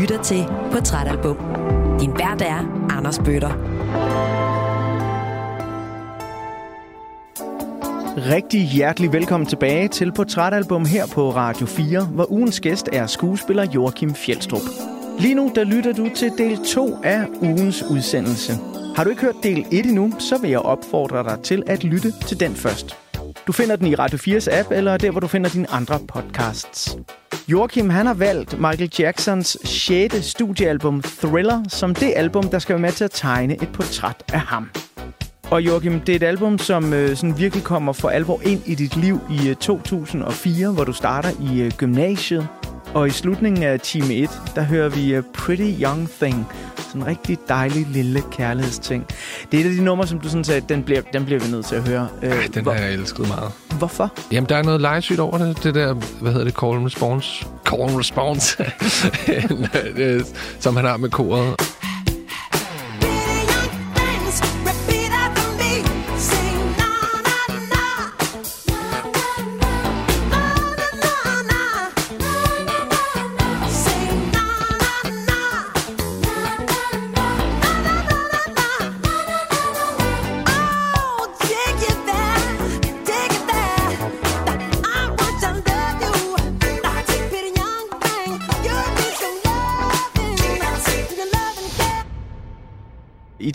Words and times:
lytter 0.00 0.22
til 0.22 0.44
Portrætalbum. 0.72 1.36
Din 2.00 2.10
vært 2.10 2.42
er 2.42 2.88
Anders 2.90 3.18
Bøtter. 3.18 3.52
Rigtig 8.30 8.60
hjertelig 8.60 9.12
velkommen 9.12 9.46
tilbage 9.46 9.88
til 9.88 10.12
Portrætalbum 10.12 10.84
her 10.84 11.06
på 11.06 11.30
Radio 11.30 11.66
4, 11.66 12.04
hvor 12.04 12.32
ugens 12.32 12.60
gæst 12.60 12.88
er 12.92 13.06
skuespiller 13.06 13.66
Joachim 13.74 14.14
Fjeldstrup. 14.14 14.62
Lige 15.18 15.34
nu 15.34 15.52
der 15.54 15.64
lytter 15.64 15.92
du 15.92 16.08
til 16.16 16.32
del 16.38 16.58
2 16.74 16.96
af 17.04 17.26
ugens 17.42 17.82
udsendelse. 17.90 18.52
Har 18.96 19.04
du 19.04 19.10
ikke 19.10 19.22
hørt 19.22 19.42
del 19.42 19.66
1 19.72 19.86
endnu, 19.86 20.12
så 20.18 20.38
vil 20.40 20.50
jeg 20.50 20.60
opfordre 20.60 21.22
dig 21.22 21.40
til 21.42 21.62
at 21.66 21.84
lytte 21.84 22.12
til 22.26 22.40
den 22.40 22.54
først. 22.54 23.07
Du 23.48 23.52
finder 23.52 23.76
den 23.76 23.86
i 23.86 23.94
Radio 23.94 24.18
4's 24.18 24.58
app, 24.58 24.70
eller 24.70 24.96
der, 24.96 25.10
hvor 25.10 25.20
du 25.20 25.26
finder 25.26 25.50
dine 25.50 25.70
andre 25.70 25.98
podcasts. 26.08 26.96
Joachim 27.48 27.90
han 27.90 28.06
har 28.06 28.14
valgt 28.14 28.60
Michael 28.60 28.90
Jacksons 28.98 29.58
6. 29.64 30.24
studiealbum 30.24 31.02
Thriller 31.02 31.64
som 31.68 31.94
det 31.94 32.12
album, 32.16 32.50
der 32.50 32.58
skal 32.58 32.72
være 32.72 32.82
med 32.82 32.92
til 32.92 33.04
at 33.04 33.10
tegne 33.10 33.54
et 33.54 33.68
portræt 33.72 34.24
af 34.32 34.40
ham. 34.40 34.70
Og 35.50 35.62
Joachim, 35.62 36.00
det 36.00 36.12
er 36.12 36.16
et 36.16 36.22
album, 36.22 36.58
som 36.58 36.92
øh, 36.92 37.16
sådan 37.16 37.38
virkelig 37.38 37.64
kommer 37.64 37.92
for 37.92 38.08
alvor 38.08 38.40
ind 38.44 38.62
i 38.66 38.74
dit 38.74 38.96
liv 38.96 39.20
i 39.30 39.48
øh, 39.48 39.56
2004, 39.56 40.70
hvor 40.72 40.84
du 40.84 40.92
starter 40.92 41.30
i 41.52 41.60
øh, 41.60 41.72
gymnasiet. 41.72 42.48
Og 42.94 43.06
i 43.06 43.10
slutningen 43.10 43.62
af 43.62 43.80
time 43.80 44.14
1, 44.14 44.30
der 44.54 44.62
hører 44.62 44.88
vi 44.88 45.14
øh, 45.14 45.22
Pretty 45.34 45.82
Young 45.82 46.10
Thing. 46.20 46.46
Sådan 46.88 47.00
en 47.02 47.06
rigtig 47.06 47.38
dejlig 47.48 47.86
lille 47.86 48.22
kærlighedsting. 48.32 49.06
Det 49.52 49.60
er 49.60 49.64
et 49.64 49.68
af 49.68 49.74
de 49.76 49.84
numre, 49.84 50.06
som 50.06 50.20
du 50.20 50.28
sådan 50.28 50.44
sagde, 50.44 50.60
den 50.68 50.82
bliver, 50.82 51.00
den 51.12 51.24
bliver 51.24 51.40
vi 51.40 51.50
nødt 51.50 51.66
til 51.66 51.74
at 51.76 51.88
høre. 51.88 52.08
Øh, 52.22 52.30
Ja, 52.30 52.36
den 52.54 52.62
hvor, 52.62 52.72
har 52.72 52.80
jeg 52.80 52.92
elsket 52.92 53.28
meget. 53.28 53.52
Hvorfor? 53.78 54.12
Jamen, 54.32 54.48
der 54.48 54.56
er 54.56 54.62
noget 54.62 54.80
legesygt 54.80 55.20
over 55.20 55.38
det. 55.38 55.62
Det 55.64 55.74
der, 55.74 55.94
hvad 56.20 56.32
hedder 56.32 56.44
det, 56.44 56.54
call 56.54 56.76
and 56.76 56.84
response? 56.86 57.46
Call 57.66 57.82
and 57.82 57.98
response. 57.98 58.56
Øh, 59.96 60.20
som 60.60 60.76
han 60.76 60.84
har 60.84 60.96
med 60.96 61.10
koret. 61.10 61.54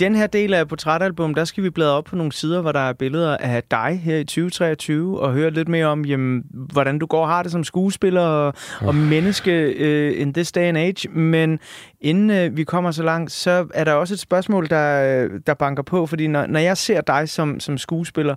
Den 0.04 0.16
her 0.16 0.28
del 0.28 0.54
af 0.54 0.68
portrætalbum, 0.68 1.36
der 1.36 1.46
skal 1.46 1.64
vi 1.64 1.70
bladre 1.70 1.94
op 1.94 2.04
på 2.04 2.16
nogle 2.16 2.32
sider, 2.32 2.62
hvor 2.62 2.72
der 2.72 2.80
er 2.80 2.94
billeder 2.94 3.38
af 3.38 3.64
dig 3.72 4.02
her 4.04 4.18
i 4.18 4.24
2023, 4.24 5.20
og 5.20 5.34
høre 5.34 5.52
lidt 5.52 5.68
mere 5.68 5.86
om, 5.86 6.06
jamen, 6.06 6.44
hvordan 6.52 7.00
du 7.00 7.06
går 7.06 7.22
og 7.22 7.28
har 7.28 7.44
det 7.44 7.52
som 7.52 7.64
skuespiller 7.64 8.22
og, 8.22 8.54
og 8.82 8.96
menneske 8.96 9.76
uh, 9.80 10.22
in 10.22 10.34
this 10.34 10.52
day 10.52 10.62
and 10.62 10.78
age. 10.78 11.10
Men 11.10 11.60
inden 12.02 12.48
uh, 12.48 12.58
vi 12.58 12.64
kommer 12.64 12.92
så 12.92 13.04
langt, 13.04 13.32
så 13.32 13.68
er 13.74 13.84
der 13.84 13.94
også 13.94 14.14
et 14.14 14.20
spørgsmål, 14.20 14.70
der, 14.70 15.28
der 15.48 15.54
banker 15.54 15.84
på, 15.84 16.06
fordi 16.06 16.28
når, 16.28 16.46
når 16.46 16.60
jeg 16.60 16.78
ser 16.78 17.02
dig 17.02 17.30
som, 17.30 17.60
som 17.60 17.78
skuespiller, 17.78 18.36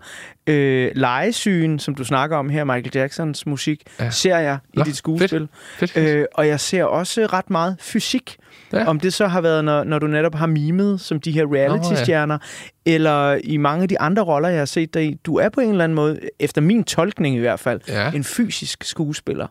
uh, 0.50 0.54
legesyn, 0.94 1.78
som 1.78 1.94
du 1.94 2.04
snakker 2.04 2.36
om 2.36 2.48
her, 2.48 2.64
Michael 2.64 2.90
Jacksons 2.94 3.46
musik, 3.46 3.82
ja. 4.00 4.10
Ser 4.10 4.38
jeg 4.38 4.58
i 4.74 4.78
Nå, 4.78 4.84
dit 4.84 4.96
skuespil. 4.96 5.48
Fedt, 5.78 5.90
fedt. 5.90 6.16
Øh, 6.16 6.24
og 6.34 6.48
jeg 6.48 6.60
ser 6.60 6.84
også 6.84 7.26
ret 7.26 7.50
meget 7.50 7.76
fysik. 7.80 8.36
Ja. 8.72 8.86
Om 8.86 9.00
det 9.00 9.12
så 9.12 9.26
har 9.26 9.40
været, 9.40 9.64
når, 9.64 9.84
når 9.84 9.98
du 9.98 10.06
netop 10.06 10.34
har 10.34 10.46
mimet 10.46 11.00
som 11.00 11.20
de 11.20 11.32
her 11.32 11.44
reality-stjerner, 11.56 12.38
eller 12.86 13.40
i 13.44 13.56
mange 13.56 13.82
af 13.82 13.88
de 13.88 14.00
andre 14.00 14.22
roller, 14.22 14.48
jeg 14.48 14.58
har 14.58 14.64
set 14.64 14.94
dig 14.94 15.04
i. 15.06 15.14
Du 15.26 15.36
er 15.36 15.48
på 15.48 15.60
en 15.60 15.70
eller 15.70 15.84
anden 15.84 15.96
måde, 15.96 16.20
efter 16.40 16.60
min 16.60 16.84
tolkning 16.84 17.36
i 17.36 17.38
hvert 17.38 17.60
fald, 17.60 17.80
Ja. 17.88 18.10
en 18.12 18.24
fysisk 18.24 18.84
skuespiller. 18.84 19.46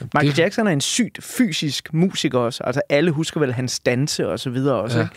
Michael 0.00 0.26
Det- 0.30 0.38
Jackson 0.38 0.66
er 0.66 0.70
en 0.70 0.80
sygt 0.80 1.24
fysisk 1.24 1.94
musiker 1.94 2.38
også. 2.38 2.64
Altså 2.64 2.80
alle 2.88 3.10
husker 3.10 3.40
vel 3.40 3.52
hans 3.52 3.80
danse 3.80 4.28
og 4.28 4.38
så 4.40 4.50
videre 4.50 4.74
også. 4.76 4.98
Ja. 4.98 5.04
Ikke? 5.04 5.14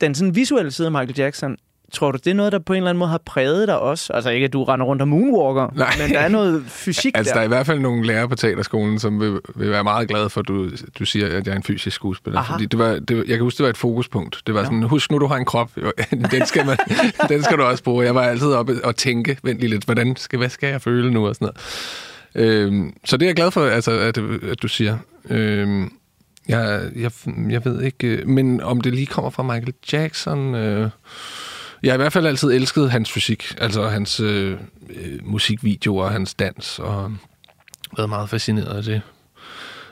Den 0.00 0.14
sådan 0.14 0.34
visuelle 0.34 0.70
side 0.70 0.86
af 0.86 0.92
Michael 0.92 1.14
Jackson, 1.18 1.56
tror 1.92 2.12
du, 2.12 2.18
det 2.24 2.30
er 2.30 2.34
noget, 2.34 2.52
der 2.52 2.58
på 2.58 2.72
en 2.72 2.76
eller 2.76 2.90
anden 2.90 2.98
måde 2.98 3.10
har 3.10 3.20
præget 3.26 3.68
dig 3.68 3.78
også? 3.78 4.12
Altså 4.12 4.30
ikke, 4.30 4.44
at 4.44 4.52
du 4.52 4.64
render 4.64 4.86
rundt 4.86 5.02
og 5.02 5.08
moonwalker, 5.08 5.72
Nej. 5.76 5.94
men 5.98 6.10
der 6.10 6.18
er 6.20 6.28
noget 6.28 6.64
fysik 6.66 7.16
Altså, 7.16 7.30
der. 7.30 7.34
der 7.34 7.40
er 7.40 7.44
i 7.44 7.48
hvert 7.48 7.66
fald 7.66 7.78
nogle 7.78 8.06
lærere 8.06 8.28
på 8.28 8.34
teaterskolen, 8.34 8.98
som 8.98 9.20
vil, 9.20 9.38
vil 9.54 9.70
være 9.70 9.84
meget 9.84 10.08
glade 10.08 10.30
for, 10.30 10.40
at 10.40 10.48
du, 10.48 10.70
du 10.98 11.04
siger, 11.04 11.26
at 11.26 11.46
jeg 11.46 11.52
er 11.52 11.56
en 11.56 11.62
fysisk 11.62 11.96
skuespiller. 11.96 12.40
Aha. 12.40 12.52
Fordi 12.54 12.66
det 12.66 12.78
var, 12.78 12.98
det, 13.08 13.16
jeg 13.16 13.26
kan 13.26 13.40
huske, 13.40 13.58
det 13.58 13.64
var 13.64 13.70
et 13.70 13.76
fokuspunkt. 13.76 14.42
Det 14.46 14.54
var 14.54 14.64
sådan, 14.64 14.82
husk 14.82 15.10
nu, 15.10 15.18
du 15.18 15.26
har 15.26 15.36
en 15.36 15.44
krop. 15.44 15.70
Den 16.30 16.46
skal, 16.46 16.66
man, 16.66 16.76
den 17.28 17.42
skal 17.42 17.58
du 17.58 17.62
også 17.62 17.82
bruge. 17.84 18.04
Jeg 18.04 18.14
var 18.14 18.22
altid 18.22 18.52
oppe 18.52 18.84
og 18.84 18.96
tænke, 18.96 19.36
vent 19.42 19.60
lige 19.60 19.70
lidt, 19.70 19.84
hvordan 19.84 20.16
skal, 20.16 20.38
hvad 20.38 20.48
skal 20.48 20.68
jeg 20.68 20.82
føle 20.82 21.10
nu 21.10 21.28
og 21.28 21.34
sådan 21.34 21.48
noget. 22.34 22.50
Øhm, 22.50 22.92
så 23.04 23.16
det 23.16 23.26
er 23.26 23.28
jeg 23.28 23.36
glad 23.36 23.50
for, 23.50 23.66
altså, 23.66 23.90
at, 23.90 24.18
at 24.50 24.62
du 24.62 24.68
siger. 24.68 24.98
Øhm, 25.30 25.92
jeg, 26.48 26.90
jeg, 26.96 27.10
jeg 27.50 27.64
ved 27.64 27.82
ikke, 27.82 28.06
øh, 28.06 28.28
men 28.28 28.60
om 28.60 28.80
det 28.80 28.94
lige 28.94 29.06
kommer 29.06 29.30
fra 29.30 29.42
Michael 29.42 29.74
Jackson... 29.92 30.54
Øh, 30.54 30.90
jeg 31.82 31.90
har 31.92 31.94
i 31.94 32.02
hvert 32.02 32.12
fald 32.12 32.26
altid 32.26 32.48
elsket 32.52 32.90
hans 32.90 33.12
fysik, 33.12 33.54
altså 33.58 33.88
hans 33.88 34.20
øh, 34.20 34.58
øh, 34.90 35.18
musikvideoer, 35.22 36.08
hans 36.08 36.34
dans, 36.34 36.78
og 36.78 37.12
været 37.96 38.08
meget 38.08 38.30
fascineret 38.30 38.76
af 38.76 38.82
det. 38.82 39.02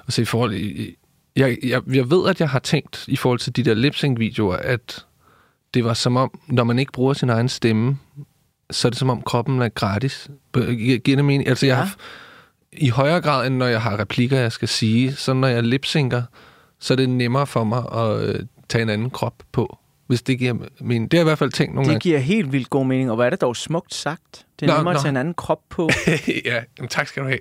Og 0.07 0.13
se 0.13 0.23
i 0.23 0.25
forhold 0.25 0.55
i, 0.55 0.97
jeg, 1.37 1.57
jeg, 1.63 1.83
jeg 1.93 2.11
ved, 2.11 2.29
at 2.29 2.41
jeg 2.41 2.49
har 2.51 2.59
tænkt 2.59 3.05
i 3.09 3.17
forhold 3.17 3.39
til 3.39 3.57
de 3.57 3.63
der 3.63 3.75
lip 3.75 3.95
videoer 4.19 4.57
at 4.57 5.05
det 5.75 5.85
var 5.85 5.95
som 5.95 6.17
om, 6.17 6.41
når 6.49 6.65
man 6.65 6.79
ikke 6.79 6.93
bruger 6.93 7.13
sin 7.15 7.31
egen 7.31 7.49
stemme, 7.49 7.99
så 8.71 8.89
er 8.89 8.91
det 8.91 8.99
som 8.99 9.11
om 9.11 9.23
kroppen 9.23 9.63
er 9.63 9.69
gratis. 9.69 10.29
Gi- 10.57 10.99
Giver 10.99 11.17
det 11.17 11.25
mening? 11.25 11.49
Altså, 11.49 11.67
jeg 11.67 11.77
Ja. 11.77 11.83
har, 11.83 11.95
i 12.73 12.89
højere 12.89 13.21
grad, 13.21 13.47
end 13.47 13.57
når 13.57 13.67
jeg 13.67 13.83
har 13.83 13.99
replikker, 13.99 14.39
jeg 14.39 14.53
skal 14.53 14.69
sige, 14.69 15.13
så 15.15 15.33
når 15.33 15.49
jeg 15.49 15.63
lipsynker, 15.63 16.23
så 16.81 16.95
er 16.95 16.97
det 16.97 17.09
nemmere 17.09 17.47
for 17.47 17.65
mig 17.65 17.85
at 17.95 18.23
øh, 18.29 18.41
tage 18.69 18.83
en 18.83 18.89
anden 18.89 19.11
krop 19.11 19.35
på, 19.53 19.79
hvis 20.11 20.23
det 20.23 20.39
giver 20.39 20.55
mening. 20.81 21.11
Det 21.11 21.19
har 21.19 21.21
jeg 21.21 21.25
i 21.25 21.29
hvert 21.31 21.39
fald 21.39 21.51
tænkt 21.53 21.75
nogle 21.75 21.93
Det 21.93 22.03
giver 22.03 22.19
helt 22.19 22.53
vildt 22.53 22.71
god 22.71 22.87
mening, 22.87 23.11
og 23.11 23.15
hvor 23.17 23.25
er 23.25 23.31
det 23.31 23.41
dog 23.41 23.57
smukt 23.57 23.95
sagt. 23.95 24.47
Det 24.61 24.67
er 24.67 24.73
Nå, 24.73 24.77
nemmere 24.79 24.95
at 24.95 24.99
nå. 24.99 25.03
tage 25.03 25.11
en 25.11 25.17
anden 25.17 25.35
krop 25.35 25.61
på. 25.69 25.91
gange. 26.05 26.21
ja, 26.51 26.63
jamen, 26.79 26.89
tak 26.89 27.09
skal 27.09 27.23
du 27.23 27.29
have. 27.29 27.39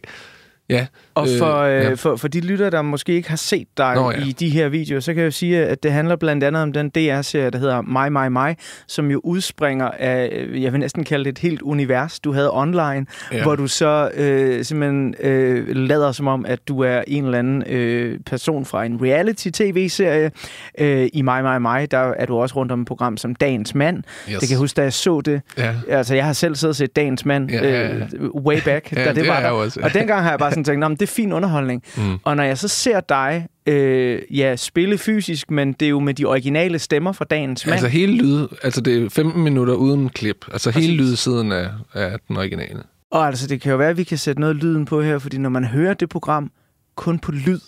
Ja. 0.69 0.87
Og 1.19 1.27
for, 1.39 1.57
øh, 1.57 1.73
ja. 1.73 1.93
for, 1.93 2.15
for 2.15 2.27
de 2.27 2.39
lyttere, 2.41 2.69
der 2.69 2.81
måske 2.81 3.13
ikke 3.13 3.29
har 3.29 3.37
set 3.37 3.67
dig 3.77 3.95
Nå, 3.95 4.11
ja. 4.11 4.17
i 4.17 4.31
de 4.31 4.49
her 4.49 4.67
videoer, 4.69 4.99
så 4.99 5.13
kan 5.13 5.19
jeg 5.19 5.25
jo 5.25 5.31
sige, 5.31 5.65
at 5.65 5.83
det 5.83 5.91
handler 5.91 6.15
blandt 6.15 6.43
andet 6.43 6.61
om 6.61 6.73
den 6.73 6.89
DR-serie, 6.89 7.49
der 7.49 7.57
hedder 7.57 7.81
My, 7.81 8.09
My, 8.17 8.37
My, 8.39 8.53
som 8.87 9.11
jo 9.11 9.21
udspringer 9.23 9.87
af, 9.99 10.29
øh, 10.35 10.63
jeg 10.63 10.71
vil 10.71 10.79
næsten 10.79 11.03
kalde 11.03 11.23
det 11.25 11.31
et 11.31 11.37
helt 11.39 11.61
univers, 11.61 12.19
du 12.19 12.31
havde 12.33 12.49
online, 12.53 13.05
Ja. 13.31 13.43
hvor 13.43 13.55
du 13.55 13.67
så 13.67 14.09
øh, 14.17 14.63
simpelthen 14.65 15.15
øh, 15.19 15.67
lader 15.75 16.11
som 16.11 16.27
om, 16.27 16.45
at 16.45 16.59
du 16.67 16.79
er 16.79 17.01
en 17.07 17.25
eller 17.25 17.39
anden 17.39 17.63
øh, 17.69 18.19
person 18.25 18.65
fra 18.65 18.85
en 18.85 18.99
reality-tv-serie. 19.01 20.31
Øh, 20.79 21.07
I 21.13 21.21
My, 21.21 21.29
My, 21.41 21.57
My, 21.59 21.85
der 21.91 21.97
er 22.17 22.25
du 22.25 22.37
også 22.37 22.55
rundt 22.55 22.71
om 22.71 22.81
et 22.81 22.87
program 22.87 23.17
som 23.17 23.35
Dagens 23.35 23.75
Mand. 23.75 23.97
Yes. 23.97 24.03
Det 24.39 24.39
kan 24.39 24.49
jeg 24.49 24.57
huske, 24.57 24.75
da 24.77 24.81
jeg 24.83 24.93
så 24.93 25.21
det. 25.21 25.41
Ja. 25.57 25.73
Altså, 25.89 26.15
jeg 26.15 26.25
har 26.25 26.33
selv 26.33 26.55
siddet 26.55 26.71
og 26.71 26.75
set 26.75 26.95
Dagens 26.95 27.25
Mand 27.25 27.51
Ja, 27.51 27.67
ja, 27.69 27.87
ja. 27.87 27.93
øh, 27.95 28.29
way 28.35 28.57
back, 28.65 28.91
Ja, 28.91 29.03
da 29.03 29.07
det, 29.09 29.15
det 29.15 29.27
var 29.27 29.39
der. 29.39 29.49
også. 29.49 29.79
Og 29.83 29.93
dengang 29.93 30.23
har 30.23 30.29
jeg 30.29 30.39
bare 30.39 30.51
sådan 30.51 30.63
tænkt, 30.63 30.79
"Nå, 30.79 30.87
men 30.87 30.97
det 31.09 31.13
er 31.13 31.15
fin 31.15 31.33
underholdning. 31.33 31.83
Mm. 31.97 32.19
Og 32.23 32.35
når 32.35 32.43
jeg 32.43 32.57
så 32.57 32.67
ser 32.67 32.99
dig 32.99 33.47
øh, 33.65 34.21
ja, 34.31 34.55
spille 34.55 34.97
fysisk, 34.97 35.51
men 35.51 35.73
det 35.73 35.85
er 35.85 35.89
jo 35.89 35.99
med 35.99 36.13
de 36.13 36.25
originale 36.25 36.79
stemmer 36.79 37.11
fra 37.11 37.25
dagens 37.25 37.65
mand. 37.65 37.73
Altså 37.73 37.87
hele 37.87 38.13
lyd, 38.13 38.47
altså 38.63 38.81
det 38.81 39.03
er 39.03 39.09
15 39.09 39.43
minutter 39.43 39.73
uden 39.73 40.09
klip. 40.09 40.45
Altså 40.51 40.71
Præcis. 40.71 40.89
hele 40.89 41.03
lydsiden 41.03 41.51
af, 41.51 41.69
af 41.93 42.19
den 42.27 42.37
originale. 42.37 42.83
Og 43.11 43.27
altså, 43.27 43.47
det 43.47 43.61
kan 43.61 43.71
jo 43.71 43.77
være, 43.77 43.89
at 43.89 43.97
vi 43.97 44.03
kan 44.03 44.17
sætte 44.17 44.41
noget 44.41 44.55
lyden 44.55 44.85
på 44.85 45.01
her, 45.01 45.19
fordi 45.19 45.37
når 45.37 45.49
man 45.49 45.65
hører 45.65 45.93
det 45.93 46.09
program 46.09 46.51
kun 46.95 47.19
på 47.19 47.31
lyd, 47.31 47.59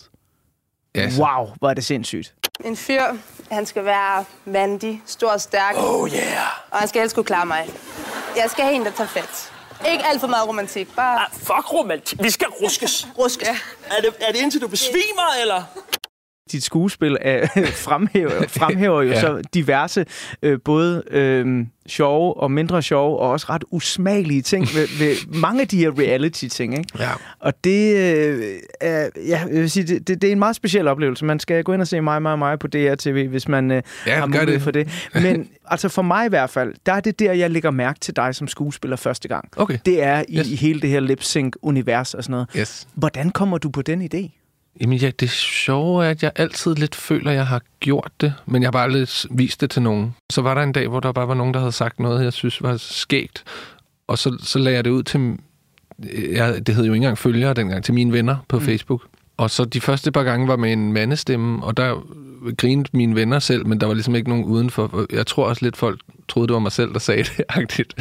Ja, 0.95 1.09
wow, 1.17 1.49
hvor 1.59 1.69
er 1.69 1.73
det 1.73 1.85
sindssygt. 1.85 2.33
En 2.65 2.75
fyr, 2.75 3.01
han 3.51 3.65
skal 3.65 3.85
være 3.85 4.25
mandig, 4.45 5.01
stor 5.05 5.31
og 5.31 5.41
stærk. 5.41 5.75
Oh 5.77 6.09
yeah! 6.09 6.21
Og 6.71 6.77
han 6.77 6.87
skal 6.87 7.01
helst 7.01 7.15
kunne 7.15 7.23
klare 7.23 7.45
mig. 7.45 7.69
Jeg 8.35 8.45
skal 8.49 8.63
have 8.63 8.75
en, 8.75 8.85
der 8.85 8.91
tager 8.91 9.07
fat. 9.07 9.51
Ikke 9.89 10.05
alt 10.05 10.19
for 10.19 10.27
meget 10.27 10.47
romantik, 10.47 10.95
bare 10.95 11.19
Ah, 11.19 11.27
fuck 11.31 11.73
romantik. 11.73 12.23
Vi 12.23 12.29
skal 12.29 12.47
ruskes. 12.47 13.07
ruske. 13.17 13.45
Ja. 13.45 13.57
Er 13.97 14.01
det, 14.01 14.13
er 14.21 14.31
det 14.31 14.41
indtil 14.41 14.61
du 14.61 14.67
besvimer, 14.67 15.35
eller? 15.41 15.63
Dit 16.51 16.63
skuespil 16.63 17.17
er, 17.21 17.47
fremhæver, 17.87 18.47
fremhæver 18.59 19.01
jo 19.01 19.09
Ja. 19.09 19.19
så 19.21 19.41
diverse, 19.53 20.05
øh, 20.41 20.59
både 20.65 21.03
øh, 21.11 21.65
sjove 21.87 22.37
og 22.37 22.51
mindre 22.51 22.81
sjove, 22.81 23.19
og 23.19 23.29
også 23.29 23.45
ret 23.49 23.63
usmagelige 23.71 24.41
ting 24.41 24.67
ved, 24.75 24.87
ved 25.05 25.15
mange 25.41 25.61
af 25.61 25.67
de 25.67 25.77
her 25.77 25.91
reality-ting. 25.99 26.77
Ikke? 26.77 26.89
Ja. 26.99 27.09
Og 27.39 27.53
det, 27.63 27.95
øh, 27.95 28.43
er, 28.81 29.09
ja, 29.27 29.39
jeg 29.51 29.61
vil 29.61 29.71
sige, 29.71 29.83
det, 29.87 30.07
det, 30.07 30.21
det 30.21 30.27
er 30.27 30.31
en 30.31 30.39
meget 30.39 30.55
speciel 30.55 30.87
oplevelse. 30.87 31.25
Man 31.25 31.39
skal 31.39 31.63
gå 31.63 31.73
ind 31.73 31.81
og 31.81 31.87
se 31.87 32.01
mig, 32.01 32.21
mig, 32.21 32.39
mig 32.39 32.59
på 32.59 32.67
DRTV, 32.67 33.27
hvis 33.29 33.47
man 33.47 33.71
øh, 33.71 33.81
Ja, 34.07 34.15
har 34.19 34.25
mulighed 34.25 34.47
det. 34.53 34.61
for 34.61 34.71
det. 34.71 35.09
Men 35.13 35.47
altså 35.65 35.89
for 35.89 36.01
mig 36.01 36.25
i 36.25 36.29
hvert 36.29 36.49
fald, 36.49 36.73
der 36.85 36.93
er 36.93 36.99
det 36.99 37.19
der, 37.19 37.33
jeg 37.33 37.51
lægger 37.51 37.71
mærke 37.71 37.99
til 37.99 38.15
dig 38.15 38.35
som 38.35 38.47
skuespiller 38.47 38.97
første 38.97 39.27
gang. 39.27 39.49
Okay. 39.57 39.77
Det 39.85 40.03
er 40.03 40.23
i, 40.27 40.37
Yes. 40.39 40.47
hele 40.61 40.81
det 40.81 40.89
her 40.89 40.99
lip-sync-univers 40.99 42.13
og 42.13 42.23
sådan 42.23 42.31
noget. 42.31 42.47
Yes. 42.57 42.87
Hvordan 42.93 43.29
kommer 43.29 43.57
du 43.57 43.69
på 43.69 43.81
den 43.81 44.09
idé? 44.13 44.37
Jamen 44.79 44.97
ja, 44.97 45.11
det 45.19 45.29
sjove 45.29 46.05
er, 46.05 46.09
at 46.09 46.23
jeg 46.23 46.31
altid 46.35 46.75
lidt 46.75 46.95
føler, 46.95 47.31
at 47.31 47.37
jeg 47.37 47.47
har 47.47 47.61
gjort 47.79 48.11
det, 48.21 48.33
men 48.45 48.61
jeg 48.61 48.67
har 48.67 48.71
bare 48.71 48.83
aldrig 48.83 49.07
vist 49.31 49.61
det 49.61 49.69
til 49.69 49.81
nogen. 49.81 50.15
Så 50.31 50.41
var 50.41 50.53
der 50.53 50.61
en 50.61 50.71
dag, 50.71 50.87
hvor 50.87 50.99
der 50.99 51.11
bare 51.11 51.27
var 51.27 51.33
nogen, 51.33 51.53
der 51.53 51.59
havde 51.59 51.71
sagt 51.71 51.99
noget, 51.99 52.23
jeg 52.23 52.33
synes 52.33 52.61
var 52.61 52.77
skægt, 52.77 53.43
og 54.07 54.17
så, 54.17 54.37
så 54.43 54.59
lagde 54.59 54.75
jeg 54.75 54.85
det 54.85 54.91
ud 54.91 55.03
til, 55.03 55.37
jeg, 56.31 56.67
det 56.67 56.75
hed 56.75 56.85
jo 56.85 56.93
ikke 56.93 57.03
engang 57.03 57.17
følgere 57.17 57.53
dengang, 57.53 57.83
til 57.83 57.93
mine 57.93 58.13
venner 58.13 58.37
på 58.47 58.59
mm. 58.59 58.65
Facebook. 58.65 59.01
Og 59.37 59.49
så 59.49 59.65
de 59.65 59.81
første 59.81 60.11
par 60.11 60.23
gange 60.23 60.47
var 60.47 60.55
med 60.55 60.73
en 60.73 60.93
mandestemme, 60.93 61.63
og 61.63 61.77
der 61.77 62.05
grinede 62.57 62.89
mine 62.93 63.15
venner 63.15 63.39
selv, 63.39 63.67
men 63.67 63.79
der 63.79 63.87
var 63.87 63.93
ligesom 63.93 64.15
ikke 64.15 64.29
nogen 64.29 64.45
udenfor. 64.45 65.05
Jeg 65.15 65.27
tror 65.27 65.45
også 65.45 65.65
lidt, 65.65 65.77
folk 65.77 65.99
troede, 66.27 66.47
det 66.47 66.53
var 66.53 66.59
mig 66.59 66.71
selv, 66.71 66.93
der 66.93 66.99
sagde 66.99 67.23
det, 67.23 67.43
agtigt. 67.49 67.93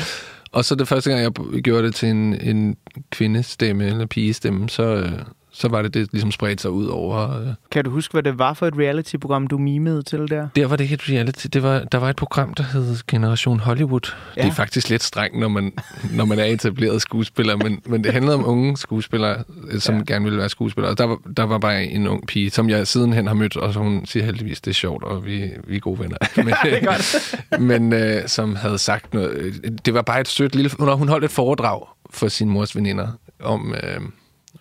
Og 0.53 0.65
så 0.65 0.75
det 0.75 0.89
første 0.89 1.11
gang, 1.11 1.23
jeg 1.23 1.63
gjorde 1.63 1.87
det 1.87 1.95
til 1.95 2.09
en, 2.09 2.35
en 2.41 2.77
kvindestemme 3.11 3.87
eller 3.87 4.07
pigestemme, 4.07 4.69
så, 4.69 4.83
øh, 4.83 5.13
så 5.53 5.69
var 5.69 5.83
det, 5.83 5.95
det 5.95 6.09
ligesom 6.13 6.31
spredt 6.31 6.61
sig 6.61 6.71
ud 6.71 6.87
over... 6.87 7.41
Øh. 7.41 7.47
Kan 7.71 7.85
du 7.85 7.91
huske, 7.91 8.13
hvad 8.13 8.23
det 8.23 8.39
var 8.39 8.55
for 8.55 8.67
et 8.67 8.75
reality-program, 8.79 9.47
du 9.47 9.59
mimede 9.59 10.03
til 10.03 10.19
der? 10.19 10.49
Der 10.57 10.67
var 10.67 10.77
det 10.77 10.85
ikke 10.85 10.95
et 10.95 11.09
reality. 11.09 11.47
Det 11.53 11.63
var, 11.63 11.79
der 11.79 11.99
var 11.99 12.11
et 12.11 12.17
program, 12.17 12.55
der 12.55 12.63
hed 12.63 12.97
Generation 13.09 13.61
Hollywood. 13.61 14.15
Ja. 14.37 14.43
Det 14.43 14.49
er 14.49 14.53
faktisk 14.53 14.89
lidt 14.89 15.03
strengt, 15.03 15.39
når 15.39 15.49
man, 15.49 15.73
når 16.19 16.25
man 16.25 16.39
er 16.39 16.45
etableret 16.45 17.03
skuespiller, 17.03 17.57
men, 17.57 17.81
men 17.87 18.05
det 18.05 18.13
handlede 18.13 18.35
om 18.35 18.47
unge 18.47 18.77
skuespillere, 18.77 19.45
øh, 19.71 19.81
som 19.81 19.97
ja. 19.97 20.03
gerne 20.07 20.25
ville 20.25 20.39
være 20.39 20.49
skuespillere. 20.49 20.91
Og 20.93 20.99
der 20.99 21.05
var, 21.05 21.19
der 21.37 21.43
var 21.43 21.59
bare 21.59 21.85
en 21.85 22.07
ung 22.07 22.27
pige, 22.27 22.51
som 22.51 22.71
jeg 22.71 22.87
sidenhen 22.87 23.27
har 23.27 23.35
mødt, 23.35 23.57
og 23.57 23.75
hun 23.75 24.07
siger 24.07 24.25
heldigvis, 24.25 24.61
det 24.61 24.71
er 24.71 24.75
sjovt, 24.75 25.05
og 25.05 25.27
vi, 25.27 25.51
vi 25.67 25.77
er 25.77 25.81
gode 25.81 25.99
venner. 25.99 26.17
Men, 26.37 26.55
det 26.65 26.83
er 26.83 26.85
godt. 26.85 27.61
men 27.61 27.93
øh, 27.93 28.29
som 28.29 28.57
havde 28.57 28.79
sagt 28.79 29.15
noget... 29.15 29.55
Det 29.85 29.95
var 29.95 30.03
bare 30.03 30.21
et 30.21 30.29
sødt 30.29 30.55
lille... 30.55 30.71
Hun 30.79 31.09
holdt 31.09 31.25
et 31.25 31.31
foredrag 31.31 31.87
for 32.11 32.29
sin 32.29 32.49
mors 32.49 32.77
veninder 32.77 33.09
om... 33.41 33.75
Øh, 33.83 34.01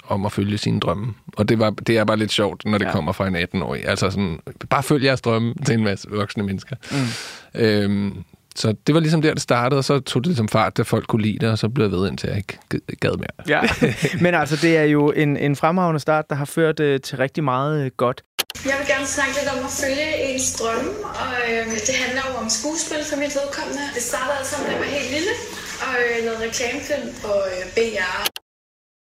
om 0.10 0.26
at 0.26 0.32
følge 0.32 0.58
sine 0.58 0.80
drømme. 0.80 1.14
Og 1.38 1.50
det, 1.50 1.60
var, 1.60 1.70
det 1.70 1.98
er 1.98 2.04
bare 2.04 2.18
lidt 2.18 2.32
sjovt, 2.32 2.66
når 2.66 2.78
det 2.78 2.86
ja. 2.86 2.92
kommer 2.92 3.12
fra 3.12 3.28
en 3.28 3.36
18-årig. 3.36 3.88
Altså 3.88 4.10
sådan, 4.10 4.40
bare 4.70 4.84
følg 4.84 5.04
jeres 5.04 5.22
drømme 5.22 5.54
til 5.66 5.76
en 5.76 5.84
masse 5.84 6.08
voksne 6.10 6.44
mennesker. 6.44 6.76
Mm. 6.92 7.62
Øhm, 7.62 8.24
så 8.56 8.74
det 8.88 8.96
var 8.96 9.02
ligesom 9.02 9.22
der, 9.22 9.34
det 9.34 9.42
startede, 9.42 9.80
og 9.80 9.84
så 9.84 10.00
tog 10.00 10.24
det 10.24 10.28
ligesom 10.28 10.48
fart, 10.48 10.80
at 10.80 10.88
folk 10.88 11.08
kunne 11.08 11.22
lide 11.22 11.40
det, 11.40 11.50
og 11.50 11.58
så 11.58 11.70
blev 11.70 11.86
jeg 11.86 11.92
ved, 11.92 12.08
indtil 12.10 12.28
jeg 12.28 12.38
ikke 12.38 12.60
gad 13.00 13.12
mere. 13.18 13.36
Ja, 13.48 13.62
men 14.24 14.34
altså, 14.36 14.56
det 14.56 14.78
er 14.78 14.84
jo 14.84 15.12
en, 15.12 15.38
en 15.38 15.56
fremragende 15.56 16.00
start, 16.00 16.30
der 16.30 16.36
har 16.36 16.46
ført 16.46 16.80
øh, 16.80 17.00
til 17.02 17.18
rigtig 17.18 17.44
meget 17.44 17.86
øh, 17.86 17.92
godt. 17.98 18.24
Jeg 18.66 18.76
vil 18.80 18.88
gerne 18.94 19.08
snakke 19.08 19.34
lidt 19.40 19.50
om 19.56 19.66
at 19.66 19.74
følge 19.84 20.08
ens 20.30 20.54
drømme, 20.60 20.90
og 21.24 21.34
øh, 21.50 21.66
det 21.88 21.96
handler 22.04 22.24
jo 22.30 22.34
om 22.44 22.50
skuespil 22.50 23.02
for 23.10 23.18
mit 23.24 23.34
vedkommende. 23.40 23.84
Det 23.96 24.04
startede 24.12 24.38
altså, 24.40 24.56
da 24.66 24.72
jeg 24.72 24.80
var 24.80 24.92
helt 24.98 25.12
lille, 25.18 25.34
og 25.86 25.94
øh, 26.04 26.16
lavede 26.26 26.42
reklamefilm 26.48 27.10
på 27.24 27.32
øh, 27.54 27.64
BR. 27.76 28.39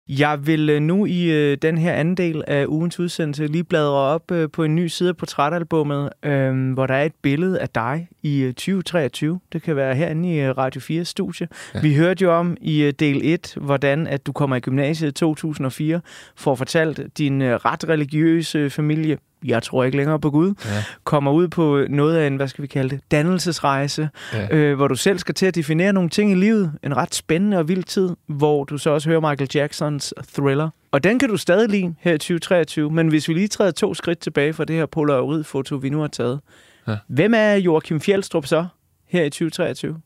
Jeg 0.10 0.48
vil 0.48 0.70
øh, 0.70 0.82
nu 0.82 1.06
i 1.06 1.32
øh, 1.32 1.58
den 1.62 1.78
her 1.78 1.94
anden 1.94 2.18
del 2.18 2.44
af 2.48 2.66
ugens 2.68 3.00
udsendelse 3.00 3.48
lige 3.48 3.64
bladre 3.64 3.94
op 3.94 4.32
øh, 4.32 4.50
på 4.54 4.64
en 4.64 4.76
ny 4.76 4.88
side 4.88 5.10
af 5.10 5.18
portrætalbummet, 5.18 6.10
øh, 6.24 6.74
hvor 6.74 6.88
der 6.88 6.94
er 6.94 7.04
et 7.04 7.16
billede 7.22 7.60
af 7.60 7.70
dig 7.70 8.08
i 8.24 8.42
øh, 8.42 8.54
2023. 8.54 9.40
Det 9.54 9.62
kan 9.62 9.76
være 9.76 9.96
herinde 9.96 10.36
i 10.36 10.40
øh, 10.40 10.58
Radio 10.58 10.82
4 10.82 11.06
studie. 11.06 11.48
Ja. 11.74 11.82
Vi 11.82 11.96
hørte 11.96 12.24
jo 12.24 12.34
om 12.34 12.58
i 12.62 12.82
øh, 12.82 12.94
del 13.00 13.22
1, 13.24 13.58
hvordan 13.62 14.08
at 14.08 14.26
du 14.26 14.32
kommer 14.32 14.56
i 14.56 14.60
gymnasiet 14.60 15.10
i 15.10 15.14
2004, 15.14 16.02
for 16.36 16.56
fortalt 16.56 17.18
din 17.18 17.42
øh, 17.42 17.56
ret 17.56 17.90
religiøse 17.90 18.70
familie 18.70 19.18
jeg 19.44 19.64
tror 19.64 19.84
ikke 19.84 19.98
længere 19.98 20.20
på 20.20 20.32
Gud, 20.32 20.54
ja. 20.66 20.84
kommer 21.04 21.32
ud 21.32 21.48
på 21.48 21.86
noget 21.90 22.18
af 22.18 22.28
en, 22.28 22.36
hvad 22.36 22.48
skal 22.48 22.62
vi 22.62 22.68
kalde 22.68 22.90
det, 22.90 23.02
dannelsesrejse, 23.12 24.10
ja. 24.34 24.56
øh, 24.56 24.76
hvor 24.76 24.88
du 24.88 24.96
selv 24.96 25.20
skal 25.20 25.36
til 25.36 25.46
at 25.46 25.56
definere 25.56 25.94
nogle 25.94 26.10
ting 26.10 26.32
i 26.32 26.36
livet. 26.36 26.74
En 26.84 26.98
ret 26.98 27.16
spændende 27.16 27.58
og 27.58 27.68
vild 27.68 27.84
tid, 27.84 28.10
hvor 28.28 28.64
du 28.64 28.78
så 28.78 28.90
også 28.90 29.10
hører 29.10 29.30
Michael 29.30 29.50
Jacksons 29.56 30.14
Thriller. 30.34 30.70
Og 30.92 31.04
den 31.04 31.20
kan 31.20 31.30
du 31.30 31.38
stadig 31.38 31.70
lide 31.70 31.96
her 32.00 32.14
i 32.14 32.18
2023, 32.18 32.92
men 32.92 33.08
hvis 33.08 33.28
vi 33.28 33.34
lige 33.34 33.48
træder 33.48 33.72
to 33.72 33.94
skridt 33.94 34.20
tilbage 34.20 34.54
fra 34.54 34.66
det 34.66 34.76
her 34.76 34.86
polaroid-foto, 34.86 35.76
vi 35.76 35.90
nu 35.90 36.00
har 36.00 36.08
taget. 36.08 36.40
Ja. 36.88 36.98
Hvem 37.08 37.34
er 37.34 37.54
Joachim 37.54 38.02
Fjeldstrup 38.02 38.46
så 38.46 38.66
her 39.08 39.24
i 39.24 39.30
2023? 39.30 40.02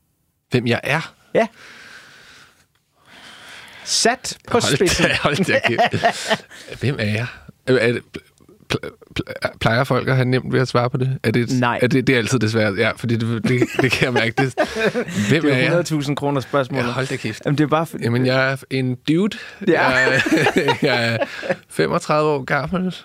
Hvem 0.50 0.66
jeg 0.66 0.80
er? 0.84 1.14
Ja. 1.34 1.46
Sat 3.84 4.38
på 4.48 4.52
hold 4.52 4.76
spidsen. 4.76 5.04
Da, 5.04 5.16
hold 5.22 5.44
da, 5.44 5.60
Hvem 6.80 6.96
er 6.98 7.04
jeg? 7.04 7.26
Er 7.66 7.92
det, 7.92 8.02
plejer 9.60 9.84
folk 9.84 10.08
at 10.08 10.16
have 10.16 10.24
nemt 10.24 10.52
ved 10.52 10.60
at 10.60 10.68
svare 10.68 10.90
på 10.90 10.96
det? 10.96 11.18
Er 11.22 11.30
det 11.30 11.60
Nej. 11.60 11.78
Er 11.82 11.86
det, 11.86 12.06
det 12.06 12.12
er 12.12 12.18
altid 12.18 12.38
det 12.38 12.50
svære, 12.50 12.74
ja, 12.74 12.90
fordi 12.90 13.16
det, 13.16 13.48
det, 13.48 13.62
det 13.82 13.92
kan 13.92 14.04
jeg 14.04 14.12
mærke. 14.12 14.42
Det, 14.42 14.54
hvem 15.28 15.42
det 15.42 15.64
er, 15.64 15.70
er 15.70 15.82
100.000 15.82 16.14
kroner 16.14 16.40
spørgsmål. 16.40 16.80
Ja, 16.80 16.90
hold 16.90 17.06
da 17.06 17.16
kæft. 17.16 17.42
Jamen, 17.44 17.58
det 17.58 17.64
er 17.64 17.68
bare 17.68 17.86
for... 17.86 17.98
Jamen, 18.02 18.26
jeg 18.26 18.52
er 18.52 18.56
en 18.70 18.94
dude. 18.94 19.38
Ja. 19.68 19.88
Jeg, 19.88 20.22
jeg 20.82 21.14
er 21.14 21.24
35 21.68 22.30
år 22.30 22.44
gammel. 22.44 22.96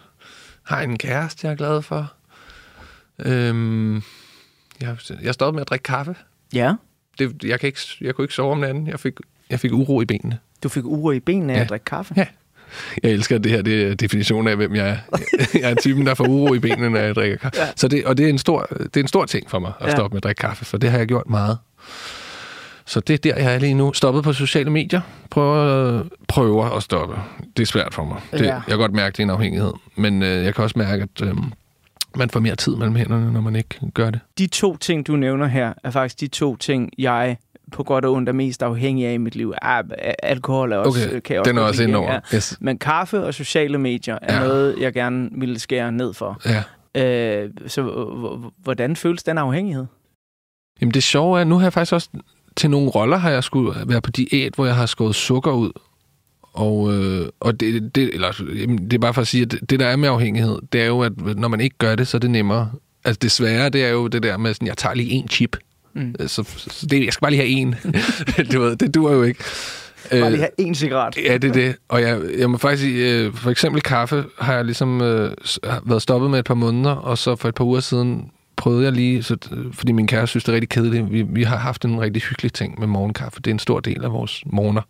Har 0.64 0.82
en 0.82 0.98
kæreste, 0.98 1.48
jeg 1.48 1.52
er 1.52 1.58
glad 1.58 1.82
for. 1.82 2.14
Øhm, 3.26 3.96
jeg, 4.82 4.98
jeg 5.24 5.34
stoppet 5.34 5.56
med 5.56 5.62
at 5.62 5.70
drikke 5.70 5.84
kaffe. 5.84 6.16
Ja. 6.54 6.74
Det, 7.20 7.44
jeg, 7.44 7.60
kan 7.60 7.68
ikke, 7.68 7.80
jeg 8.02 8.16
kunne 8.16 8.26
ikke 8.26 8.34
sove 8.34 8.52
om 8.52 8.58
natten. 8.58 8.88
Jeg 8.88 9.00
fik, 9.00 9.14
jeg 9.50 9.60
fik 9.60 9.74
uro 9.74 10.02
i 10.02 10.06
benene. 10.06 10.40
Du 10.64 10.70
fik 10.70 10.86
uro 10.86 11.12
i 11.12 11.20
benene 11.20 11.54
af 11.54 11.58
ja. 11.58 11.64
at 11.64 11.70
drikke 11.70 11.86
kaffe? 11.86 12.14
Ja. 12.18 12.26
Jeg 13.04 13.12
elsker 13.12 13.38
det 13.38 13.52
her, 13.52 13.62
det 13.62 13.84
er 13.84 13.96
definitionen 13.96 14.48
af, 14.48 14.56
hvem 14.56 14.76
jeg 14.76 14.90
er. 14.90 14.98
Jeg 15.62 15.72
er 15.72 15.76
typen, 15.76 16.06
der 16.06 16.14
får 16.14 16.28
uro 16.28 16.54
i 16.54 16.60
benene, 16.60 16.90
når 16.90 17.00
jeg 17.00 17.16
drikker 17.16 17.38
kaffe. 17.38 17.62
Ja. 17.62 17.68
Så 17.76 17.88
det, 17.88 18.06
og 18.06 18.18
det 18.18 18.26
er, 18.26 18.30
en 18.30 18.38
stor, 18.38 18.68
det 18.70 18.98
er 18.98 19.02
en 19.02 19.08
stor 19.08 19.26
ting 19.26 19.50
for 19.50 19.60
mig 19.60 19.72
at 19.80 19.88
ja. 19.88 19.92
stoppe 19.92 20.16
med 20.16 20.20
at 20.20 20.24
drikke 20.24 20.40
kaffe, 20.40 20.66
for 20.66 20.78
det 20.78 20.92
har 20.92 20.98
jeg 20.98 21.08
gjort 21.08 21.30
meget. 21.30 21.58
Så 22.86 23.00
det 23.00 23.14
er 23.14 23.18
der, 23.18 23.42
jeg 23.44 23.56
er 23.56 23.60
lige 23.60 23.74
nu. 23.74 23.94
Stoppet 23.94 24.24
på 24.24 24.34
sociale 24.34 24.70
medier. 24.70 25.02
Prøver, 25.30 26.04
prøver 26.28 26.66
at 26.66 26.84
stoppe. 26.84 27.16
Det 27.58 27.64
er 27.64 27.68
svært 27.68 27.94
for 27.94 28.06
mig. 28.06 28.22
Det, 28.32 28.42
ja. 28.42 28.54
Jeg 28.54 28.64
kan 28.68 28.78
godt 28.78 28.94
mærke, 28.94 29.14
det 29.14 29.20
er 29.20 29.24
en 29.24 29.30
afhængighed. 29.30 29.74
Men 29.96 30.24
øh, 30.24 30.46
jeg 30.46 30.56
kan 30.56 30.64
også 30.64 30.80
mærke, 30.80 31.04
at 31.04 31.28
øh, 31.28 31.36
man 32.16 32.30
får 32.30 32.40
mere 32.40 32.56
tid 32.56 32.76
mellem 32.76 32.96
hænderne, 32.96 33.34
når 33.34 33.42
man 33.42 33.56
ikke 33.56 33.80
gør 33.94 34.10
det. 34.10 34.20
De 34.38 34.48
to 34.48 34.78
ting, 34.78 35.08
du 35.08 35.16
nævner 35.16 35.48
her, 35.48 35.74
er 35.84 35.92
faktisk 35.92 36.20
de 36.20 36.28
to 36.28 36.56
ting, 36.56 36.90
jeg 36.98 37.38
på 37.74 37.84
godt 37.84 38.06
og 38.06 38.14
ondt 38.14 38.30
er 38.30 38.34
mest 38.34 38.64
afhængig 38.64 39.06
af 39.06 39.14
i 39.14 39.18
mit 39.18 39.36
liv. 39.36 39.54
Ah, 39.62 39.84
alkohol 40.24 40.72
er 40.72 40.78
også, 40.78 41.08
okay, 41.08 41.20
kan 41.20 41.36
jeg 41.36 41.46
den 41.46 41.58
er 41.58 41.62
også 41.62 41.84
ind 41.84 41.96
over. 41.96 42.20
Yes. 42.36 42.58
Men 42.62 42.78
kaffe 42.78 43.24
og 43.26 43.34
sociale 43.34 43.78
medier 43.78 44.18
er 44.22 44.34
ja. 44.34 44.48
noget, 44.48 44.76
jeg 44.80 44.94
gerne 44.94 45.30
vil 45.32 45.60
skære 45.60 45.92
ned 45.92 46.14
for. 46.14 46.42
Ja. 46.46 46.64
Øh, 46.96 47.50
så 47.68 47.82
hvordan 48.58 48.96
føles 48.96 49.24
den 49.24 49.38
afhængighed? 49.38 49.86
Jamen 50.82 50.94
det 50.94 51.04
sjove 51.04 51.40
er, 51.40 51.44
nu 51.44 51.56
har 51.56 51.66
jeg 51.66 51.74
faktisk 51.74 51.94
også 51.94 52.10
til 52.56 52.70
nogle 52.70 52.90
roller 52.90 53.18
har 53.18 53.30
jeg 53.30 53.44
skulle 53.44 53.74
være 53.88 54.02
på 54.02 54.12
diæt, 54.12 54.54
hvor 54.56 54.66
jeg 54.66 54.76
har 54.76 54.86
skåret 54.86 55.16
sukker 55.16 55.52
ud. 55.52 55.72
Og, 56.54 56.94
øh, 56.94 57.30
og 57.40 57.60
det, 57.60 57.96
det, 57.96 58.14
eller, 58.14 58.32
det 58.68 58.94
er 58.94 59.00
bare 59.00 59.14
for 59.14 59.22
at 59.22 59.28
sige, 59.28 59.44
at 59.44 59.52
det, 59.52 59.70
det 59.70 59.80
der 59.80 59.88
er 59.88 59.96
med 59.96 60.10
afhængighed, 60.10 60.60
det 60.74 60.82
er 60.82 60.86
jo, 60.86 61.02
at 61.02 61.12
når 61.18 61.48
man 61.48 61.62
ikke 61.62 61.78
gør 61.78 61.96
det, 61.96 62.08
så 62.08 62.18
er 62.18 62.20
det 62.20 62.32
nemmere. 62.32 62.72
Altså 63.06 63.20
det 63.22 63.32
svære, 63.32 63.70
det 63.70 63.86
er 63.86 63.90
jo 63.90 64.08
det 64.08 64.24
der 64.24 64.38
med, 64.38 64.54
sådan, 64.54 64.68
jeg 64.68 64.78
tager 64.78 64.96
lige 64.96 65.12
en 65.12 65.28
chip, 65.28 65.58
Mm. 65.96 66.16
Øh, 66.20 66.28
så, 66.28 66.44
så 66.58 66.86
det, 66.86 67.06
jeg 67.06 67.14
skal 67.14 67.22
bare 67.22 67.32
lige 67.32 67.42
have 67.42 67.50
en. 67.50 67.76
du 68.52 68.62
ved, 68.62 68.76
det 68.76 68.96
duer 68.96 69.14
jo 69.14 69.24
ikke. 69.24 69.44
Bare 70.12 70.20
lige 70.20 70.34
øh, 70.34 70.40
have 70.40 70.50
en 70.58 70.76
cigaret. 70.76 71.18
Ja, 71.18 71.38
det 71.38 71.50
er 71.50 71.54
det. 71.54 71.76
Og 71.90 72.02
jeg, 72.02 72.22
jeg 72.38 72.50
må 72.50 72.58
faktisk 72.58 72.84
sige, 72.84 73.14
øh, 73.14 73.34
for 73.34 73.52
eksempel 73.52 73.82
kaffe 73.82 74.24
har 74.40 74.54
jeg 74.54 74.66
ligesom 74.66 75.02
øh, 75.02 75.32
været 75.86 76.02
stoppet 76.02 76.32
med 76.32 76.40
et 76.40 76.46
par 76.46 76.54
måneder, 76.54 76.96
og 76.96 77.18
så 77.18 77.36
for 77.36 77.50
et 77.50 77.56
par 77.56 77.66
uger 77.66 77.80
siden 77.80 78.30
prøvede 78.56 78.84
jeg 78.84 78.92
lige, 78.92 79.24
så, 79.24 79.38
fordi 79.74 79.92
min 79.92 80.08
kære 80.08 80.28
synes, 80.28 80.44
det 80.44 80.52
er 80.52 80.54
rigtig 80.54 80.70
kedeligt. 80.70 81.12
Vi, 81.12 81.22
vi 81.22 81.44
har 81.44 81.58
haft 81.58 81.86
en 81.86 82.02
rigtig 82.02 82.22
hyggelig 82.22 82.54
ting 82.54 82.80
med 82.80 82.88
morgenkaffe. 82.88 83.40
Det 83.42 83.48
er 83.48 83.54
en 83.54 83.60
stor 83.60 83.80
del 83.80 84.04
af 84.04 84.12
vores 84.12 84.44
morgener. 84.46 84.82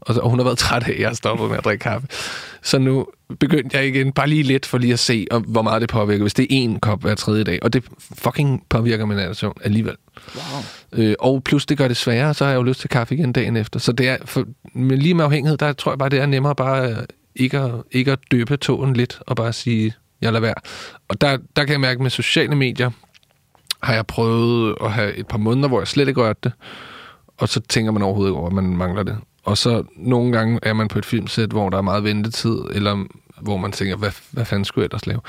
Og, 0.00 0.16
og 0.22 0.30
hun 0.30 0.38
har 0.38 0.44
været 0.44 0.58
træt 0.58 0.82
af, 0.82 0.92
at 0.92 1.00
jeg 1.00 1.08
har 1.08 1.14
stoppet 1.14 1.48
med 1.48 1.58
at 1.58 1.64
drikke 1.64 1.82
kaffe. 1.82 2.08
Så 2.62 2.78
nu 2.78 3.06
begyndte 3.40 3.76
jeg 3.76 3.86
igen 3.86 4.12
bare 4.12 4.28
lige 4.28 4.42
lidt 4.42 4.66
for 4.66 4.78
lige 4.78 4.92
at 4.92 4.98
se, 4.98 5.26
om, 5.30 5.42
hvor 5.42 5.62
meget 5.62 5.80
det 5.80 5.90
påvirker, 5.90 6.22
hvis 6.22 6.34
det 6.34 6.46
er 6.50 6.68
én 6.68 6.78
kop 6.78 7.02
hver 7.02 7.14
tredje 7.14 7.44
dag. 7.44 7.58
Og 7.62 7.72
det 7.72 7.84
fucking 8.18 8.62
påvirker 8.68 9.06
min 9.06 9.16
nation 9.16 9.52
alligevel. 9.64 9.96
Wow. 10.34 10.62
Øh, 10.92 11.14
og 11.18 11.42
plus 11.44 11.66
det 11.66 11.78
gør 11.78 11.88
det 11.88 11.96
sværere, 11.96 12.34
så 12.34 12.44
har 12.44 12.50
jeg 12.50 12.56
jo 12.56 12.62
lyst 12.62 12.80
til 12.80 12.90
kaffe 12.90 13.14
igen 13.14 13.32
dagen 13.32 13.56
efter. 13.56 13.80
Så 13.80 13.92
det 13.92 14.08
er, 14.08 14.16
for, 14.24 14.44
men 14.74 14.98
lige 14.98 15.14
med 15.14 15.24
afhængighed, 15.24 15.58
der 15.58 15.72
tror 15.72 15.92
jeg 15.92 15.98
bare, 15.98 16.08
det 16.08 16.20
er 16.20 16.26
nemmere 16.26 16.54
bare 16.54 16.90
øh, 16.90 16.96
ikke 17.36 17.58
at, 17.58 17.72
ikke 17.90 18.12
at 18.12 18.18
døbe 18.30 18.56
tågen 18.56 18.94
lidt, 18.94 19.20
og 19.26 19.36
bare 19.36 19.52
sige, 19.52 19.94
jeg 20.20 20.32
lader 20.32 20.40
være. 20.40 20.54
Og 21.08 21.20
der, 21.20 21.38
der 21.56 21.64
kan 21.64 21.72
jeg 21.72 21.80
mærke, 21.80 22.02
med 22.02 22.10
sociale 22.10 22.54
medier, 22.54 22.90
har 23.82 23.94
jeg 23.94 24.06
prøvet 24.06 24.76
at 24.80 24.92
have 24.92 25.14
et 25.14 25.26
par 25.26 25.38
måneder, 25.38 25.68
hvor 25.68 25.80
jeg 25.80 25.88
slet 25.88 26.08
ikke 26.08 26.20
rørte 26.20 26.40
det. 26.44 26.52
Og 27.38 27.48
så 27.48 27.60
tænker 27.60 27.92
man 27.92 28.02
overhovedet 28.02 28.30
ikke 28.30 28.38
over, 28.38 28.46
at 28.46 28.52
man 28.52 28.76
mangler 28.76 29.02
det. 29.02 29.16
Og 29.44 29.58
så 29.58 29.84
nogle 29.96 30.32
gange 30.32 30.58
er 30.62 30.72
man 30.72 30.88
på 30.88 30.98
et 30.98 31.04
filmsæt, 31.04 31.48
hvor 31.50 31.70
der 31.70 31.78
er 31.78 31.82
meget 31.82 32.04
ventetid, 32.04 32.56
eller 32.72 33.04
hvor 33.40 33.56
man 33.56 33.72
tænker, 33.72 33.96
hvad, 33.96 34.10
hvad 34.30 34.44
fanden 34.44 34.64
skulle 34.64 34.82
jeg 34.82 34.86
ellers 34.86 35.06
lave? 35.06 35.20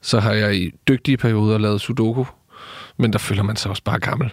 Så 0.00 0.20
har 0.20 0.32
jeg 0.32 0.56
i 0.56 0.70
dygtige 0.88 1.16
perioder 1.16 1.58
lavet 1.58 1.80
sudoku, 1.80 2.24
men 3.02 3.12
der 3.12 3.18
føler 3.18 3.42
man 3.42 3.56
sig 3.56 3.70
også 3.70 3.82
bare 3.84 3.98
gammel. 3.98 4.32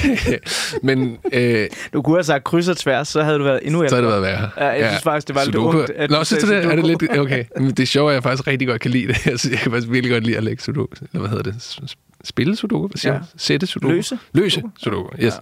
men, 0.82 1.18
øh, 1.32 1.68
du 1.92 2.02
kunne 2.02 2.16
have 2.16 2.24
sagt 2.24 2.44
kryds 2.44 2.68
og 2.68 2.76
tværs, 2.76 3.08
så 3.08 3.22
havde 3.22 3.38
du 3.38 3.44
været 3.44 3.60
endnu 3.62 3.82
ældre. 3.82 3.88
Så 3.88 3.94
havde 3.94 4.06
det 4.06 4.22
været 4.22 4.22
værre. 4.22 4.50
Ja, 4.56 4.66
jeg 4.66 4.90
synes 4.90 5.02
faktisk, 5.02 5.28
det 5.28 5.36
var 5.36 5.44
sudoku. 5.44 5.78
lidt 5.78 5.90
ungt. 5.90 6.10
Nå, 6.10 6.24
synes 6.24 6.44
du 6.44 6.50
det? 6.50 6.64
Er 6.64 6.76
det 6.76 6.86
lidt, 6.86 7.02
okay. 7.18 7.44
Men 7.56 7.70
det 7.70 7.80
er 7.80 7.86
sjovt, 7.86 8.10
at 8.10 8.14
jeg 8.14 8.22
faktisk 8.22 8.46
rigtig 8.46 8.68
godt 8.68 8.80
kan 8.80 8.90
lide 8.90 9.06
det. 9.06 9.26
Jeg, 9.26 9.38
synes, 9.38 9.52
jeg 9.52 9.58
kan 9.60 9.72
faktisk 9.72 9.92
virkelig 9.92 10.12
godt 10.12 10.24
lide 10.24 10.36
at 10.36 10.44
lægge 10.44 10.62
sudoku. 10.62 10.94
Eller 11.12 11.20
hvad 11.20 11.28
hedder 11.28 11.50
det? 11.52 11.80
Spille 12.24 12.56
sudoku? 12.56 12.86
Hvad 12.86 12.98
siger 12.98 13.14
ja. 13.14 13.20
Sætte 13.36 13.66
sudoku? 13.66 13.92
Løse. 13.92 14.18
Løse 14.34 14.62
sudoku, 14.78 15.08
yes. 15.22 15.34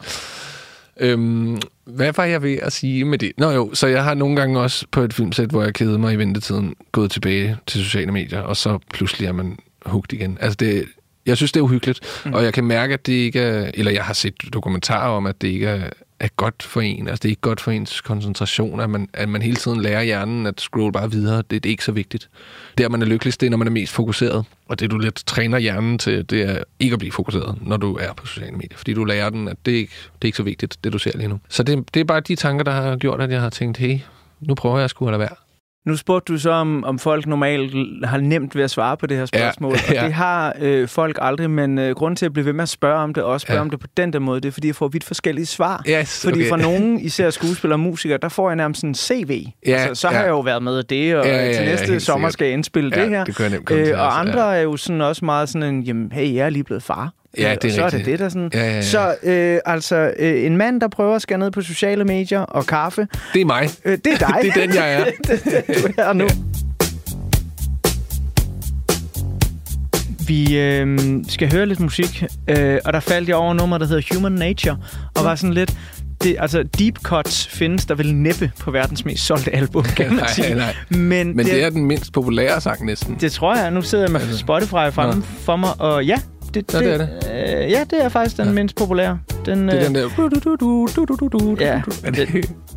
Ja. 1.00 1.06
Øhm, 1.06 1.58
hvad 1.86 2.12
var 2.16 2.24
jeg 2.24 2.42
ved 2.42 2.58
at 2.62 2.72
sige 2.72 3.04
med 3.04 3.18
det? 3.18 3.32
Nå 3.38 3.50
jo, 3.50 3.70
så 3.74 3.86
jeg 3.86 4.04
har 4.04 4.14
nogle 4.14 4.36
gange 4.36 4.60
også 4.60 4.86
på 4.90 5.00
et 5.00 5.14
filmsæt, 5.14 5.50
hvor 5.50 5.62
jeg 5.62 5.74
kedede 5.74 5.98
mig 5.98 6.12
i 6.12 6.16
ventetiden, 6.16 6.74
gået 6.92 7.10
tilbage 7.10 7.56
til 7.66 7.84
sociale 7.84 8.12
medier, 8.12 8.40
og 8.40 8.56
så 8.56 8.78
pludselig 8.94 9.28
er 9.28 9.32
man 9.32 9.58
hugt 9.86 10.12
igen. 10.12 10.38
Altså 10.40 10.56
det, 10.56 10.84
jeg 11.28 11.36
synes, 11.36 11.52
det 11.52 11.60
er 11.60 11.64
uhyggeligt, 11.64 12.00
mm. 12.24 12.32
og 12.32 12.44
jeg 12.44 12.54
kan 12.54 12.64
mærke, 12.64 12.94
at 12.94 13.06
det 13.06 13.12
ikke 13.12 13.40
er, 13.40 13.70
eller 13.74 13.92
jeg 13.92 14.04
har 14.04 14.14
set 14.14 14.34
dokumentarer 14.52 15.10
om, 15.10 15.26
at 15.26 15.42
det 15.42 15.48
ikke 15.48 15.66
er, 15.66 15.90
er 16.20 16.28
godt 16.36 16.62
for 16.62 16.80
en. 16.80 17.08
Altså 17.08 17.22
det 17.22 17.28
er 17.28 17.30
ikke 17.30 17.40
godt 17.40 17.60
for 17.60 17.70
ens 17.70 18.00
koncentration, 18.00 18.80
at 18.80 18.90
man, 18.90 19.08
at 19.12 19.28
man 19.28 19.42
hele 19.42 19.56
tiden 19.56 19.80
lærer 19.80 20.02
hjernen 20.02 20.46
at 20.46 20.60
scrolle 20.60 20.92
bare 20.92 21.10
videre. 21.10 21.36
Det, 21.36 21.50
det 21.50 21.66
er 21.66 21.70
ikke 21.70 21.84
så 21.84 21.92
vigtigt. 21.92 22.28
Der 22.78 22.88
man 22.88 23.02
er 23.02 23.06
lykkeligst, 23.06 23.40
det 23.40 23.46
er, 23.46 23.50
når 23.50 23.56
man 23.56 23.66
er 23.66 23.72
mest 23.72 23.92
fokuseret. 23.92 24.44
Og 24.68 24.80
det 24.80 24.90
du 24.90 24.98
lidt 24.98 25.22
træner 25.26 25.58
hjernen 25.58 25.98
til, 25.98 26.30
det 26.30 26.42
er 26.42 26.62
ikke 26.80 26.92
at 26.92 26.98
blive 26.98 27.12
fokuseret, 27.12 27.58
når 27.62 27.76
du 27.76 27.96
er 27.96 28.12
på 28.12 28.26
sociale 28.26 28.52
medier. 28.52 28.76
Fordi 28.76 28.94
du 28.94 29.04
lærer 29.04 29.30
den, 29.30 29.48
at 29.48 29.56
det 29.66 29.72
ikke 29.72 29.92
det 30.04 30.22
er 30.22 30.26
ikke 30.26 30.36
så 30.36 30.42
vigtigt, 30.42 30.76
det 30.84 30.92
du 30.92 30.98
ser 30.98 31.18
lige 31.18 31.28
nu. 31.28 31.40
Så 31.48 31.62
det, 31.62 31.94
det 31.94 32.00
er 32.00 32.04
bare 32.04 32.20
de 32.20 32.36
tanker, 32.36 32.64
der 32.64 32.72
har 32.72 32.96
gjort, 32.96 33.20
at 33.20 33.30
jeg 33.30 33.40
har 33.40 33.50
tænkt, 33.50 33.78
hey, 33.78 33.98
nu 34.40 34.54
prøver 34.54 34.76
jeg 34.76 34.84
at 34.84 34.90
skulle 34.90 35.10
lade 35.10 35.20
være. 35.20 35.47
Nu 35.88 35.96
spurgte 35.96 36.32
du 36.32 36.38
så, 36.38 36.50
om, 36.50 36.84
om 36.84 36.98
folk 36.98 37.26
normalt 37.26 37.74
har 38.06 38.18
nemt 38.18 38.56
ved 38.56 38.64
at 38.64 38.70
svare 38.70 38.96
på 38.96 39.06
det 39.06 39.16
her 39.16 39.26
spørgsmål. 39.26 39.74
Ja, 39.88 39.94
ja. 39.94 40.00
Og 40.00 40.04
det 40.06 40.14
har 40.14 40.54
øh, 40.60 40.88
folk 40.88 41.18
aldrig, 41.20 41.50
men 41.50 41.78
øh, 41.78 41.94
grund 41.94 42.16
til 42.16 42.26
at 42.26 42.32
blive 42.32 42.46
ved 42.46 42.52
med 42.52 42.62
at 42.62 42.68
spørge 42.68 42.98
om 42.98 43.14
det, 43.14 43.22
og 43.22 43.32
også 43.32 43.44
spørge 43.44 43.56
ja. 43.58 43.60
om 43.60 43.70
det 43.70 43.80
på 43.80 43.86
den 43.96 44.12
der 44.12 44.18
måde, 44.18 44.40
det 44.40 44.48
er, 44.48 44.52
fordi 44.52 44.66
jeg 44.66 44.74
får 44.74 44.88
vidt 44.88 45.04
forskellige 45.04 45.46
svar. 45.46 45.82
Yes, 45.88 46.22
fordi 46.24 46.40
okay. 46.40 46.48
fra 46.48 46.56
nogen, 46.56 47.00
især 47.00 47.30
skuespillere 47.30 47.74
og 47.74 47.80
musikere, 47.80 48.18
der 48.22 48.28
får 48.28 48.48
jeg 48.50 48.56
nærmest 48.56 48.80
sådan 48.80 48.90
en 48.90 48.94
CV. 48.94 49.46
Ja, 49.66 49.72
altså, 49.72 50.00
så 50.00 50.08
ja. 50.08 50.14
har 50.14 50.22
jeg 50.22 50.30
jo 50.30 50.40
været 50.40 50.62
med 50.62 50.78
af 50.78 50.84
det, 50.84 51.16
og 51.16 51.26
Ja, 51.26 51.36
ja, 51.36 51.52
til 51.52 51.62
ja, 51.62 51.70
næste 51.70 51.86
helt 51.86 52.02
sommer 52.02 52.28
sikkert. 52.28 52.32
skal 52.32 52.44
jeg 52.44 52.54
indspille 52.54 52.90
Ja, 52.96 53.02
det 53.02 53.10
her. 53.10 53.24
det 53.24 53.36
til, 53.36 53.44
og 53.44 53.76
altså, 53.76 53.94
andre 53.96 54.48
ja. 54.48 54.56
er 54.58 54.62
jo 54.62 54.76
sådan 54.76 55.00
også 55.00 55.24
meget 55.24 55.48
sådan 55.48 55.74
en, 55.74 55.82
jamen, 55.82 56.12
hey, 56.12 56.34
jeg 56.34 56.46
er 56.46 56.50
lige 56.50 56.64
blevet 56.64 56.82
far. 56.82 57.12
Ja, 57.38 57.50
Øh, 57.52 57.56
det 57.62 57.70
er 57.70 57.74
så 57.74 57.80
er 57.82 57.84
det 57.84 57.94
rigtigt. 57.94 58.06
det, 58.06 58.18
der 58.18 58.28
sådan. 58.28 58.50
Ja, 58.54 58.60
ja, 58.64 58.74
ja. 58.74 58.82
Så 58.82 59.14
øh, 59.22 59.58
altså, 59.66 60.12
øh, 60.18 60.44
en 60.46 60.56
mand, 60.56 60.80
der 60.80 60.88
prøver 60.88 61.16
at 61.16 61.22
skære 61.22 61.38
ned 61.38 61.50
på 61.50 61.62
sociale 61.62 62.04
medier 62.04 62.40
og 62.40 62.66
kaffe, 62.66 63.08
Det 63.34 63.40
er 63.40 63.44
mig. 63.46 63.68
øh, 63.84 63.98
det 64.04 64.12
er 64.12 64.16
dig. 64.18 64.36
Det 64.42 64.56
er 64.56 64.66
den, 64.66 64.74
jeg 64.74 64.94
er. 64.94 65.04
du 65.82 65.88
er 65.98 66.12
nu. 66.12 66.28
Vi 70.26 70.58
øh, 70.58 70.98
skal 71.28 71.52
høre 71.52 71.66
lidt 71.66 71.80
musik, 71.80 72.24
øh, 72.48 72.78
og 72.84 72.92
der 72.92 73.00
faldt 73.00 73.28
jeg 73.28 73.36
over 73.36 73.54
nummer, 73.54 73.78
der 73.78 73.86
hedder 73.86 74.14
Human 74.14 74.32
Nature, 74.32 74.76
og 75.16 75.24
var 75.24 75.34
sådan 75.34 75.54
lidt... 75.54 75.74
Det, 76.22 76.36
altså, 76.38 76.62
deep 76.78 76.98
cuts 77.02 77.46
findes 77.46 77.86
der 77.86 77.94
vel 77.94 78.14
næppe 78.14 78.50
på 78.60 78.70
verdens 78.70 79.04
mest 79.04 79.26
solgte 79.26 79.54
album, 79.54 79.82
kan 79.96 80.06
man 80.06 80.16
Nej, 80.16 80.28
sige. 80.32 80.54
nej. 80.54 80.74
Men, 80.90 81.36
Men 81.36 81.46
det 81.46 81.64
er 81.64 81.70
den 81.70 81.84
mindst 81.84 82.12
populære 82.12 82.60
sang 82.60 82.86
næsten. 82.86 83.16
det 83.20 83.32
tror 83.32 83.56
jeg. 83.56 83.70
Nu 83.70 83.82
sidder 83.82 84.04
jeg 84.04 84.12
med 84.12 84.36
Spotify 84.36 84.70
fremme 84.92 85.22
for 85.22 85.56
mig, 85.56 85.70
og 85.78 86.04
ja, 86.04 86.16
det, 86.54 86.72
Ja, 86.72 86.78
det 86.78 86.92
er 86.92 86.98
det. 86.98 87.08
Øh, 87.64 87.70
ja, 87.70 87.84
det 87.90 88.04
er 88.04 88.08
faktisk 88.08 88.36
den 88.36 88.46
Ja. 88.46 88.52
mindst 88.52 88.76
populære. 88.76 89.18
Den, 89.46 89.68
Det 89.68 89.74
er 89.74 89.80
øh, 89.80 89.86
den 89.86 89.94
der... 89.94 90.08
Ja, 92.04 92.10
det, 92.10 92.28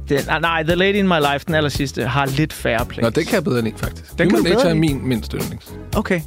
det... 0.10 0.28
nej, 0.28 0.40
nej, 0.40 0.64
The 0.64 0.76
Lady 0.76 0.94
in 0.96 1.08
My 1.08 1.18
Life, 1.34 1.46
den 1.48 1.56
aller 1.56 1.70
sidste, 1.70 2.04
har 2.06 2.26
lidt 2.26 2.54
færre 2.54 2.86
plays. 2.86 3.04
Nå, 3.04 3.10
det 3.10 3.26
kan 3.28 3.36
jeg 3.36 3.44
bedre 3.44 3.62
lide, 3.62 3.74
faktisk. 3.78 4.10
Den 4.18 4.30
kan 4.30 4.38
Human 4.38 4.52
Nature 4.54 4.70
er 4.70 4.74
min 4.74 5.08
mindste 5.08 5.38
yndlings. 5.38 5.74
Okay. 5.98 6.22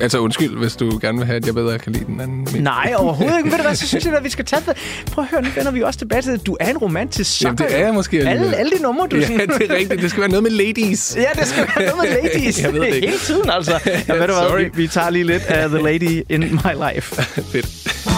Altså 0.00 0.18
undskyld, 0.18 0.58
hvis 0.58 0.76
du 0.76 0.98
gerne 1.00 1.18
vil 1.18 1.26
have, 1.26 1.36
at 1.36 1.46
jeg 1.46 1.54
bedre 1.54 1.78
kan 1.78 1.92
lide 1.92 2.04
den 2.04 2.20
anden. 2.20 2.36
mindst. 2.38 2.54
Nej, 2.60 2.92
overhovedet 2.96 3.38
ikke. 3.38 3.50
Ved 3.50 3.56
du 3.58 3.62
hvad, 3.64 3.74
så 3.74 3.86
synes 3.88 4.04
jeg, 4.04 4.14
at 4.14 4.24
vi 4.24 4.30
skal 4.30 4.44
tage 4.44 4.62
det. 4.66 4.76
Prøv 5.12 5.24
at 5.24 5.30
høre, 5.30 5.42
nu 5.42 5.48
vender 5.56 5.70
vi 5.70 5.82
også 5.82 5.98
tilbage 5.98 6.22
til 6.22 6.32
det. 6.32 6.46
Du 6.46 6.56
er 6.60 6.70
en 6.70 6.78
romantisk 6.78 7.38
sanger. 7.38 7.56
Jamen, 7.64 7.72
det 7.74 7.80
er 7.80 7.84
jeg 7.86 7.94
måske 7.94 8.16
Alle, 8.18 8.30
alligevel. 8.30 8.54
alle 8.54 8.72
de 8.76 8.82
numre, 8.82 9.06
du 9.10 9.16
Ja, 9.16 9.22
sådan... 9.26 9.48
det 9.48 9.70
er 9.70 9.74
rigtigt. 9.76 10.02
Det 10.02 10.10
skal 10.10 10.20
være 10.20 10.30
noget 10.30 10.42
med 10.42 10.50
ladies. 10.50 11.16
Ja, 11.16 11.40
det 11.40 11.48
skal 11.48 11.66
være 11.76 11.96
noget 11.96 12.08
med 12.12 12.22
ladies. 12.34 12.62
Jeg 12.62 12.72
ved 12.72 12.80
det 12.80 12.94
ikke. 12.94 13.06
Hele 13.06 13.18
tiden, 13.18 13.50
altså. 13.50 13.72
Ja, 14.08 14.12
ved 14.14 14.26
du 14.28 14.32
hvad, 14.34 14.58
vi, 14.64 14.70
vi 14.74 14.88
tager 14.88 15.10
lige 15.10 15.24
lidt 15.24 15.42
af 15.42 15.68
The 15.68 15.78
Lady 15.82 16.22
in 16.28 16.40
My 16.40 16.94
Life. 16.94 17.22
Fedt. 17.52 18.17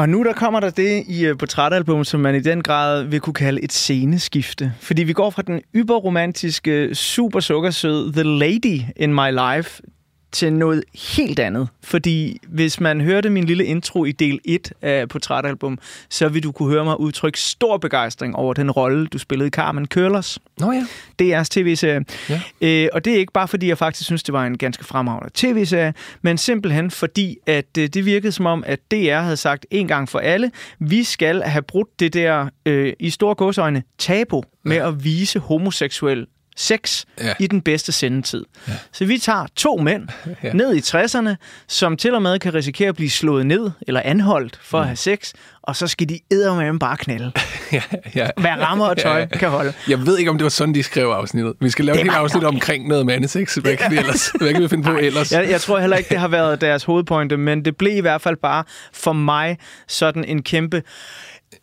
Og 0.00 0.08
nu 0.08 0.24
der 0.24 0.32
kommer 0.32 0.60
der 0.60 0.70
det 0.70 1.04
i 1.08 1.26
øh, 1.26 1.38
portrætalbum, 1.38 2.04
som 2.04 2.20
man 2.20 2.34
i 2.34 2.40
den 2.40 2.62
grad 2.62 3.04
vil 3.04 3.20
kunne 3.20 3.34
kalde 3.34 3.62
et 3.62 3.72
sceneskifte. 3.72 4.72
Fordi 4.80 5.02
vi 5.02 5.12
går 5.12 5.30
fra 5.30 5.42
den 5.42 5.60
yberromantiske, 5.74 6.70
øh, 6.70 6.94
super 6.94 7.40
sukkersøde 7.40 8.12
The 8.12 8.22
Lady 8.22 8.80
in 8.96 9.14
My 9.14 9.30
Life 9.30 9.82
til 10.32 10.52
noget 10.52 10.84
helt 11.14 11.38
andet. 11.38 11.68
Fordi 11.82 12.40
hvis 12.48 12.80
man 12.80 13.00
hørte 13.00 13.30
min 13.30 13.44
lille 13.44 13.64
intro 13.64 14.04
i 14.04 14.12
del 14.12 14.40
1 14.44 14.72
af 14.82 15.08
portrætalbum, 15.08 15.78
så 16.08 16.28
vil 16.28 16.42
du 16.42 16.52
kunne 16.52 16.70
høre 16.70 16.84
mig 16.84 17.00
udtrykke 17.00 17.40
stor 17.40 17.76
begejstring 17.76 18.36
over 18.36 18.54
den 18.54 18.70
rolle, 18.70 19.06
du 19.06 19.18
spillede 19.18 19.46
i 19.46 19.50
Carmen 19.50 19.86
Curlers. 19.86 20.38
Nå 20.58 20.72
ja. 20.72 20.86
DR's 21.22 21.44
tv-serie. 21.50 22.04
Ja. 22.28 22.40
Øh, 22.60 22.88
og 22.92 23.04
det 23.04 23.12
er 23.12 23.18
ikke 23.18 23.32
bare, 23.32 23.48
fordi 23.48 23.68
jeg 23.68 23.78
faktisk 23.78 24.04
synes, 24.04 24.22
det 24.22 24.32
var 24.32 24.46
en 24.46 24.58
ganske 24.58 24.84
fremragende 24.84 25.30
tv-serie, 25.34 25.94
men 26.22 26.38
simpelthen 26.38 26.90
fordi, 26.90 27.36
at 27.46 27.78
øh, 27.78 27.88
det 27.88 28.04
virkede 28.04 28.32
som 28.32 28.46
om, 28.46 28.64
at 28.66 28.80
DR 28.90 29.20
havde 29.20 29.36
sagt 29.36 29.66
en 29.70 29.88
gang 29.88 30.08
for 30.08 30.18
alle, 30.18 30.50
vi 30.78 31.04
skal 31.04 31.42
have 31.42 31.62
brudt 31.62 32.00
det 32.00 32.14
der, 32.14 32.48
øh, 32.66 32.92
i 33.00 33.10
store 33.10 33.34
godsøjne, 33.34 33.82
tabu 33.98 34.42
med 34.64 34.76
at 34.76 35.04
vise 35.04 35.38
homoseksuel 35.38 36.26
sex 36.56 37.04
ja. 37.18 37.26
Ja. 37.26 37.34
i 37.38 37.46
den 37.46 37.60
bedste 37.62 37.92
sendetid. 37.92 38.44
Ja. 38.68 38.72
Så 38.92 39.04
vi 39.04 39.18
tager 39.18 39.46
to 39.56 39.76
mænd 39.76 40.08
ja. 40.44 40.52
Ned 40.52 40.74
i 40.74 40.78
60'erne, 40.80 41.34
som 41.68 41.96
til 41.96 42.14
og 42.14 42.22
med 42.22 42.38
kan 42.38 42.54
risikere 42.54 42.88
at 42.88 42.94
blive 42.96 43.10
slået 43.10 43.46
ned 43.46 43.70
eller 43.86 44.00
anholdt 44.04 44.58
for 44.62 44.78
mm. 44.78 44.82
at 44.82 44.86
have 44.86 44.96
sex, 44.96 45.32
og 45.62 45.76
så 45.76 45.86
skal 45.86 46.08
de 46.08 46.18
eddermame 46.30 46.78
bare 46.78 46.96
knalde. 46.96 47.32
ja, 47.72 47.82
ja. 48.14 48.28
Hvad 48.36 48.50
rammer 48.50 48.86
og 48.86 48.98
tøj 48.98 49.12
Ja, 49.12 49.18
ja. 49.18 49.26
kan 49.26 49.48
holde. 49.48 49.72
Jeg 49.88 50.06
ved 50.06 50.18
ikke, 50.18 50.30
om 50.30 50.38
det 50.38 50.44
var 50.44 50.50
sådan, 50.50 50.74
de 50.74 50.82
skrev 50.82 51.06
afsnittet. 51.06 51.54
Vi 51.60 51.70
skal 51.70 51.84
lave 51.84 51.94
Det 51.94 52.00
et 52.00 52.04
helt 52.04 52.16
afsnit 52.16 52.44
omkring 52.54 52.88
noget 52.88 53.06
mandesex. 53.06 53.54
Hvad 53.54 53.76
kan 53.76 53.90
vi, 53.90 53.96
ellers, 53.98 54.32
hvad 54.40 54.52
kan 54.52 54.62
vi 54.62 54.68
finde 54.68 54.84
på 54.84 54.96
ellers? 54.96 55.32
Jeg, 55.32 55.50
jeg 55.50 55.60
tror 55.60 55.78
heller 55.78 55.96
ikke, 55.96 56.08
det 56.10 56.18
har 56.18 56.28
været 56.28 56.60
deres 56.60 56.84
hovedpointe, 56.84 57.36
men 57.36 57.64
det 57.64 57.76
blev 57.76 57.96
i 57.96 58.00
hvert 58.00 58.20
fald 58.20 58.36
bare 58.42 58.64
for 58.92 59.12
mig 59.12 59.58
sådan 59.88 60.24
en 60.24 60.42
kæmpe 60.42 60.82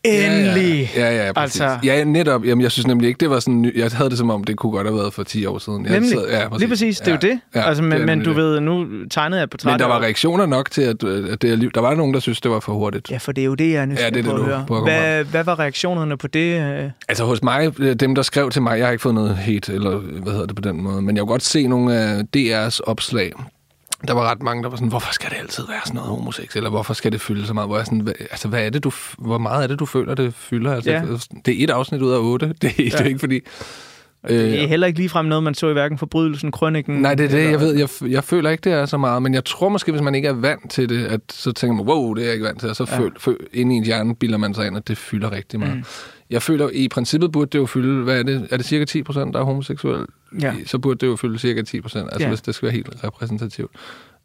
endelig. 0.07 0.91
Ja, 0.95 1.09
ja, 1.15 1.25
ja, 1.25 1.33
præcis. 1.33 1.61
Altså-. 1.61 1.79
Ja, 1.87 2.03
netop. 2.03 2.45
Jamen, 2.45 2.61
jeg 2.61 2.71
synes 2.71 2.87
nemlig 2.87 3.07
ikke, 3.07 3.17
det 3.19 3.29
var 3.29 3.39
sådan... 3.39 3.71
Jeg 3.75 3.89
havde 3.93 4.09
det 4.09 4.17
som 4.17 4.29
om, 4.29 4.43
det 4.43 4.57
kunne 4.57 4.71
godt 4.71 4.87
have 4.87 4.97
været 4.99 5.13
for 5.13 5.23
10 5.23 5.45
år 5.45 5.57
siden. 5.57 5.85
Jeg 5.85 5.93
Nemlig. 5.93 6.11
sad- 6.11 6.29
ja, 6.29 6.57
Lige 6.57 6.67
præcis, 6.69 6.97
det 6.99 7.07
er 7.07 7.11
jo 7.11 7.17
det. 7.21 7.39
Ja, 7.55 7.61
altså, 7.67 7.81
det 7.83 7.89
men, 7.89 8.01
er 8.01 8.05
men 8.05 8.19
du 8.23 8.29
det. 8.29 8.35
ved, 8.37 8.59
nu 8.59 8.85
tegnede 9.11 9.39
jeg 9.39 9.49
på 9.49 9.57
Men 9.65 9.79
der 9.79 9.85
var 9.85 9.99
reaktioner 10.01 10.45
nok 10.45 10.71
til, 10.71 10.81
at, 10.81 11.03
at 11.03 11.41
det 11.41 11.51
er. 11.51 11.69
Der 11.73 11.81
var 11.81 11.95
nogen, 11.95 12.13
der 12.13 12.19
synes, 12.19 12.41
det 12.41 12.51
var 12.51 12.59
for 12.59 12.73
hurtigt. 12.73 13.11
Ja, 13.11 13.17
for 13.17 13.31
det 13.31 13.41
er 13.41 13.45
jo 13.45 13.53
det, 13.55 13.71
jeg 13.71 13.81
er 13.83 13.85
Ja, 13.85 13.91
det 13.93 13.99
er 14.05 14.09
det, 14.09 14.25
på 14.25 14.31
at 14.31 14.43
høre. 14.45 14.65
Hvad, 14.83 15.23
hvad 15.23 15.43
var 15.43 15.59
reaktionerne 15.59 16.17
på 16.17 16.27
det? 16.27 16.61
øh? 16.61 16.89
Altså 17.09 17.25
hos 17.25 17.43
mig, 17.43 17.71
øh, 17.79 17.95
dem 17.95 18.15
der 18.15 18.21
skrev 18.21 18.49
til 18.49 18.61
mig, 18.61 18.77
jeg 18.77 18.85
har 18.87 18.91
ikke 18.91 19.01
fået 19.01 19.15
noget 19.15 19.35
hate, 19.37 19.73
eller 19.73 19.97
hvad 19.97 20.31
hedder 20.33 20.45
det 20.45 20.55
på 20.55 20.61
den 20.61 20.81
måde, 20.81 21.01
men 21.01 21.15
jeg 21.15 21.21
kunne 21.21 21.31
godt 21.31 21.43
se 21.43 21.67
nogle 21.67 21.95
af 21.95 22.21
DR's 22.37 22.79
opslag. 22.83 23.31
Der 24.07 24.13
var 24.13 24.31
ret 24.31 24.43
mange, 24.43 24.63
der 24.63 24.69
var 24.69 24.75
sådan, 24.75 24.87
hvorfor 24.89 25.13
skal 25.13 25.29
det 25.29 25.37
altid 25.37 25.63
være 25.69 25.79
sådan 25.85 25.95
noget 25.95 26.09
homosex, 26.09 26.55
eller 26.55 26.69
hvorfor 26.69 26.93
skal 26.93 27.11
det 27.11 27.21
fylde 27.21 27.45
så 27.47 27.53
meget? 27.53 27.69
Hvor 27.69 27.77
jeg 27.77 27.85
sådan, 27.85 27.99
hvad, 27.99 28.13
altså, 28.31 28.47
hvad 28.47 28.65
er 28.65 28.69
det, 28.69 28.83
du, 28.83 28.91
hvor 29.17 29.37
meget 29.37 29.63
er 29.63 29.67
det, 29.67 29.79
du 29.79 29.85
føler, 29.85 30.15
det 30.15 30.33
fylder? 30.33 30.73
Altså, 30.73 30.91
Ja. 30.91 31.01
Det 31.45 31.59
er 31.59 31.63
et 31.63 31.69
afsnit 31.69 32.01
ud 32.01 32.11
af 32.11 32.17
otte. 32.19 32.53
Det, 32.61 32.69
er, 32.69 32.73
ja. 32.79 32.83
det 32.83 32.99
er 33.01 33.05
ikke 33.05 33.19
fordi... 33.19 33.39
Det 34.27 34.63
er 34.63 34.67
heller 34.67 34.87
ikke 34.87 34.99
ligefrem 34.99 35.25
noget, 35.25 35.43
man 35.43 35.53
så 35.53 35.69
i 35.69 35.73
hverken 35.73 35.97
forbrydelsen, 35.97 36.51
krønningen... 36.51 37.01
Nej, 37.01 37.15
det 37.15 37.23
er 37.25 37.29
det, 37.29 37.39
eller- 37.39 37.49
jeg 37.51 37.59
ved. 37.59 37.75
Jeg, 38.01 38.11
jeg 38.11 38.23
føler 38.23 38.49
ikke, 38.49 38.61
det 38.61 38.73
er 38.73 38.85
så 38.85 38.97
meget, 38.97 39.21
men 39.23 39.33
jeg 39.33 39.45
tror 39.45 39.69
måske, 39.69 39.91
hvis 39.91 40.01
man 40.01 40.15
ikke 40.15 40.27
er 40.27 40.33
vant 40.33 40.71
til 40.71 40.89
det, 40.89 41.05
at 41.05 41.21
så 41.31 41.51
tænker 41.51 41.75
man, 41.75 41.85
wow, 41.85 42.13
det 42.13 42.21
er 42.21 42.25
jeg 42.25 42.33
ikke 42.33 42.45
vant 42.45 42.59
til, 42.59 42.69
og 42.69 42.75
så 42.75 42.87
ja. 42.91 42.99
føl, 42.99 43.11
føl, 43.19 43.37
inde 43.53 43.75
i 43.75 43.77
ens 43.77 43.87
hjerne 43.87 44.15
bilder 44.15 44.37
man 44.37 44.53
sig 44.53 44.67
ind, 44.67 44.77
at 44.77 44.87
det 44.87 44.97
fylder 44.97 45.31
rigtig 45.31 45.59
meget. 45.59 45.75
Mm. 45.75 45.83
Jeg 46.29 46.41
føler, 46.41 46.69
i 46.73 46.87
princippet 46.87 47.31
burde 47.31 47.49
det 47.51 47.59
jo 47.59 47.65
fylde, 47.65 48.03
hvad 48.03 48.19
er 48.19 48.23
det, 48.23 48.47
er 48.51 48.57
det 48.57 48.65
cirka 48.65 48.85
10 48.85 49.03
procent, 49.03 49.33
der 49.33 49.39
er 49.39 49.43
homoseksuel? 49.43 50.05
Ja. 50.41 50.53
Så 50.65 50.79
burde 50.79 50.97
det 50.99 51.07
jo 51.07 51.15
fylde 51.15 51.39
cirka 51.39 51.61
10 51.61 51.81
procent, 51.81 52.03
altså 52.03 52.19
Ja. 52.19 52.23
ja. 52.25 52.29
hvis 52.29 52.41
det 52.41 52.55
skal 52.55 52.65
være 52.65 52.73
helt 52.75 53.03
repræsentativt. 53.03 53.71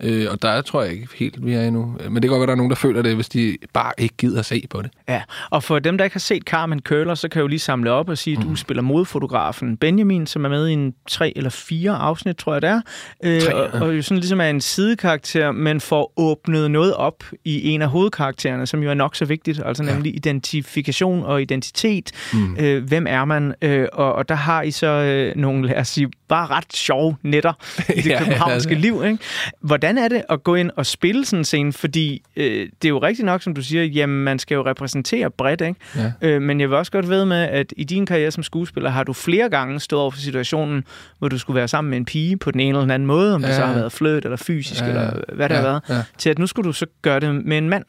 Øh, 0.04 0.26
og 0.30 0.42
der 0.42 0.62
tror 0.62 0.82
jeg 0.82 0.92
ikke 0.92 1.08
helt, 1.14 1.46
vi 1.46 1.52
er 1.52 1.62
endnu. 1.62 1.96
Men 2.04 2.14
det 2.14 2.22
kan 2.22 2.30
godt 2.30 2.38
være, 2.40 2.46
der 2.46 2.52
er 2.52 2.56
nogen, 2.56 2.70
der 2.70 2.76
føler 2.76 3.02
det, 3.02 3.14
hvis 3.14 3.28
de 3.28 3.56
bare 3.72 3.92
ikke 3.98 4.14
gider 4.18 4.42
se 4.42 4.66
på 4.70 4.82
det. 4.82 4.90
Ja, 5.08 5.22
og 5.50 5.62
for 5.62 5.78
dem, 5.78 5.98
der 5.98 6.04
ikke 6.04 6.14
har 6.14 6.20
set 6.20 6.42
Carmen 6.42 6.82
Køller, 6.82 7.14
så 7.14 7.28
kan 7.28 7.38
jeg 7.38 7.42
jo 7.42 7.46
lige 7.46 7.58
samle 7.58 7.90
op 7.90 8.08
og 8.08 8.18
sige, 8.18 8.36
at 8.36 8.42
du 8.42 8.56
spiller 8.56 8.82
modfotografen 8.82 9.76
Benjamin, 9.76 10.26
som 10.26 10.44
er 10.44 10.48
med 10.48 10.68
i 10.68 10.72
en 10.72 10.94
tre 11.08 11.32
eller 11.36 11.50
fire 11.50 11.90
afsnit, 11.96 12.36
tror 12.36 12.52
jeg 12.52 12.62
det 12.62 12.70
er. 12.70 12.80
Øh, 13.24 13.40
Tre, 13.40 13.54
og, 13.54 13.82
og 13.88 13.96
jo 13.96 14.02
sådan 14.02 14.18
ligesom 14.18 14.40
er 14.40 14.50
en 14.50 14.60
sidekarakter, 14.60 15.52
men 15.52 15.80
får 15.80 16.12
åbnet 16.16 16.70
noget 16.70 16.94
op 16.94 17.24
i 17.44 17.68
en 17.68 17.82
af 17.82 17.88
hovedkaraktererne, 17.88 18.66
som 18.66 18.82
jo 18.82 18.90
er 18.90 18.94
nok 18.94 19.16
så 19.16 19.24
vigtigt, 19.24 19.60
altså 19.64 19.82
nemlig 19.82 20.16
identifikation 20.16 21.22
og 21.24 21.42
identitet. 21.42 21.91
Mm. 22.32 22.56
Øh, 22.60 22.84
hvem 22.84 23.06
er 23.08 23.24
man? 23.24 23.54
Øh, 23.62 23.86
og, 23.92 24.12
og 24.14 24.28
der 24.28 24.34
har 24.34 24.62
I 24.62 24.70
så 24.70 24.86
øh, 24.86 25.36
nogle, 25.36 25.68
lad 25.68 25.76
os 25.76 25.88
sige, 25.88 26.08
bare 26.28 26.46
ret 26.46 26.72
sjove 26.74 27.16
netter 27.22 27.52
i 27.88 28.00
det 28.00 28.06
Ja, 28.10 28.18
københavnske 28.18 28.74
ja. 28.74 28.80
liv. 28.80 29.02
Ikke? 29.04 29.18
Hvordan 29.60 29.98
er 29.98 30.08
det 30.08 30.22
at 30.28 30.42
gå 30.44 30.54
ind 30.54 30.70
og 30.76 30.86
spille 30.86 31.24
sådan 31.24 31.40
en 31.40 31.44
scene? 31.44 31.72
Fordi 31.72 32.22
øh, 32.36 32.68
det 32.82 32.84
er 32.84 32.88
jo 32.88 32.98
rigtigt 32.98 33.26
nok, 33.26 33.42
som 33.42 33.54
du 33.54 33.62
siger, 33.62 33.84
jamen 33.84 34.24
man 34.24 34.38
skal 34.38 34.54
jo 34.54 34.66
repræsentere 34.66 35.30
bredt, 35.30 35.60
ikke? 35.60 35.74
Ja. 35.96 36.12
Øh, 36.22 36.42
men 36.42 36.60
jeg 36.60 36.68
vil 36.70 36.76
også 36.78 36.92
godt 36.92 37.08
ved 37.08 37.24
med, 37.24 37.36
at 37.42 37.72
i 37.76 37.84
din 37.84 38.06
karriere 38.06 38.30
som 38.30 38.42
skuespiller 38.42 38.90
har 38.90 39.04
du 39.04 39.12
flere 39.12 39.48
gange 39.48 39.80
stået 39.80 40.02
over 40.02 40.10
for 40.10 40.18
situationen, 40.18 40.84
hvor 41.18 41.28
du 41.28 41.38
skulle 41.38 41.54
være 41.56 41.68
sammen 41.68 41.90
med 41.90 41.98
en 41.98 42.04
pige 42.04 42.36
på 42.36 42.50
den 42.50 42.60
ene 42.60 42.68
eller 42.68 42.80
den 42.80 42.90
anden 42.90 43.06
måde, 43.06 43.34
om 43.34 43.42
det 43.42 43.48
Ja. 43.48 43.54
så 43.56 43.64
har 43.66 43.74
været 43.74 43.92
fløt 43.92 44.24
eller 44.24 44.36
fysisk, 44.36 44.80
Ja, 44.80 44.86
ja. 44.86 44.92
eller 44.92 45.12
hvad 45.32 45.48
det 45.48 45.54
Ja, 45.54 45.60
har 45.60 45.66
været, 45.68 45.82
ja. 45.88 46.02
til 46.18 46.30
at 46.30 46.38
nu 46.38 46.46
skulle 46.46 46.66
du 46.66 46.72
så 46.72 46.86
gøre 47.02 47.20
det 47.20 47.34
med 47.44 47.58
en 47.58 47.68
mand. 47.68 47.84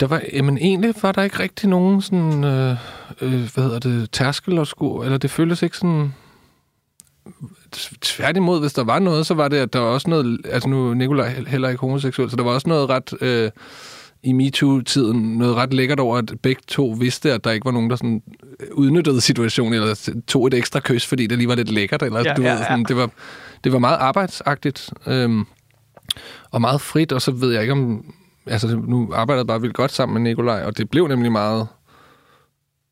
Der 0.00 0.06
var, 0.06 0.22
jamen 0.32 0.58
egentlig 0.58 0.94
var 1.02 1.12
der 1.12 1.22
ikke 1.22 1.38
rigtig 1.38 1.68
nogen 1.68 2.02
sådan, 2.02 2.44
øh, 2.44 2.76
øh, 3.20 3.54
hvad 3.54 3.64
hedder 3.64 3.78
det, 3.78 4.10
tærskel 4.10 4.58
og 4.58 4.66
sko, 4.66 4.96
eller 4.96 5.18
det 5.18 5.30
føltes 5.30 5.62
ikke 5.62 5.76
sådan... 5.76 6.14
Tværtimod, 8.00 8.60
hvis 8.60 8.72
der 8.72 8.84
var 8.84 8.98
noget, 8.98 9.26
så 9.26 9.34
var 9.34 9.48
det, 9.48 9.56
at 9.56 9.72
der 9.72 9.78
var 9.78 9.86
også 9.86 10.10
noget... 10.10 10.40
Altså 10.44 10.68
nu 10.68 10.90
er 10.90 10.94
Nikolaj 10.94 11.44
heller 11.46 11.68
ikke 11.68 11.80
homoseksuel, 11.80 12.30
så 12.30 12.36
der 12.36 12.42
var 12.42 12.50
også 12.50 12.68
noget 12.68 12.88
ret... 12.88 13.14
Øh, 13.20 13.50
i 14.22 14.32
MeToo-tiden 14.32 15.38
noget 15.38 15.56
ret 15.56 15.74
lækkert 15.74 16.00
over, 16.00 16.18
at 16.18 16.32
begge 16.42 16.62
to 16.68 16.96
vidste, 16.98 17.32
at 17.32 17.44
der 17.44 17.50
ikke 17.50 17.64
var 17.64 17.70
nogen, 17.70 17.90
der 17.90 17.96
sådan 17.96 18.22
udnyttede 18.72 19.20
situationen, 19.20 19.74
eller 19.74 20.10
tog 20.26 20.46
et 20.46 20.54
ekstra 20.54 20.80
kys, 20.80 21.06
fordi 21.06 21.26
det 21.26 21.38
lige 21.38 21.48
var 21.48 21.54
lidt 21.54 21.70
lækkert. 21.70 22.02
Eller, 22.02 22.22
Ja, 22.24 22.34
du 22.34 22.42
ja, 22.42 22.52
ved, 22.52 22.58
sådan, 22.58 22.78
ja. 22.78 22.84
det, 22.88 22.96
var, 22.96 23.10
det 23.64 23.72
var 23.72 23.78
meget 23.78 23.96
arbejdsagtigt, 23.96 24.90
øhm, 25.06 25.44
og 26.50 26.60
meget 26.60 26.80
frit, 26.80 27.12
og 27.12 27.22
så 27.22 27.30
ved 27.30 27.52
jeg 27.52 27.62
ikke 27.62 27.72
om... 27.72 28.04
Altså, 28.46 28.66
nu 28.76 29.10
arbejdede 29.14 29.38
jeg 29.40 29.46
bare 29.46 29.60
vildt 29.60 29.74
godt 29.74 29.92
sammen 29.92 30.22
med 30.22 30.30
Nikolaj, 30.30 30.62
og 30.64 30.78
det 30.78 30.90
blev 30.90 31.08
nemlig 31.08 31.32
meget 31.32 31.68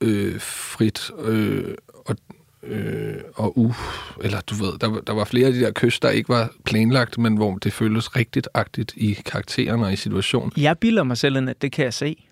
øh, 0.01 0.41
frit, 0.41 1.11
øh, 1.25 1.75
og 2.07 2.17
øh, 2.63 3.15
og 3.35 3.59
uh, 3.59 3.77
eller 4.25 4.41
du 4.41 4.55
ved, 4.55 4.79
der, 4.81 4.87
var- 4.89 5.01
der 5.01 5.13
var 5.13 5.25
flere 5.25 5.47
af 5.47 5.53
de 5.53 5.61
der 5.61 5.71
kys, 5.75 6.01
der 6.01 6.11
ikke 6.11 6.29
var 6.29 6.51
planlagt, 6.65 7.19
men 7.19 7.37
hvor 7.37 7.59
det 7.59 7.73
føltes 7.73 8.17
rigtigt-agtigt 8.17 8.93
i 8.97 9.13
karakteren 9.27 9.83
og 9.83 9.93
i 9.93 9.97
situationen. 9.97 10.53
Jeg 10.57 10.79
bilder 10.79 11.03
mig 11.03 11.17
selv 11.19 11.37
ind, 11.37 11.51
at 11.51 11.63
det 11.63 11.73
kan 11.73 11.85
jeg 11.85 11.95
se. 11.95 12.25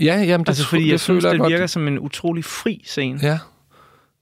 Ja, 0.00 0.22
jamen, 0.22 0.44
det, 0.44 0.48
Altså 0.48 0.64
fordi 0.66 0.82
jeg 0.86 0.92
det 0.92 1.00
synes, 1.00 1.24
føler 1.24 1.30
det 1.32 1.40
godt. 1.40 1.50
virker 1.52 1.66
som 1.66 1.88
en 1.88 1.98
utrolig 1.98 2.44
fri 2.44 2.82
scene. 2.86 3.18
Ja. 3.22 3.38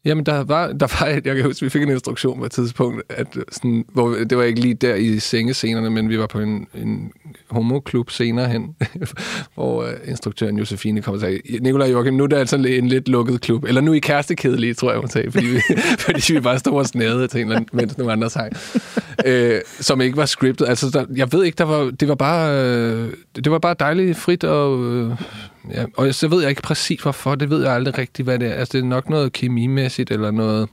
Jamen, 0.07 0.27
der 0.27 0.45
var, 0.45 0.73
der 0.73 0.97
var 1.01 1.07
et, 1.07 1.27
jeg 1.27 1.37
kan 1.37 1.45
huske, 1.45 1.65
vi 1.65 1.71
fik 1.71 1.83
en 1.83 1.89
instruktion 1.89 2.39
på 2.39 2.45
et 2.45 2.53
tidspunkt, 2.53 3.03
at 3.09 3.37
øh, 3.37 3.43
sådan, 3.53 3.85
hvor, 3.93 4.17
det 4.31 4.39
var 4.39 4.45
ikke 4.45 4.61
lige 4.61 4.75
der 4.75 4.95
i 4.95 5.19
sengescenerne, 5.19 5.91
men 5.91 6.09
vi 6.09 6.19
var 6.19 6.27
på 6.27 6.41
en, 6.41 6.67
en 6.75 7.13
homoklub 7.51 8.11
senere 8.11 8.49
hen, 8.49 8.75
hvor 9.55 9.83
øh, 9.83 9.93
instruktøren 10.09 10.59
Josefine 10.59 11.03
kom 11.03 11.15
og 11.15 11.21
sagde, 11.21 11.41
Nikolaj 11.61 11.91
Joachim, 11.91 12.15
nu 12.15 12.25
er 12.25 12.29
det 12.29 12.37
altså 12.37 12.57
en 12.57 12.89
lidt 12.89 13.09
lukket 13.09 13.41
klub, 13.41 13.65
eller 13.65 13.81
nu 13.81 13.91
er 13.91 13.97
I 13.97 13.99
kærestekedelige, 13.99 14.75
tror 14.75 14.91
jeg, 14.91 15.01
hun 15.01 15.09
sagde, 15.09 15.31
fordi 15.31 15.47
vi, 15.47 15.61
fordi 16.07 16.33
vi 16.33 16.41
bare 16.41 16.59
stod 16.59 16.73
og 16.73 16.87
snadede 16.87 17.29
til 17.29 17.41
en 17.41 17.47
eller 17.47 17.57
anden, 17.57 17.69
mens 17.73 17.99
nogle 17.99 18.13
andre 18.13 18.31
sang, 18.31 18.53
øh, 19.27 19.61
som 19.81 20.01
ikke 20.01 20.17
var 20.17 20.27
scriptet. 20.27 20.69
Altså, 20.69 20.91
der, 20.91 21.05
jeg 21.17 21.33
ved 21.33 21.45
ikke, 21.45 21.57
der 21.57 21.65
var, 21.65 21.91
det 22.01 22.09
var 22.09 22.15
bare, 22.15 22.65
øh, 22.65 23.13
det 23.37 23.51
var 23.51 23.59
bare 23.59 23.75
dejligt 23.81 24.19
frit 24.19 24.45
og... 24.45 24.85
Øh, 24.85 25.11
Ja, 25.71 25.85
og 25.97 26.15
så 26.15 26.29
ved 26.29 26.41
jeg 26.41 26.51
ikke 26.51 26.63
præcis 26.63 27.03
hvorfor, 27.03 27.35
det 27.35 27.51
ved 27.51 27.63
jeg 27.63 27.73
aldrig 27.73 27.99
rigtigt, 27.99 28.27
hvad 28.27 28.39
det 28.39 28.49
er. 28.49 28.55
Altså, 28.55 28.79
det 28.79 28.85
er 28.85 28.89
nok 28.89 29.11
noget 29.11 29.33
kemimæssigt, 29.33 30.11
eller 30.11 30.31
noget, 30.31 30.69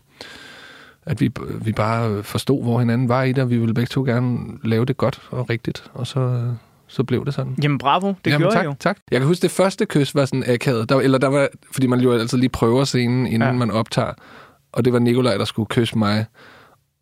at 1.06 1.22
vi, 1.22 1.32
vi 1.62 1.72
bare 1.72 2.24
forstod, 2.24 2.64
hvor 2.64 2.80
hinanden 2.80 3.10
var 3.10 3.24
i 3.24 3.32
det, 3.32 3.44
og 3.44 3.50
vi 3.50 3.58
ville 3.58 3.74
begge 3.74 3.88
to 3.88 4.04
gerne 4.04 4.38
lave 4.64 4.86
det 4.86 4.98
godt 4.98 5.22
og 5.30 5.50
rigtigt, 5.50 5.84
og 5.94 6.08
så, 6.08 6.52
så 6.88 7.04
blev 7.04 7.26
det 7.26 7.34
sådan. 7.34 7.56
Jamen 7.64 7.78
bravo, 7.78 8.08
det 8.08 8.16
Jamen, 8.32 8.40
gjorde 8.40 8.56
tak, 8.56 8.64
jeg 8.64 8.70
jo. 8.70 8.76
tak. 8.80 8.98
Jeg 9.12 9.20
kan 9.20 9.28
huske, 9.28 9.42
det 9.42 9.52
første 9.52 9.86
kys 9.86 10.16
var 10.16 10.26
sådan 10.26 10.44
akavet, 10.48 10.90
der, 10.90 11.00
eller 11.00 11.18
der 11.18 11.28
var, 11.28 11.48
fordi 11.72 11.88
man 11.88 12.00
jo 12.00 12.12
altid 12.14 12.38
lige 12.38 12.50
prøver 12.50 12.84
scenen, 12.84 13.28
inden 13.28 13.42
ja. 13.42 13.52
man 13.52 13.72
optager, 13.72 14.14
og 14.72 14.86
det 14.86 14.94
var 14.94 15.00
Nikolaj, 15.00 15.38
der 15.38 15.46
skulle 15.46 15.68
kysse 15.68 15.98
mig, 15.98 16.26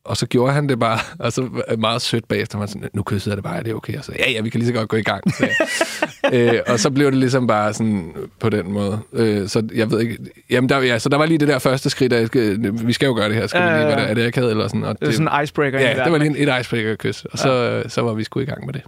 og 0.06 0.18
så 0.18 0.26
gjorde 0.28 0.54
han 0.54 0.70
det 0.70 0.80
bare, 0.80 1.00
og 1.26 1.34
så 1.34 1.42
det 1.70 1.80
meget 1.80 2.02
sødt 2.02 2.28
bagefter, 2.28 2.58
man 2.58 2.68
sådan, 2.68 2.90
nu 2.94 3.04
kyssede 3.04 3.30
jeg 3.32 3.38
det 3.38 3.44
bare, 3.44 3.58
er 3.58 3.64
det 3.64 3.74
okay? 3.76 3.98
Og 3.98 4.04
så, 4.04 4.12
ja, 4.20 4.32
ja, 4.32 4.42
vi 4.42 4.50
kan 4.50 4.60
lige 4.60 4.68
så 4.68 4.74
godt 4.74 4.90
gå 4.90 4.98
i 4.98 5.02
gang. 5.04 5.24
Så, 5.34 5.48
øh, 6.34 6.54
og 6.68 6.80
så 6.80 6.90
blev 6.92 7.12
det 7.12 7.18
ligesom 7.20 7.48
bare 7.48 7.74
sådan 7.74 8.14
på 8.40 8.50
den 8.50 8.72
måde. 8.72 9.00
Øh, 9.14 9.48
så 9.48 9.68
jeg 9.76 9.92
ved 9.92 10.00
ikke, 10.00 10.18
jamen 10.50 10.70
der, 10.70 10.80
ja, 10.82 11.00
så 11.00 11.10
der 11.10 11.18
var 11.18 11.26
lige 11.26 11.38
det 11.38 11.48
der 11.48 11.60
første 11.60 11.90
skridt, 11.90 12.14
at 12.14 12.36
øh, 12.36 12.88
vi 12.88 12.94
skal 12.94 13.06
jo 13.06 13.14
gøre 13.14 13.28
det 13.30 13.36
her, 13.36 13.48
skal 13.48 13.60
Ja, 13.62 13.66
vi 13.66 13.72
ja, 13.72 13.78
lige, 13.78 13.88
ja. 13.90 13.96
hvad 13.96 14.04
det, 14.04 14.12
er 14.12 14.16
det 14.16 14.28
akavet 14.28 14.52
eller 14.52 14.68
sådan? 14.68 14.84
Og 14.84 15.00
Det 15.00 15.08
er 15.08 15.12
sådan 15.12 15.28
en 15.28 15.44
icebreaker. 15.44 15.80
i 15.80 15.82
Ja, 15.84 16.04
det 16.04 16.12
var 16.12 16.18
lige 16.18 16.42
en- 16.42 16.50
et 16.50 16.60
icebreaker-kys, 16.62 17.26
og 17.26 17.40
så, 17.40 17.54
øh, 17.54 17.90
så 17.90 18.02
var 18.02 18.14
vi 18.14 18.24
sgu 18.24 18.40
i 18.40 18.46
gang 18.46 18.66
med 18.66 18.74
det. 18.74 18.82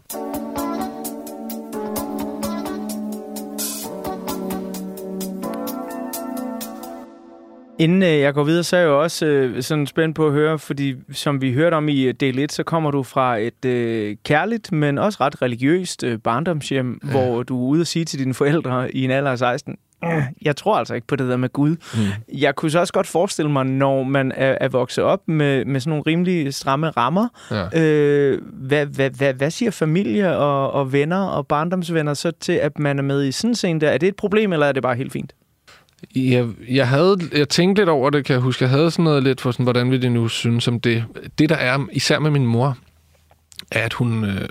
Inden 7.79 8.03
øh, 8.03 8.19
jeg 8.19 8.33
går 8.33 8.43
videre, 8.43 8.63
så 8.63 8.75
er 8.75 8.79
jeg 8.79 8.87
jo 8.87 9.01
også 9.01 9.25
øh, 9.25 9.63
sådan 9.63 9.87
spændt 9.87 10.15
på 10.15 10.27
at 10.27 10.33
høre, 10.33 10.59
fordi 10.59 10.95
som 11.11 11.41
vi 11.41 11.53
hørte 11.53 11.75
om 11.75 11.89
i 11.89 12.01
øh, 12.03 12.13
del 12.19 12.39
1, 12.39 12.51
så 12.51 12.63
kommer 12.63 12.91
du 12.91 13.03
fra 13.03 13.37
et 13.37 13.65
øh, 13.65 14.15
kærligt, 14.25 14.71
men 14.71 14.97
også 14.97 15.17
ret 15.21 15.41
religiøst 15.41 16.03
øh, 16.03 16.19
barndomshjem, 16.19 16.99
ja. 17.05 17.11
hvor 17.11 17.43
du 17.43 17.63
er 17.65 17.67
ude 17.69 17.81
at 17.81 17.87
sige 17.87 18.05
til 18.05 18.19
dine 18.19 18.33
forældre 18.33 18.95
i 18.95 19.03
en 19.03 19.11
alder 19.11 19.31
af 19.31 19.39
16, 19.39 19.77
"Øh, 20.05 20.09
jeg 20.41 20.55
tror 20.55 20.75
altså 20.77 20.93
ikke 20.93 21.07
på 21.07 21.15
det 21.15 21.29
der 21.29 21.37
med 21.37 21.49
Gud. 21.53 21.69
Mm. 21.69 22.37
Jeg 22.39 22.55
kunne 22.55 22.71
så 22.71 22.79
også 22.79 22.93
godt 22.93 23.07
forestille 23.07 23.51
mig, 23.51 23.65
når 23.65 24.03
man 24.03 24.31
er, 24.35 24.57
er 24.61 24.67
vokset 24.67 25.03
op 25.03 25.27
med, 25.27 25.65
med 25.65 25.79
sådan 25.79 25.89
nogle 25.89 26.03
rimelig 26.07 26.53
stramme 26.53 26.89
rammer, 26.89 27.27
Ja. 27.51 27.81
øh, 27.81 28.41
hvad, 28.53 28.85
hvad, 28.85 29.09
hvad, 29.09 29.33
hvad 29.33 29.51
siger 29.51 29.71
familie 29.71 30.37
og, 30.37 30.71
og 30.71 30.93
venner 30.93 31.23
og 31.25 31.47
barndomsvenner 31.47 32.13
så 32.13 32.31
til, 32.39 32.53
at 32.53 32.79
man 32.79 32.99
er 32.99 33.03
med 33.03 33.23
i 33.25 33.31
sådan 33.31 33.51
en 33.51 33.55
scene 33.55 33.79
der? 33.79 33.89
Er 33.89 33.97
det 33.97 34.07
et 34.07 34.15
problem, 34.15 34.53
eller 34.53 34.65
er 34.65 34.71
det 34.71 34.83
bare 34.83 34.95
helt 34.95 35.11
fint? 35.13 35.33
Jeg, 36.15 36.47
jeg, 36.69 36.87
havde, 36.87 37.17
jeg 37.31 37.49
tænkte 37.49 37.81
lidt 37.81 37.89
over 37.89 38.09
det, 38.09 38.25
kan 38.25 38.33
jeg 38.33 38.41
huske. 38.41 38.63
Jeg 38.63 38.69
havde 38.69 38.91
sådan 38.91 39.03
noget 39.03 39.23
lidt 39.23 39.41
for 39.41 39.51
sådan, 39.51 39.63
hvordan 39.63 39.91
vil 39.91 40.01
det 40.01 40.11
nu 40.11 40.27
synes 40.27 40.67
om 40.67 40.79
det. 40.79 41.05
Det, 41.39 41.49
der 41.49 41.55
er, 41.55 41.87
især 41.91 42.19
med 42.19 42.31
min 42.31 42.45
mor, 42.45 42.77
er, 43.71 43.85
at 43.85 43.93
hun... 43.93 44.25
Øh, 44.25 44.49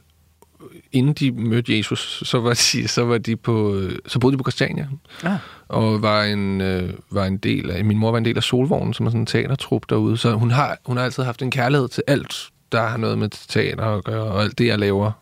inden 0.92 1.14
de 1.14 1.30
mødte 1.30 1.76
Jesus, 1.76 2.22
så 2.26 2.40
var 2.40 2.50
de, 2.72 2.88
så 2.88 3.04
var 3.04 3.18
de 3.18 3.36
på, 3.36 3.74
øh, 3.74 3.98
så 4.06 4.18
boede 4.18 4.36
de 4.36 4.38
på 4.38 4.50
Christiania. 4.50 4.88
Ah. 5.22 5.36
Og 5.68 6.02
var 6.02 6.22
en, 6.22 6.60
øh, 6.60 6.90
var 7.10 7.24
en 7.24 7.36
del 7.36 7.70
af, 7.70 7.84
min 7.84 7.98
mor 7.98 8.10
var 8.10 8.18
en 8.18 8.24
del 8.24 8.36
af 8.36 8.42
Solvognen, 8.42 8.94
som 8.94 9.06
er 9.06 9.10
sådan 9.10 9.20
en 9.20 9.26
teatertrup 9.26 9.82
derude. 9.90 10.16
Så 10.16 10.32
hun 10.34 10.50
har, 10.50 10.78
hun 10.86 10.96
har 10.96 11.04
altid 11.04 11.22
haft 11.22 11.42
en 11.42 11.50
kærlighed 11.50 11.88
til 11.88 12.02
alt, 12.06 12.48
der 12.72 12.86
har 12.86 12.96
noget 12.96 13.18
med 13.18 13.28
teater 13.48 13.84
at 13.84 14.04
gøre, 14.04 14.22
og 14.22 14.42
alt 14.42 14.58
det, 14.58 14.66
jeg 14.66 14.78
laver, 14.78 15.12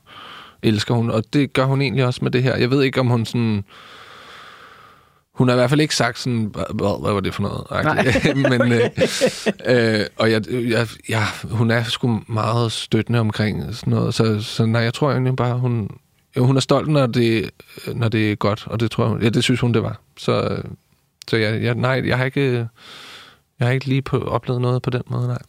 elsker 0.62 0.94
hun. 0.94 1.10
Og 1.10 1.24
det 1.32 1.52
gør 1.52 1.64
hun 1.64 1.82
egentlig 1.82 2.04
også 2.04 2.20
med 2.22 2.30
det 2.30 2.42
her. 2.42 2.56
Jeg 2.56 2.70
ved 2.70 2.82
ikke, 2.82 3.00
om 3.00 3.06
hun 3.06 3.26
sådan... 3.26 3.64
Hun 5.40 5.48
har 5.48 5.54
i 5.54 5.58
hvert 5.58 5.70
fald 5.70 5.80
ikke 5.80 5.96
sagt 5.96 6.18
sådan, 6.18 6.50
hvad, 6.52 7.00
hvad 7.02 7.12
var 7.12 7.20
det 7.20 7.34
for 7.34 7.42
noget? 7.42 7.66
Men, 8.60 8.72
øh, 8.72 8.90
øh, 9.66 10.06
og 10.16 10.30
jeg, 10.30 10.42
jeg, 10.50 10.88
jeg, 11.08 11.26
hun 11.50 11.70
er 11.70 11.82
sgu 11.82 12.20
meget 12.26 12.72
støttende 12.72 13.20
omkring 13.20 13.74
sådan 13.74 13.90
noget. 13.90 14.14
Så, 14.14 14.42
så 14.42 14.66
nej, 14.66 14.82
jeg 14.82 14.94
tror 14.94 15.10
egentlig 15.10 15.36
bare, 15.36 15.58
hun, 15.58 15.90
jo, 16.36 16.44
hun 16.44 16.56
er 16.56 16.60
stolt, 16.60 16.88
når 16.88 17.06
det, 17.06 17.50
når 17.94 18.08
det 18.08 18.32
er 18.32 18.36
godt. 18.36 18.66
Og 18.66 18.80
det 18.80 18.90
tror 18.90 19.14
jeg, 19.14 19.22
ja, 19.22 19.28
det 19.28 19.44
synes 19.44 19.60
hun, 19.60 19.74
det 19.74 19.82
var. 19.82 20.00
Så, 20.16 20.42
øh, 20.42 20.64
så 21.28 21.36
jeg, 21.36 21.62
jeg, 21.62 21.74
nej, 21.74 22.02
jeg 22.06 22.18
har 22.18 22.24
ikke, 22.24 22.68
jeg 23.58 23.66
har 23.66 23.70
ikke 23.70 23.86
lige 23.86 24.02
på, 24.02 24.18
oplevet 24.18 24.60
noget 24.60 24.82
på 24.82 24.90
den 24.90 25.02
måde, 25.06 25.26
nej. 25.26 25.42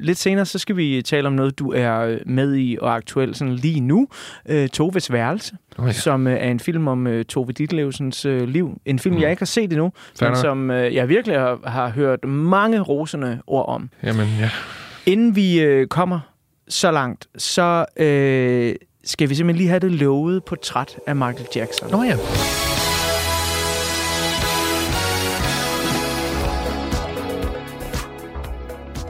Lidt 0.00 0.18
senere, 0.18 0.46
så 0.46 0.58
skal 0.58 0.76
vi 0.76 1.02
tale 1.02 1.26
om 1.26 1.32
noget, 1.32 1.58
du 1.58 1.72
er 1.72 1.98
øh, 2.00 2.18
med 2.26 2.56
i 2.56 2.78
og 2.80 2.94
aktuelt 2.94 3.36
sådan 3.36 3.54
lige 3.54 3.80
nu. 3.80 4.08
Øh, 4.48 4.68
Toves 4.68 5.12
Værelse, 5.12 5.54
Oh, 5.78 5.86
ja. 5.86 5.92
som 5.92 6.26
øh, 6.26 6.32
er 6.32 6.50
en 6.50 6.60
film 6.60 6.88
om 6.88 7.06
øh, 7.06 7.24
Tove 7.24 7.52
Ditlevsens 7.52 8.24
øh, 8.24 8.48
liv. 8.48 8.80
En 8.86 8.98
film, 8.98 9.14
Mm. 9.14 9.20
jeg 9.20 9.30
ikke 9.30 9.40
har 9.40 9.46
set 9.46 9.72
endnu, 9.72 9.92
Fair 10.18 10.28
men 10.28 10.36
som 10.38 10.70
øh, 10.70 10.94
jeg 10.94 11.08
virkelig 11.08 11.38
har, 11.38 11.58
har 11.66 11.88
hørt 11.90 12.24
mange 12.24 12.80
rosende 12.80 13.40
ord 13.46 13.68
om. 13.68 13.90
Jamen, 14.02 14.28
ja. 14.40 14.50
Inden 15.06 15.36
vi 15.36 15.60
øh, 15.60 15.86
kommer 15.86 16.20
så 16.68 16.90
langt, 16.90 17.28
så 17.38 17.84
øh, 17.96 18.74
skal 19.04 19.28
vi 19.28 19.34
simpelthen 19.34 19.56
lige 19.58 19.68
have 19.68 19.80
det 19.80 19.92
lovede 19.92 20.40
portræt 20.40 20.96
af 21.06 21.16
Michael 21.16 21.46
Jackson. 21.56 21.90
Nå 21.90 22.02
ja. 22.02 22.16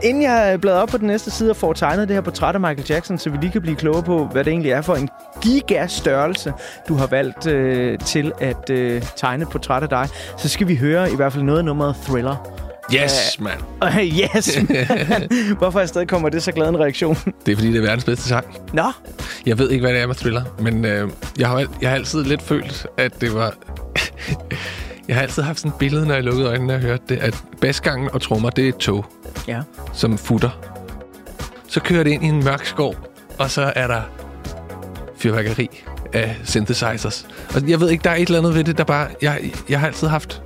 Inden 0.03 0.23
jeg 0.23 0.57
bladrer 0.61 0.79
op 0.81 0.89
på 0.89 0.97
den 0.97 1.07
næste 1.07 1.31
side 1.31 1.49
og 1.49 1.55
får 1.55 1.73
tegnet 1.73 2.07
det 2.07 2.15
her 2.15 2.21
portræt 2.21 2.55
af 2.55 2.61
Michael 2.61 2.85
Jackson, 2.89 3.17
så 3.17 3.29
vi 3.29 3.37
lige 3.41 3.51
kan 3.51 3.61
blive 3.61 3.75
klogere 3.75 4.03
på, 4.03 4.25
hvad 4.25 4.43
det 4.43 4.51
egentlig 4.51 4.71
er 4.71 4.81
for 4.81 4.95
en 4.95 5.09
gigastørrelse, 5.41 6.53
du 6.87 6.95
har 6.95 7.07
valgt 7.07 7.47
øh, 7.47 7.99
til 7.99 8.31
at 8.39 8.69
øh, 8.69 9.01
tegne 9.15 9.43
et 9.43 9.49
portræt 9.49 9.83
af 9.83 9.89
dig, 9.89 10.07
så 10.37 10.49
skal 10.49 10.67
vi 10.67 10.75
høre 10.75 11.11
i 11.11 11.15
hvert 11.15 11.33
fald 11.33 11.43
noget 11.43 11.59
af 11.59 11.65
nummeret 11.65 11.95
Thriller. 12.07 12.61
Yes, 12.95 13.39
mand. 13.39 13.59
Uh, 13.81 13.97
yes! 14.35 14.57
man. 14.69 15.27
Hvorfor 15.57 15.79
afsted 15.79 16.05
kommer 16.05 16.29
det 16.29 16.43
så 16.43 16.51
glad 16.51 16.69
en 16.69 16.79
reaktion? 16.79 17.17
Det 17.45 17.51
er, 17.51 17.55
fordi 17.55 17.67
det 17.71 17.77
er 17.77 17.81
verdens 17.81 18.03
bedste 18.03 18.27
sang. 18.27 18.45
Nå, 18.73 18.91
Jeg 19.45 19.59
ved 19.59 19.69
ikke, 19.69 19.81
hvad 19.81 19.93
det 19.93 20.01
er 20.01 20.07
med 20.07 20.15
thriller, 20.15 20.43
men 20.59 20.85
øh, 20.85 21.09
jeg, 21.39 21.47
har, 21.47 21.67
jeg 21.81 21.89
har 21.89 21.95
altid 21.95 22.23
lidt 22.23 22.41
følt, 22.41 22.87
at 22.97 23.21
det 23.21 23.33
var... 23.33 23.53
jeg 25.07 25.15
har 25.15 25.21
altid 25.21 25.43
haft 25.43 25.59
sådan 25.59 25.71
et 25.71 25.77
billede, 25.77 26.05
når 26.05 26.13
jeg 26.13 26.23
lukkede 26.23 26.47
øjnene, 26.47 26.73
jeg 26.73 26.81
hørte 26.81 27.03
det, 27.09 27.17
at 27.17 27.43
basgangen 27.61 28.09
og 28.13 28.21
trommer, 28.21 28.49
det 28.49 28.65
er 28.65 28.69
et 28.69 28.77
tog, 28.77 29.05
ja. 29.47 29.61
som 29.93 30.17
futter. 30.17 30.49
Så 31.67 31.79
kører 31.79 32.03
det 32.03 32.11
ind 32.11 32.23
i 32.23 32.27
en 32.27 32.43
mørk 32.43 32.65
skov, 32.65 32.95
og 33.39 33.51
så 33.51 33.73
er 33.75 33.87
der 33.87 34.01
fyrværkeri 35.17 35.69
af 36.13 36.37
synthesizers. 36.43 37.27
Og 37.55 37.69
jeg 37.69 37.79
ved 37.79 37.89
ikke, 37.89 38.03
der 38.03 38.09
er 38.09 38.15
et 38.15 38.27
eller 38.27 38.39
andet 38.39 38.55
ved 38.55 38.63
det, 38.63 38.77
der 38.77 38.83
bare... 38.83 39.07
Jeg, 39.21 39.51
jeg 39.69 39.79
har 39.79 39.87
altid 39.87 40.07
haft... 40.07 40.41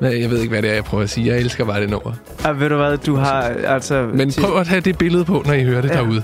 Men 0.00 0.20
Jeg 0.20 0.30
ved 0.30 0.38
ikke, 0.38 0.50
hvad 0.50 0.62
det 0.62 0.70
er, 0.70 0.74
jeg 0.74 0.84
prøver 0.84 1.02
at 1.04 1.10
sige. 1.10 1.26
Jeg 1.26 1.38
elsker 1.38 1.64
bare 1.64 1.80
det 1.80 1.90
nummer. 1.90 2.12
Og 2.44 2.60
ved 2.60 2.68
du 2.68 2.76
hvad, 2.76 2.96
du 2.98 3.16
har 3.16 3.42
altså... 3.66 4.08
Men 4.14 4.32
prøv 4.40 4.60
at 4.60 4.68
have 4.68 4.80
det 4.80 4.98
billede 4.98 5.24
på, 5.24 5.42
når 5.46 5.52
I 5.52 5.64
hører 5.64 5.80
det 5.80 5.88
ja. 5.88 5.94
derude. 5.94 6.22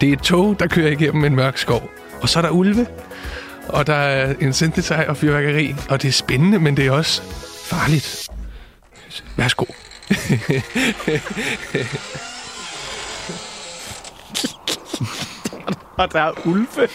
Det 0.00 0.08
er 0.08 0.12
et 0.12 0.18
tog, 0.18 0.56
der 0.60 0.66
kører 0.66 0.90
igennem 0.90 1.24
en 1.24 1.36
mørk 1.36 1.58
skov. 1.58 1.90
Og 2.20 2.28
så 2.28 2.38
er 2.38 2.42
der 2.42 2.50
ulve. 2.50 2.86
Og 3.68 3.86
der 3.86 3.94
er 3.94 4.34
en 4.40 4.52
synthesizer 4.52 5.08
og 5.08 5.16
fyrværkeri. 5.16 5.74
Og 5.90 6.02
det 6.02 6.08
er 6.08 6.12
spændende, 6.12 6.58
men 6.58 6.76
det 6.76 6.86
er 6.86 6.90
også 6.90 7.22
farligt. 7.64 8.28
Værsgo. 9.36 9.64
Og 15.98 16.12
der 16.12 16.20
er 16.20 16.32
ulve. 16.46 16.88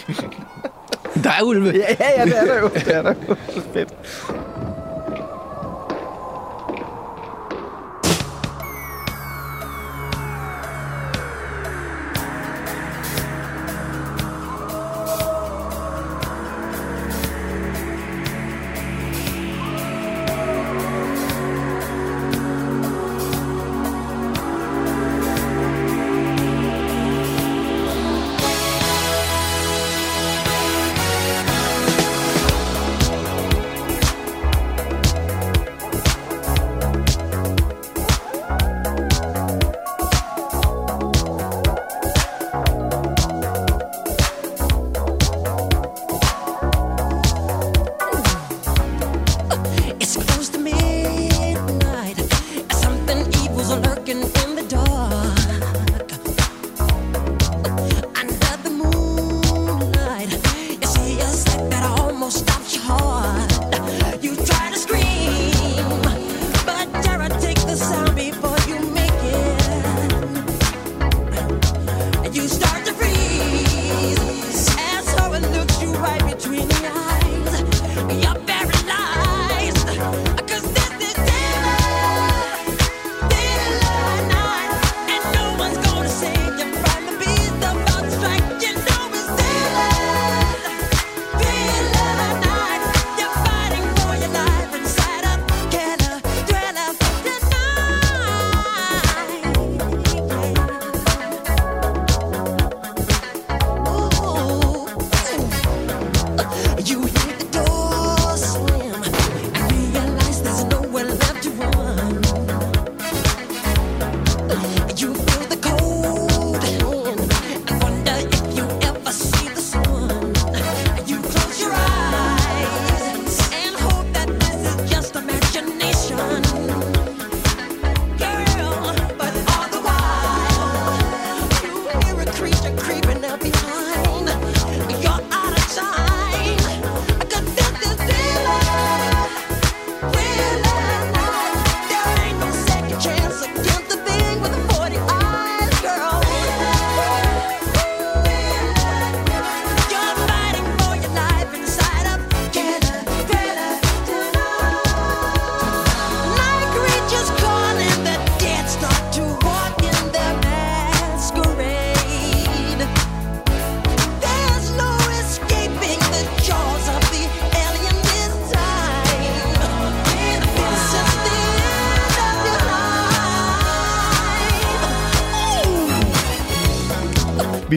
Der 1.24 1.30
er 1.30 1.42
ulve. 1.42 1.70
Ja, 1.76 1.96
ja, 2.00 2.20
ja, 2.20 2.24
det 2.24 2.38
er 2.38 2.44
der 2.44 2.60
jo. 2.60 2.68
Det 2.74 2.94
er 2.94 3.02
der 3.02 3.14
jo. 3.28 3.36
Fedt. 3.72 3.88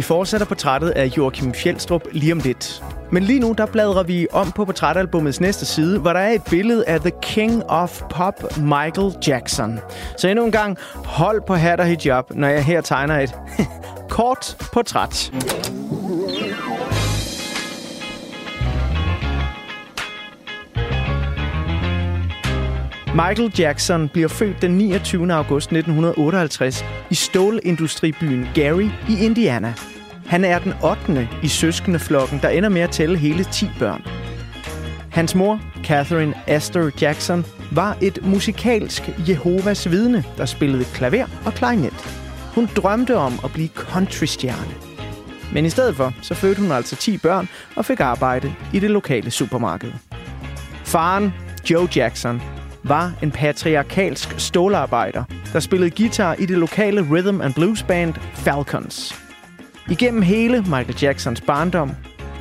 Vi 0.02 0.06
fortsætter 0.06 0.48
portrættet 0.48 0.90
af 0.90 1.06
Joachim 1.18 1.54
Fjeldstrup 1.54 2.02
lige 2.12 2.34
om 2.34 2.40
lidt. 2.40 2.84
Men 3.12 3.24
lige 3.24 3.40
nu, 3.40 3.56
der 3.58 3.66
bladrer 3.66 4.04
vi 4.04 4.28
om 4.32 4.52
på 4.52 4.66
portrætalbumets 4.66 5.42
næste 5.42 5.66
side, 5.66 6.00
hvor 6.00 6.14
der 6.14 6.20
er 6.20 6.30
et 6.30 6.44
billede 6.50 6.88
af 6.88 7.00
The 7.00 7.12
King 7.22 7.64
of 7.68 8.02
Pop, 8.10 8.58
Michael 8.58 9.16
Jackson. 9.28 9.80
Så 10.18 10.28
endnu 10.28 10.46
en 10.46 10.52
gang, 10.52 10.78
hold 11.06 11.42
på 11.48 11.56
hat 11.56 11.80
og 11.80 11.86
hijab, 11.86 12.26
når 12.36 12.48
jeg 12.48 12.66
her 12.66 12.82
tegner 12.82 13.20
et 13.20 13.36
kort 14.10 14.58
portræt. 14.74 15.32
Michael 23.16 23.52
Jackson 23.60 24.10
bliver 24.10 24.28
født 24.28 24.62
den 24.62 24.72
29. 24.72 25.34
august 25.34 25.72
1958 25.72 26.86
i 27.10 27.16
stålindustribyen 27.16 28.48
Gary 28.56 28.90
i 29.10 29.26
Indiana. 29.26 29.74
Han 30.26 30.44
er 30.46 30.60
den 30.60 30.74
8. 30.84 31.30
i 31.44 31.48
søskendeflokken, 31.48 32.40
der 32.42 32.50
ender 32.50 32.70
med 32.70 32.82
at 32.82 32.90
tælle 32.90 33.18
hele 33.18 33.44
10 33.44 33.70
børn. 33.80 34.02
Hans 35.12 35.36
mor, 35.36 35.62
Catherine 35.84 36.34
Astor 36.48 36.92
Jackson, 37.02 37.46
var 37.72 37.98
et 38.02 38.20
musikalsk 38.24 39.10
Jehovas 39.30 39.92
vidne, 39.92 40.24
der 40.38 40.46
spillede 40.46 40.86
klaver 40.94 41.26
og 41.46 41.54
klarinet. 41.54 41.94
Hun 42.56 42.70
drømte 42.76 43.18
om 43.18 43.34
at 43.44 43.52
blive 43.54 43.70
countrystjerne. 43.76 44.74
Men 45.54 45.66
i 45.66 45.70
stedet 45.70 45.96
for, 45.96 46.14
så 46.22 46.34
fødte 46.36 46.62
hun 46.62 46.72
altså 46.72 46.96
10 46.96 47.18
børn 47.18 47.50
og 47.76 47.86
fik 47.86 48.00
arbejde 48.00 48.54
i 48.74 48.80
det 48.80 48.92
lokale 48.92 49.32
supermarked. 49.32 49.92
Faren, 50.86 51.34
Joe 51.70 51.88
Jackson, 51.96 52.42
var 52.84 53.14
en 53.24 53.32
patriarkalsk 53.32 54.40
stålarbejder, 54.40 55.24
der 55.54 55.60
spillede 55.60 55.92
guitar 55.92 56.34
i 56.34 56.46
det 56.46 56.58
lokale 56.58 57.02
rhythm 57.12 57.42
and 57.42 57.54
blues 57.54 57.84
band 57.84 58.14
Falcons. 58.34 59.16
Igennem 59.90 60.22
hele 60.22 60.62
Michael 60.62 60.96
Jacksons 61.02 61.42
barndom, 61.42 61.92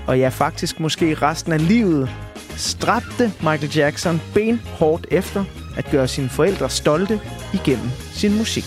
og 0.06 0.18
ja 0.18 0.28
faktisk 0.28 0.80
måske 0.80 1.14
resten 1.14 1.52
af 1.52 1.68
livet, 1.68 2.10
stræbte 2.56 3.32
Michael 3.40 3.76
Jackson 3.76 4.20
benhårdt 4.34 5.06
efter 5.10 5.44
at 5.76 5.90
gøre 5.90 6.08
sine 6.08 6.28
forældre 6.28 6.70
stolte 6.70 7.20
igennem 7.54 7.90
sin 8.12 8.38
musik. 8.38 8.64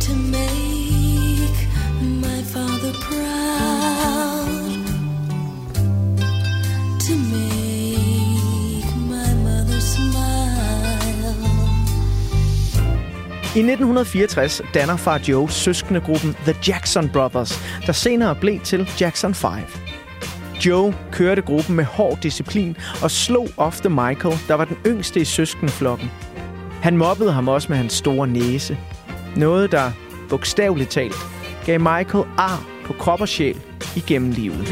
to 0.00 0.16
make 0.16 0.59
I 13.56 13.58
1964 13.58 14.62
danner 14.74 14.96
far 14.96 15.20
Joe 15.28 15.50
søskendegruppen 15.50 16.34
The 16.34 16.56
Jackson 16.68 17.08
Brothers, 17.08 17.60
der 17.86 17.92
senere 17.92 18.34
blev 18.34 18.60
til 18.60 18.88
Jackson 19.00 19.34
5. 19.34 19.50
Joe 20.66 20.94
kørte 21.12 21.42
gruppen 21.42 21.76
med 21.76 21.84
hård 21.84 22.18
disciplin 22.22 22.76
og 23.02 23.10
slog 23.10 23.48
ofte 23.56 23.88
Michael, 23.88 24.38
der 24.48 24.54
var 24.54 24.64
den 24.64 24.76
yngste 24.86 25.20
i 25.20 25.24
søskendeflokken. 25.24 26.10
Han 26.82 26.96
mobbede 26.96 27.32
ham 27.32 27.48
også 27.48 27.66
med 27.68 27.76
hans 27.76 27.92
store 27.92 28.26
næse. 28.26 28.78
Noget, 29.36 29.72
der 29.72 29.90
bogstaveligt 30.28 30.90
talt 30.90 31.16
gav 31.66 31.80
Michael 31.80 32.24
ar 32.38 32.64
på 32.86 32.92
krop 32.92 33.20
og 33.20 33.28
sjæl 33.28 33.56
igennem 33.96 34.30
livet. 34.30 34.68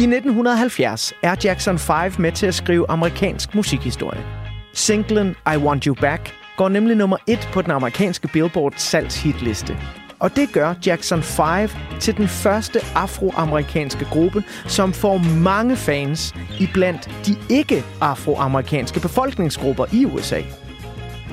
I 0.00 0.02
1970 0.02 1.12
er 1.22 1.36
Jackson 1.44 1.78
5 1.78 2.12
med 2.18 2.32
til 2.32 2.46
at 2.46 2.54
skrive 2.54 2.90
amerikansk 2.90 3.54
musikhistorie. 3.54 4.24
Singlen 4.72 5.36
I 5.54 5.56
Want 5.56 5.84
You 5.84 5.94
Back 5.94 6.34
går 6.56 6.68
nemlig 6.68 6.96
nummer 6.96 7.16
et 7.26 7.48
på 7.52 7.62
den 7.62 7.70
amerikanske 7.70 8.28
Billboard 8.28 8.74
salgshitliste. 8.76 9.78
Og 10.18 10.36
det 10.36 10.52
gør 10.52 10.74
Jackson 10.86 11.22
5 11.22 11.68
til 12.00 12.16
den 12.16 12.28
første 12.28 12.80
afroamerikanske 12.94 14.04
gruppe, 14.04 14.44
som 14.66 14.92
får 14.92 15.18
mange 15.18 15.76
fans 15.76 16.34
iblandt 16.60 17.10
de 17.26 17.36
ikke-afroamerikanske 17.50 19.00
befolkningsgrupper 19.00 19.84
i 19.92 20.06
USA. 20.06 20.40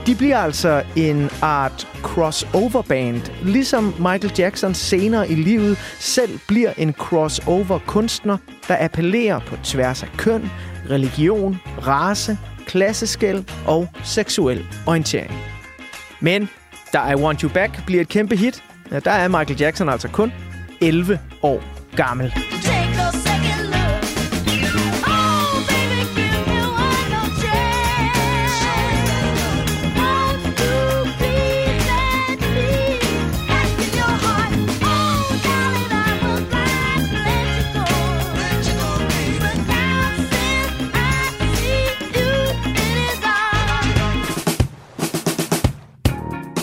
De 0.08 0.16
bliver 0.16 0.38
altså 0.38 0.84
en 0.96 1.30
art 1.42 1.88
crossover 2.02 2.82
band, 2.82 3.22
ligesom 3.44 3.84
Michael 3.84 4.32
Jackson 4.38 4.74
senere 4.74 5.30
i 5.30 5.36
livet 5.36 5.78
selv 6.00 6.40
bliver 6.48 6.74
en 6.78 6.94
crossover 6.94 7.80
kunstner, 7.88 8.38
der 8.68 8.76
appellerer 8.80 9.40
på 9.40 9.56
tværs 9.64 10.04
af 10.04 10.10
køn, 10.18 10.52
religion, 10.90 11.58
race, 11.88 12.38
klasseskæld 12.66 13.44
og 13.66 13.90
seksuel 14.04 14.66
orientering. 14.86 15.34
Men 16.20 16.50
da 16.94 17.12
I 17.12 17.16
Want 17.16 17.42
You 17.42 17.50
Back 17.50 17.86
bliver 17.86 18.02
et 18.02 18.10
kæmpe 18.10 18.36
hit, 18.36 18.64
ja, 18.92 19.00
der 19.00 19.12
er 19.12 19.28
Michael 19.28 19.60
Jackson 19.60 19.90
altså 19.90 20.08
kun 20.08 20.32
11 20.82 21.20
år 21.42 21.64
gammel. 21.96 22.34
Yeah! 22.68 22.77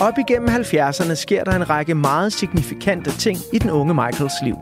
Op 0.05 0.17
igennem 0.17 0.49
70'erne 0.49 1.13
sker 1.13 1.43
der 1.43 1.51
en 1.51 1.69
række 1.69 1.95
meget 1.95 2.33
signifikante 2.33 3.11
ting 3.11 3.37
i 3.53 3.59
den 3.59 3.69
unge 3.69 3.93
Michaels 3.93 4.33
liv. 4.43 4.55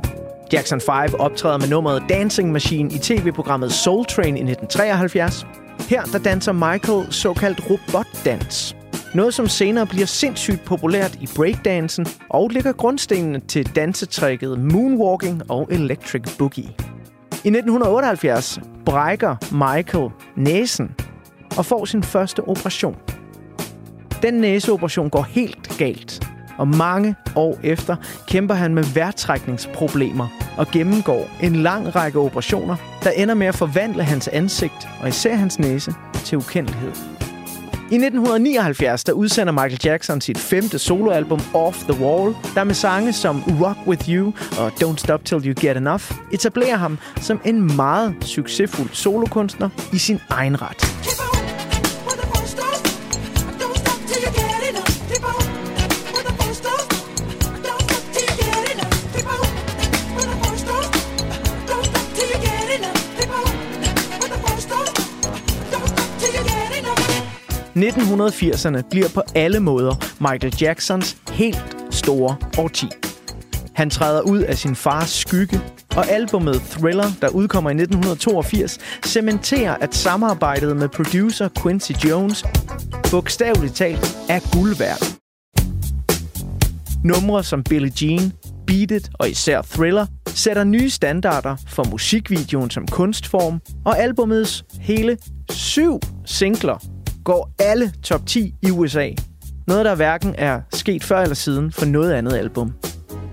Jackson 0.53 0.81
5 0.81 1.13
optræder 1.19 1.57
med 1.57 1.67
nummeret 1.67 2.03
Dancing 2.09 2.51
Machine 2.51 2.93
i 2.93 2.97
tv-programmet 2.97 3.73
Soul 3.73 4.05
Train 4.05 4.37
i 4.37 4.51
1973. 4.51 5.45
Her 5.89 6.03
der 6.03 6.19
danser 6.19 6.51
Michael 6.51 7.13
såkaldt 7.13 7.61
robotdans. 7.69 8.75
Noget, 9.13 9.33
som 9.33 9.47
senere 9.47 9.85
bliver 9.87 10.05
sindssygt 10.05 10.65
populært 10.65 11.15
i 11.21 11.29
breakdansen 11.35 12.05
og 12.29 12.49
ligger 12.49 12.71
grundstenene 12.71 13.39
til 13.39 13.75
dansetrækket 13.75 14.59
moonwalking 14.59 15.51
og 15.51 15.67
electric 15.71 16.37
boogie. 16.37 16.69
I 17.43 17.47
1978 17.47 18.59
brækker 18.85 19.35
Michael 19.51 20.09
næsen 20.35 20.95
og 21.57 21.65
får 21.65 21.85
sin 21.85 22.03
første 22.03 22.39
operation. 22.39 22.95
Den 24.23 24.33
næseoperation 24.33 25.09
går 25.09 25.21
helt 25.21 25.77
galt, 25.77 26.27
og 26.57 26.67
mange 26.67 27.15
år 27.35 27.59
efter 27.63 27.95
kæmper 28.27 28.55
han 28.55 28.75
med 28.75 28.83
værtrækningsproblemer 28.83 30.27
og 30.57 30.67
gennemgår 30.67 31.29
en 31.41 31.55
lang 31.55 31.95
række 31.95 32.19
operationer, 32.19 32.75
der 33.03 33.11
ender 33.11 33.35
med 33.35 33.47
at 33.47 33.55
forvandle 33.55 34.03
hans 34.03 34.27
ansigt 34.27 34.87
og 35.01 35.07
især 35.07 35.35
hans 35.35 35.59
næse 35.59 35.93
til 36.25 36.37
ukendelighed. 36.37 36.91
I 37.91 37.95
1979 37.95 39.03
der 39.03 39.13
udsender 39.13 39.53
Michael 39.53 39.79
Jackson 39.83 40.21
sit 40.21 40.37
femte 40.37 40.79
soloalbum 40.79 41.41
Off 41.53 41.77
the 41.77 42.05
Wall, 42.05 42.35
der 42.55 42.63
med 42.63 42.73
sange 42.73 43.13
som 43.13 43.43
Rock 43.61 43.77
With 43.87 44.09
You 44.09 44.33
og 44.59 44.71
Don't 44.83 44.97
Stop 44.97 45.25
Till 45.25 45.47
You 45.47 45.53
Get 45.59 45.77
Enough 45.77 46.11
etablerer 46.31 46.77
ham 46.77 46.97
som 47.21 47.41
en 47.45 47.75
meget 47.75 48.15
succesfuld 48.21 48.89
solokunstner 48.91 49.69
i 49.93 49.97
sin 49.97 50.19
egen 50.29 50.61
ret. 50.61 51.42
1980'erne 67.75 68.89
bliver 68.89 69.09
på 69.13 69.21
alle 69.35 69.59
måder 69.59 69.95
Michael 70.19 70.55
Jacksons 70.61 71.17
helt 71.31 71.77
store 71.89 72.35
årti. 72.57 72.87
Han 73.73 73.89
træder 73.89 74.21
ud 74.21 74.39
af 74.39 74.57
sin 74.57 74.75
fars 74.75 75.09
skygge, 75.09 75.61
og 75.95 76.09
albumet 76.09 76.61
Thriller, 76.61 77.11
der 77.21 77.29
udkommer 77.29 77.69
i 77.69 77.73
1982, 77.73 78.79
cementerer, 79.05 79.75
at 79.75 79.95
samarbejdet 79.95 80.77
med 80.77 80.89
producer 80.89 81.49
Quincy 81.63 81.91
Jones 81.91 82.45
bogstaveligt 83.11 83.75
talt 83.75 84.17
er 84.29 84.55
guld 84.57 84.77
værd. 84.77 85.03
Numre 87.03 87.43
som 87.43 87.63
Billie 87.63 87.91
Jean, 88.01 88.33
Beat 88.67 88.91
It 88.91 89.09
og 89.13 89.29
især 89.29 89.61
Thriller 89.61 90.05
sætter 90.27 90.63
nye 90.63 90.89
standarder 90.89 91.55
for 91.67 91.83
musikvideoen 91.91 92.69
som 92.69 92.87
kunstform, 92.87 93.61
og 93.85 93.99
albumets 93.99 94.65
hele 94.79 95.17
syv 95.49 95.99
singler 96.25 97.02
går 97.23 97.51
alle 97.59 97.93
top 98.03 98.25
10 98.25 98.55
i 98.61 98.71
USA. 98.71 99.09
Noget, 99.67 99.85
der 99.85 99.95
hverken 99.95 100.35
er 100.37 100.61
sket 100.73 101.03
før 101.03 101.21
eller 101.21 101.35
siden 101.35 101.71
for 101.71 101.85
noget 101.85 102.13
andet 102.13 102.33
album. 102.33 102.73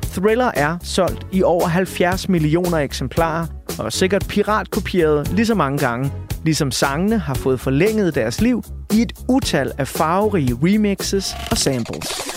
Thriller 0.02 0.50
er 0.54 0.76
solgt 0.82 1.26
i 1.32 1.42
over 1.42 1.66
70 1.66 2.28
millioner 2.28 2.78
eksemplarer, 2.78 3.46
og 3.78 3.86
er 3.86 3.90
sikkert 3.90 4.26
piratkopieret 4.28 5.32
lige 5.32 5.46
så 5.46 5.54
mange 5.54 5.78
gange, 5.78 6.12
ligesom 6.44 6.70
sangene 6.70 7.18
har 7.18 7.34
fået 7.34 7.60
forlænget 7.60 8.14
deres 8.14 8.40
liv 8.40 8.62
i 8.92 9.02
et 9.02 9.12
utal 9.28 9.72
af 9.78 9.88
farverige 9.88 10.58
remixes 10.62 11.34
og 11.50 11.58
samples. 11.58 12.29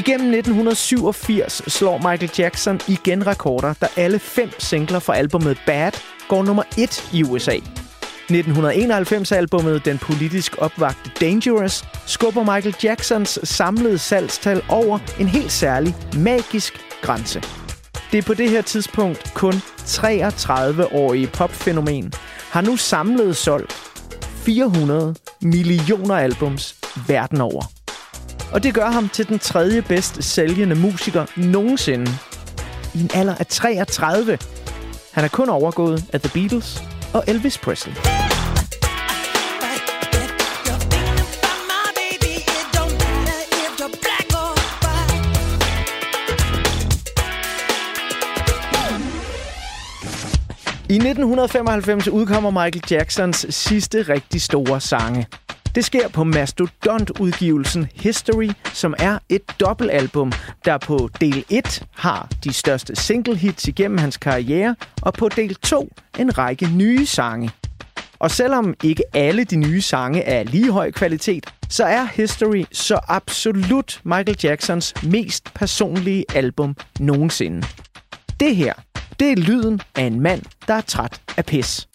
Igennem 0.00 0.34
1987 0.34 1.62
slår 1.66 1.98
Michael 1.98 2.30
Jackson 2.38 2.80
igen 2.88 3.26
rekorder, 3.26 3.74
da 3.80 3.86
alle 3.96 4.18
fem 4.18 4.50
singler 4.58 4.98
fra 4.98 5.16
albumet 5.16 5.58
Bad 5.66 5.92
går 6.28 6.42
nummer 6.42 6.62
1 6.78 7.10
i 7.12 7.24
USA. 7.24 7.56
1991-albummet 8.30 9.84
Den 9.84 9.98
politisk 9.98 10.56
opvagte 10.58 11.10
Dangerous 11.20 11.84
skubber 12.06 12.54
Michael 12.54 12.74
Jacksons 12.84 13.38
samlede 13.44 13.98
salgstal 13.98 14.62
over 14.68 14.98
en 15.18 15.28
helt 15.28 15.52
særlig 15.52 15.94
magisk 16.16 16.80
grænse. 17.02 17.42
Det 18.12 18.18
er 18.18 18.22
på 18.22 18.34
det 18.34 18.50
her 18.50 18.62
tidspunkt 18.62 19.34
kun 19.34 19.54
33-årige 19.78 21.26
popfænomen 21.26 22.12
har 22.50 22.60
nu 22.60 22.76
samlet 22.76 23.36
solgt 23.36 23.72
400 24.44 25.14
millioner 25.42 26.14
albums 26.14 26.76
verden 27.08 27.40
over. 27.40 27.79
Og 28.52 28.62
det 28.62 28.74
gør 28.74 28.90
ham 28.90 29.08
til 29.08 29.28
den 29.28 29.38
tredje 29.38 29.82
bedst 29.82 30.24
sælgende 30.24 30.74
musiker 30.74 31.26
nogensinde. 31.36 32.10
I 32.94 33.00
en 33.00 33.10
alder 33.14 33.34
af 33.34 33.46
33. 33.46 34.38
Han 35.12 35.24
er 35.24 35.28
kun 35.28 35.48
overgået 35.48 36.04
af 36.12 36.20
The 36.20 36.30
Beatles 36.34 36.82
og 37.14 37.24
Elvis 37.26 37.58
Presley. 37.58 37.92
I 50.88 50.94
1995 50.94 52.08
udkommer 52.08 52.50
Michael 52.50 52.82
Jacksons 52.90 53.46
sidste 53.50 54.02
rigtig 54.02 54.42
store 54.42 54.80
sange. 54.80 55.26
Det 55.74 55.84
sker 55.84 56.08
på 56.08 56.24
Mastodont-udgivelsen 56.24 57.88
History, 57.94 58.50
som 58.74 58.94
er 58.98 59.18
et 59.28 59.42
dobbeltalbum, 59.60 60.32
der 60.64 60.78
på 60.78 61.10
del 61.20 61.44
1 61.48 61.82
har 61.96 62.28
de 62.44 62.52
største 62.52 62.96
single 62.96 63.36
hits 63.36 63.68
igennem 63.68 63.98
hans 63.98 64.16
karriere, 64.16 64.76
og 65.02 65.12
på 65.12 65.28
del 65.28 65.54
2 65.54 65.92
en 66.18 66.38
række 66.38 66.68
nye 66.76 67.06
sange. 67.06 67.50
Og 68.18 68.30
selvom 68.30 68.74
ikke 68.84 69.02
alle 69.14 69.44
de 69.44 69.56
nye 69.56 69.80
sange 69.80 70.22
er 70.22 70.42
lige 70.44 70.72
høj 70.72 70.90
kvalitet, 70.90 71.54
så 71.68 71.84
er 71.84 72.04
History 72.14 72.64
så 72.72 73.00
absolut 73.08 74.00
Michael 74.04 74.36
Jacksons 74.42 74.94
mest 75.02 75.54
personlige 75.54 76.24
album 76.34 76.76
nogensinde. 77.00 77.66
Det 78.40 78.56
her, 78.56 78.74
det 79.20 79.32
er 79.32 79.36
lyden 79.36 79.80
af 79.94 80.02
en 80.02 80.20
mand, 80.20 80.42
der 80.68 80.74
er 80.74 80.80
træt 80.80 81.20
af 81.36 81.44
pis. 81.46 81.88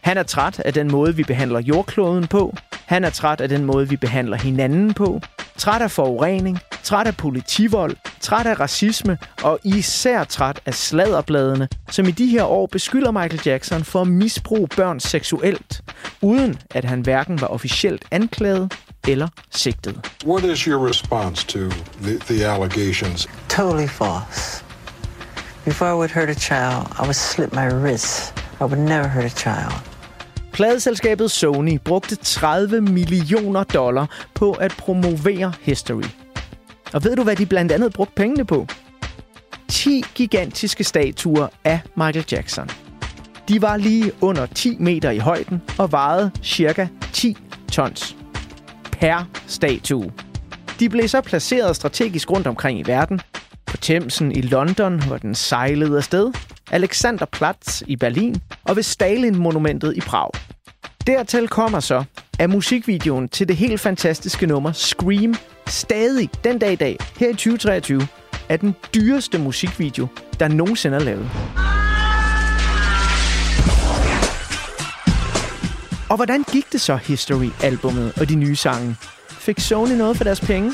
Han 0.00 0.18
er 0.18 0.22
træt 0.22 0.60
af 0.60 0.72
den 0.72 0.90
måde, 0.90 1.16
vi 1.16 1.22
behandler 1.22 1.60
jordkloden 1.60 2.26
på. 2.26 2.54
Han 2.86 3.04
er 3.04 3.10
træt 3.10 3.40
af 3.40 3.48
den 3.48 3.64
måde, 3.64 3.88
vi 3.88 3.96
behandler 3.96 4.36
hinanden 4.36 4.94
på. 4.94 5.20
Træt 5.56 5.82
af 5.82 5.90
forurening, 5.90 6.58
træt 6.82 7.06
af 7.06 7.16
politivold, 7.16 7.96
træt 8.20 8.46
af 8.46 8.60
racisme 8.60 9.18
og 9.42 9.58
især 9.64 10.24
træt 10.24 10.60
af 10.66 10.74
sladderbladene, 10.74 11.68
som 11.90 12.08
i 12.08 12.10
de 12.10 12.26
her 12.26 12.44
år 12.44 12.66
beskylder 12.66 13.10
Michael 13.10 13.40
Jackson 13.46 13.84
for 13.84 14.00
at 14.00 14.08
misbruge 14.08 14.68
børn 14.76 15.00
seksuelt, 15.00 15.82
uden 16.22 16.58
at 16.70 16.84
han 16.84 17.00
hverken 17.00 17.40
var 17.40 17.46
officielt 17.46 18.04
anklaget 18.10 18.72
eller 19.08 19.28
sigtet. 19.50 20.10
What 20.26 20.44
is 20.44 20.60
your 20.60 20.88
response 20.88 21.46
to 21.46 21.58
the, 22.02 22.18
the 22.18 22.46
allegations? 22.46 23.28
Totally 23.48 23.88
false. 23.88 24.64
Before 25.64 25.90
I 25.90 25.94
would 25.94 26.10
hurt 26.10 26.28
a 26.28 26.34
child, 26.34 26.86
I 26.98 27.02
would 27.02 27.14
slit 27.14 27.52
my 27.52 27.68
wrists. 27.68 28.32
I 28.60 28.64
would 28.64 28.78
never 28.78 29.08
hurt 29.08 29.24
a 29.24 29.28
child. 29.28 29.93
Pladeselskabet 30.54 31.30
Sony 31.30 31.78
brugte 31.84 32.16
30 32.16 32.80
millioner 32.80 33.64
dollar 33.64 34.24
på 34.34 34.52
at 34.52 34.74
promovere 34.78 35.52
History. 35.60 36.08
Og 36.92 37.04
ved 37.04 37.16
du, 37.16 37.22
hvad 37.22 37.36
de 37.36 37.46
blandt 37.46 37.72
andet 37.72 37.92
brugte 37.92 38.14
pengene 38.14 38.44
på? 38.44 38.66
10 39.68 40.04
gigantiske 40.14 40.84
statuer 40.84 41.48
af 41.64 41.80
Michael 41.96 42.24
Jackson. 42.32 42.70
De 43.48 43.62
var 43.62 43.76
lige 43.76 44.12
under 44.20 44.46
10 44.46 44.76
meter 44.80 45.10
i 45.10 45.18
højden 45.18 45.62
og 45.78 45.92
vejede 45.92 46.30
cirka 46.42 46.86
10 47.12 47.36
tons 47.72 48.16
per 48.92 49.28
statue. 49.46 50.12
De 50.80 50.88
blev 50.88 51.08
så 51.08 51.20
placeret 51.20 51.76
strategisk 51.76 52.30
rundt 52.30 52.46
omkring 52.46 52.78
i 52.78 52.82
verden. 52.86 53.20
På 53.74 53.78
Thamesen 53.78 54.32
i 54.32 54.40
London, 54.40 55.02
hvor 55.02 55.16
den 55.16 55.34
sejlede 55.34 55.96
afsted. 55.96 56.32
Alexanderplatz 56.70 57.82
i 57.86 57.96
Berlin 57.96 58.36
og 58.64 58.76
ved 58.76 58.82
Stalin-monumentet 58.82 59.96
i 59.96 60.00
Prag. 60.00 60.30
Dertil 61.06 61.48
kommer 61.48 61.80
så, 61.80 62.04
at 62.38 62.50
musikvideoen 62.50 63.28
til 63.28 63.48
det 63.48 63.56
helt 63.56 63.80
fantastiske 63.80 64.46
nummer 64.46 64.72
Scream 64.72 65.34
stadig 65.66 66.30
den 66.44 66.58
dag 66.58 66.72
i 66.72 66.76
dag, 66.76 66.96
her 67.18 67.28
i 67.28 67.32
2023, 67.32 68.06
er 68.48 68.56
den 68.56 68.74
dyreste 68.94 69.38
musikvideo, 69.38 70.06
der 70.40 70.48
nogensinde 70.48 70.96
er 70.96 71.00
lavet. 71.00 71.30
Og 76.10 76.16
hvordan 76.16 76.44
gik 76.52 76.72
det 76.72 76.80
så 76.80 76.96
History-albummet 76.96 78.12
og 78.20 78.28
de 78.28 78.34
nye 78.34 78.56
sange? 78.56 78.96
Fik 79.30 79.60
Sony 79.60 79.92
noget 79.92 80.16
for 80.16 80.24
deres 80.24 80.40
penge? 80.40 80.72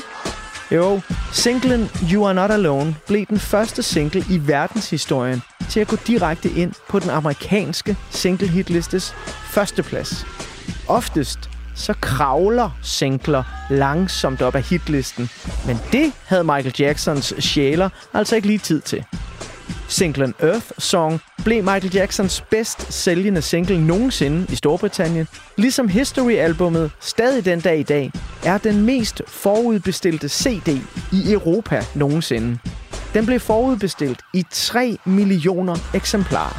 Jo, 0.71 1.01
singlen 1.31 1.89
You 2.11 2.25
Are 2.25 2.33
Not 2.33 2.51
Alone 2.51 2.95
blev 3.07 3.25
den 3.25 3.39
første 3.39 3.83
single 3.83 4.25
i 4.29 4.47
verdenshistorien 4.47 5.41
til 5.69 5.79
at 5.79 5.87
gå 5.87 5.95
direkte 6.07 6.49
ind 6.49 6.73
på 6.89 6.99
den 6.99 7.09
amerikanske 7.09 7.97
single-hitlistes 8.09 9.15
førsteplads. 9.43 10.25
Oftest 10.87 11.49
så 11.75 11.93
kravler 12.01 12.69
singler 12.81 13.43
langsomt 13.69 14.41
op 14.41 14.55
ad 14.55 14.61
hitlisten, 14.61 15.29
men 15.67 15.79
det 15.91 16.11
havde 16.25 16.43
Michael 16.43 16.75
Jacksons 16.79 17.33
sjæler 17.39 17.89
altså 18.13 18.35
ikke 18.35 18.47
lige 18.47 18.59
tid 18.59 18.81
til. 18.81 19.05
Singlen 19.91 20.33
Earth 20.39 20.71
Song 20.77 21.19
blev 21.43 21.63
Michael 21.63 21.93
Jacksons 21.93 22.41
bedst 22.41 22.93
sælgende 22.93 23.41
single 23.41 23.87
nogensinde 23.87 24.45
i 24.53 24.55
Storbritannien, 24.55 25.27
ligesom 25.57 25.87
History-albummet 25.89 26.91
stadig 26.99 27.45
den 27.45 27.61
dag 27.61 27.79
i 27.79 27.83
dag 27.83 28.11
er 28.45 28.57
den 28.57 28.85
mest 28.85 29.21
forudbestilte 29.27 30.29
CD 30.29 30.67
i 31.11 31.33
Europa 31.33 31.81
nogensinde. 31.95 32.57
Den 33.13 33.25
blev 33.25 33.39
forudbestilt 33.39 34.19
i 34.33 34.43
3 34.51 34.97
millioner 35.05 35.75
eksemplarer. 35.93 36.57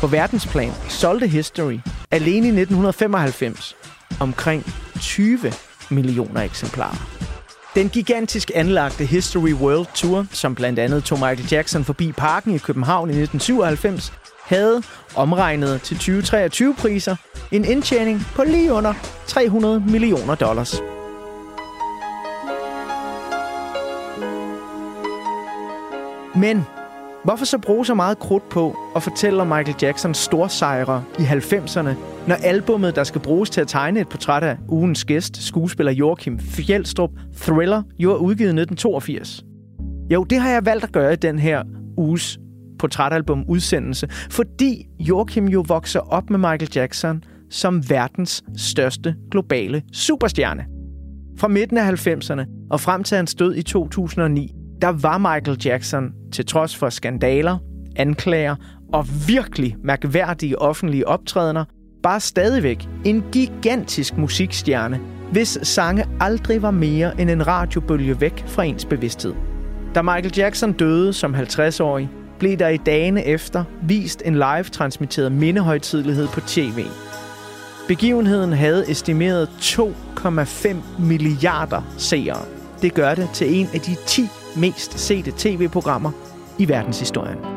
På 0.00 0.06
verdensplan 0.06 0.72
solgte 0.88 1.26
History 1.26 1.78
alene 2.10 2.46
i 2.46 2.60
1995 2.60 3.76
omkring 4.20 4.64
20 5.00 5.52
millioner 5.90 6.40
eksemplarer. 6.40 7.35
Den 7.76 7.88
gigantisk 7.88 8.50
anlagte 8.54 9.04
History 9.04 9.52
World 9.52 9.86
Tour, 9.94 10.26
som 10.32 10.54
blandt 10.54 10.78
andet 10.78 11.04
tog 11.04 11.18
Michael 11.18 11.48
Jackson 11.50 11.84
forbi 11.84 12.12
parken 12.12 12.54
i 12.54 12.58
København 12.58 13.10
i 13.10 13.12
1997, 13.12 14.12
havde 14.42 14.82
omregnet 15.14 15.82
til 15.82 15.94
2023-priser 15.94 17.16
en 17.52 17.64
indtjening 17.64 18.26
på 18.34 18.44
lige 18.44 18.72
under 18.72 18.94
300 19.26 19.80
millioner 19.80 20.34
dollars. 20.34 20.80
Men 26.34 26.64
hvorfor 27.26 27.44
så 27.44 27.58
bruge 27.58 27.86
så 27.86 27.94
meget 27.94 28.18
krudt 28.18 28.48
på 28.48 28.76
at 28.96 29.02
fortælle 29.02 29.40
om 29.40 29.46
Michael 29.46 29.76
Jacksons 29.82 30.18
storsejre 30.18 31.04
i 31.18 31.22
90'erne, 31.22 31.90
når 32.28 32.34
albummet, 32.34 32.96
der 32.96 33.04
skal 33.04 33.20
bruges 33.20 33.50
til 33.50 33.60
at 33.60 33.68
tegne 33.68 34.00
et 34.00 34.08
portræt 34.08 34.42
af 34.42 34.56
ugens 34.68 35.04
gæst, 35.04 35.42
skuespiller 35.42 35.92
Joachim 35.92 36.38
Fjeldstrup, 36.38 37.10
Thriller, 37.36 37.82
jo 37.98 38.12
er 38.12 38.16
udgivet 38.16 38.48
i 38.48 38.60
1982? 38.60 39.44
Jo, 40.10 40.24
det 40.24 40.40
har 40.40 40.50
jeg 40.50 40.66
valgt 40.66 40.84
at 40.84 40.92
gøre 40.92 41.12
i 41.12 41.16
den 41.16 41.38
her 41.38 41.62
uges 41.96 42.38
portrætalbum 42.78 43.44
udsendelse, 43.48 44.08
fordi 44.30 44.86
Joachim 45.00 45.48
jo 45.48 45.64
vokser 45.68 46.00
op 46.00 46.30
med 46.30 46.38
Michael 46.38 46.70
Jackson 46.74 47.24
som 47.50 47.90
verdens 47.90 48.44
største 48.56 49.14
globale 49.30 49.82
superstjerne. 49.92 50.64
Fra 51.38 51.48
midten 51.48 51.78
af 51.78 52.06
90'erne 52.06 52.68
og 52.70 52.80
frem 52.80 53.04
til 53.04 53.16
hans 53.16 53.34
død 53.34 53.54
i 53.54 53.62
2009, 53.62 54.52
der 54.82 54.88
var 54.88 55.18
Michael 55.18 55.58
Jackson, 55.64 56.12
til 56.32 56.46
trods 56.46 56.76
for 56.76 56.88
skandaler, 56.88 57.58
anklager 57.96 58.56
og 58.92 59.06
virkelig 59.26 59.76
mærkværdige 59.84 60.58
offentlige 60.58 61.08
optrædener, 61.08 61.64
bare 62.02 62.20
stadigvæk 62.20 62.88
en 63.04 63.24
gigantisk 63.32 64.16
musikstjerne, 64.16 65.00
hvis 65.32 65.58
sange 65.62 66.04
aldrig 66.20 66.62
var 66.62 66.70
mere 66.70 67.20
end 67.20 67.30
en 67.30 67.46
radiobølge 67.46 68.20
væk 68.20 68.44
fra 68.46 68.62
ens 68.64 68.84
bevidsthed. 68.84 69.34
Da 69.94 70.02
Michael 70.02 70.32
Jackson 70.36 70.72
døde 70.72 71.12
som 71.12 71.34
50-årig, 71.34 72.08
blev 72.38 72.56
der 72.56 72.68
i 72.68 72.76
dagene 72.76 73.24
efter 73.24 73.64
vist 73.82 74.22
en 74.24 74.34
live-transmitteret 74.34 75.32
mindehøjtidlighed 75.32 76.28
på 76.28 76.40
tv. 76.40 76.84
Begivenheden 77.88 78.52
havde 78.52 78.90
estimeret 78.90 79.48
2,5 79.60 80.76
milliarder 80.98 81.82
seere. 81.98 82.44
Det 82.82 82.94
gør 82.94 83.14
det 83.14 83.28
til 83.34 83.60
en 83.60 83.68
af 83.74 83.80
de 83.80 83.96
10 84.06 84.22
mest 84.56 84.98
sete 84.98 85.30
tv-programmer 85.30 86.10
i 86.58 86.68
verdenshistorien. 86.68 87.55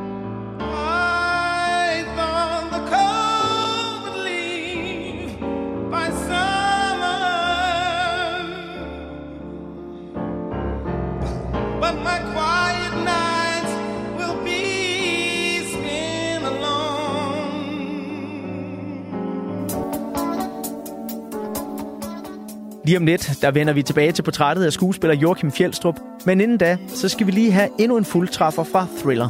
Lige 22.90 22.98
om 22.98 23.06
lidt, 23.06 23.34
der 23.42 23.52
vender 23.52 23.74
vi 23.74 23.84
tilbage 23.84 24.12
til 24.12 24.24
portrættet 24.24 24.66
af 24.66 24.74
skuespiller 24.74 25.16
Joachim 25.16 25.52
Fjeldstrup. 25.52 25.96
Men 26.26 26.42
inden 26.42 26.58
da, 26.58 26.78
så 26.88 27.10
skal 27.10 27.28
vi 27.28 27.32
lige 27.32 27.52
have 27.52 27.70
endnu 27.80 27.98
en 27.98 28.06
fuldtræffer 28.06 28.64
fra 28.64 28.88
Thriller. 28.98 29.30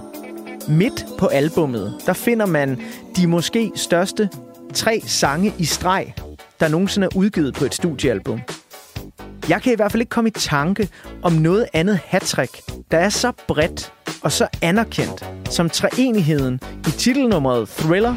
Midt 0.67 1.05
på 1.17 1.25
albummet, 1.27 1.93
der 2.05 2.13
finder 2.13 2.45
man 2.45 2.81
de 3.15 3.27
måske 3.27 3.71
største 3.75 4.29
tre 4.73 5.01
sange 5.05 5.53
i 5.57 5.65
streg, 5.65 6.13
der 6.59 6.67
nogensinde 6.67 7.05
er 7.05 7.17
udgivet 7.17 7.53
på 7.53 7.65
et 7.65 7.73
studiealbum. 7.73 8.41
Jeg 9.49 9.61
kan 9.61 9.73
i 9.73 9.75
hvert 9.75 9.91
fald 9.91 10.01
ikke 10.01 10.09
komme 10.09 10.29
i 10.29 10.33
tanke 10.33 10.89
om 11.21 11.33
noget 11.33 11.65
andet 11.73 11.99
hattrick, 12.05 12.61
der 12.91 12.97
er 12.97 13.09
så 13.09 13.31
bredt 13.47 13.93
og 14.21 14.31
så 14.31 14.47
anerkendt 14.61 15.25
som 15.49 15.69
treenigheden 15.69 16.59
i 16.87 16.91
titelnummeret 16.91 17.69
Thriller, 17.69 18.15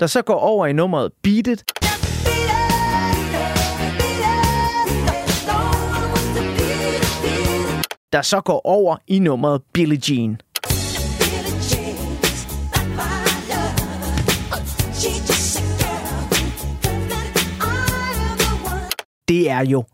der 0.00 0.06
så 0.06 0.22
går 0.22 0.38
over 0.38 0.66
i 0.66 0.72
nummeret 0.72 1.12
Beat 1.22 1.46
It, 1.46 1.64
der 8.12 8.22
så 8.22 8.40
går 8.40 8.66
over 8.66 8.96
i 9.06 9.18
nummeret 9.18 9.62
Billie 9.72 10.00
Jean. 10.08 10.40
Det 19.28 19.50
er 19.50 19.64
jo 19.64 19.84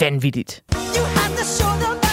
vanvittigt. 0.00 0.64
Så 1.44 2.03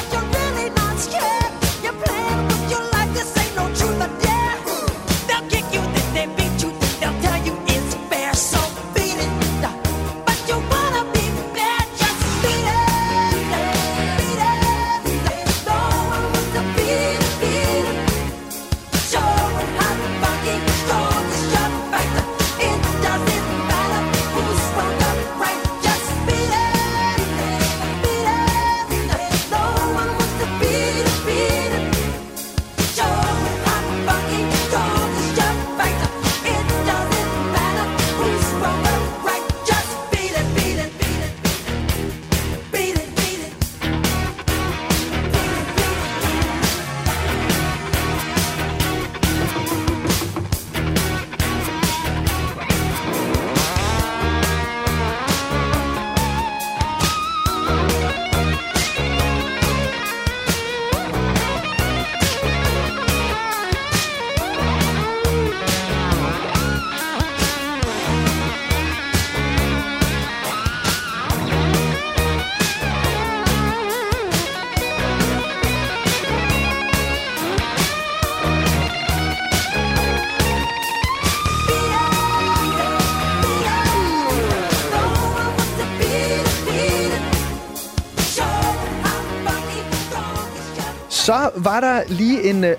var 91.66 91.80
der 91.80 92.02
lige 92.10 92.50
en 92.50 92.64
øh, 92.64 92.76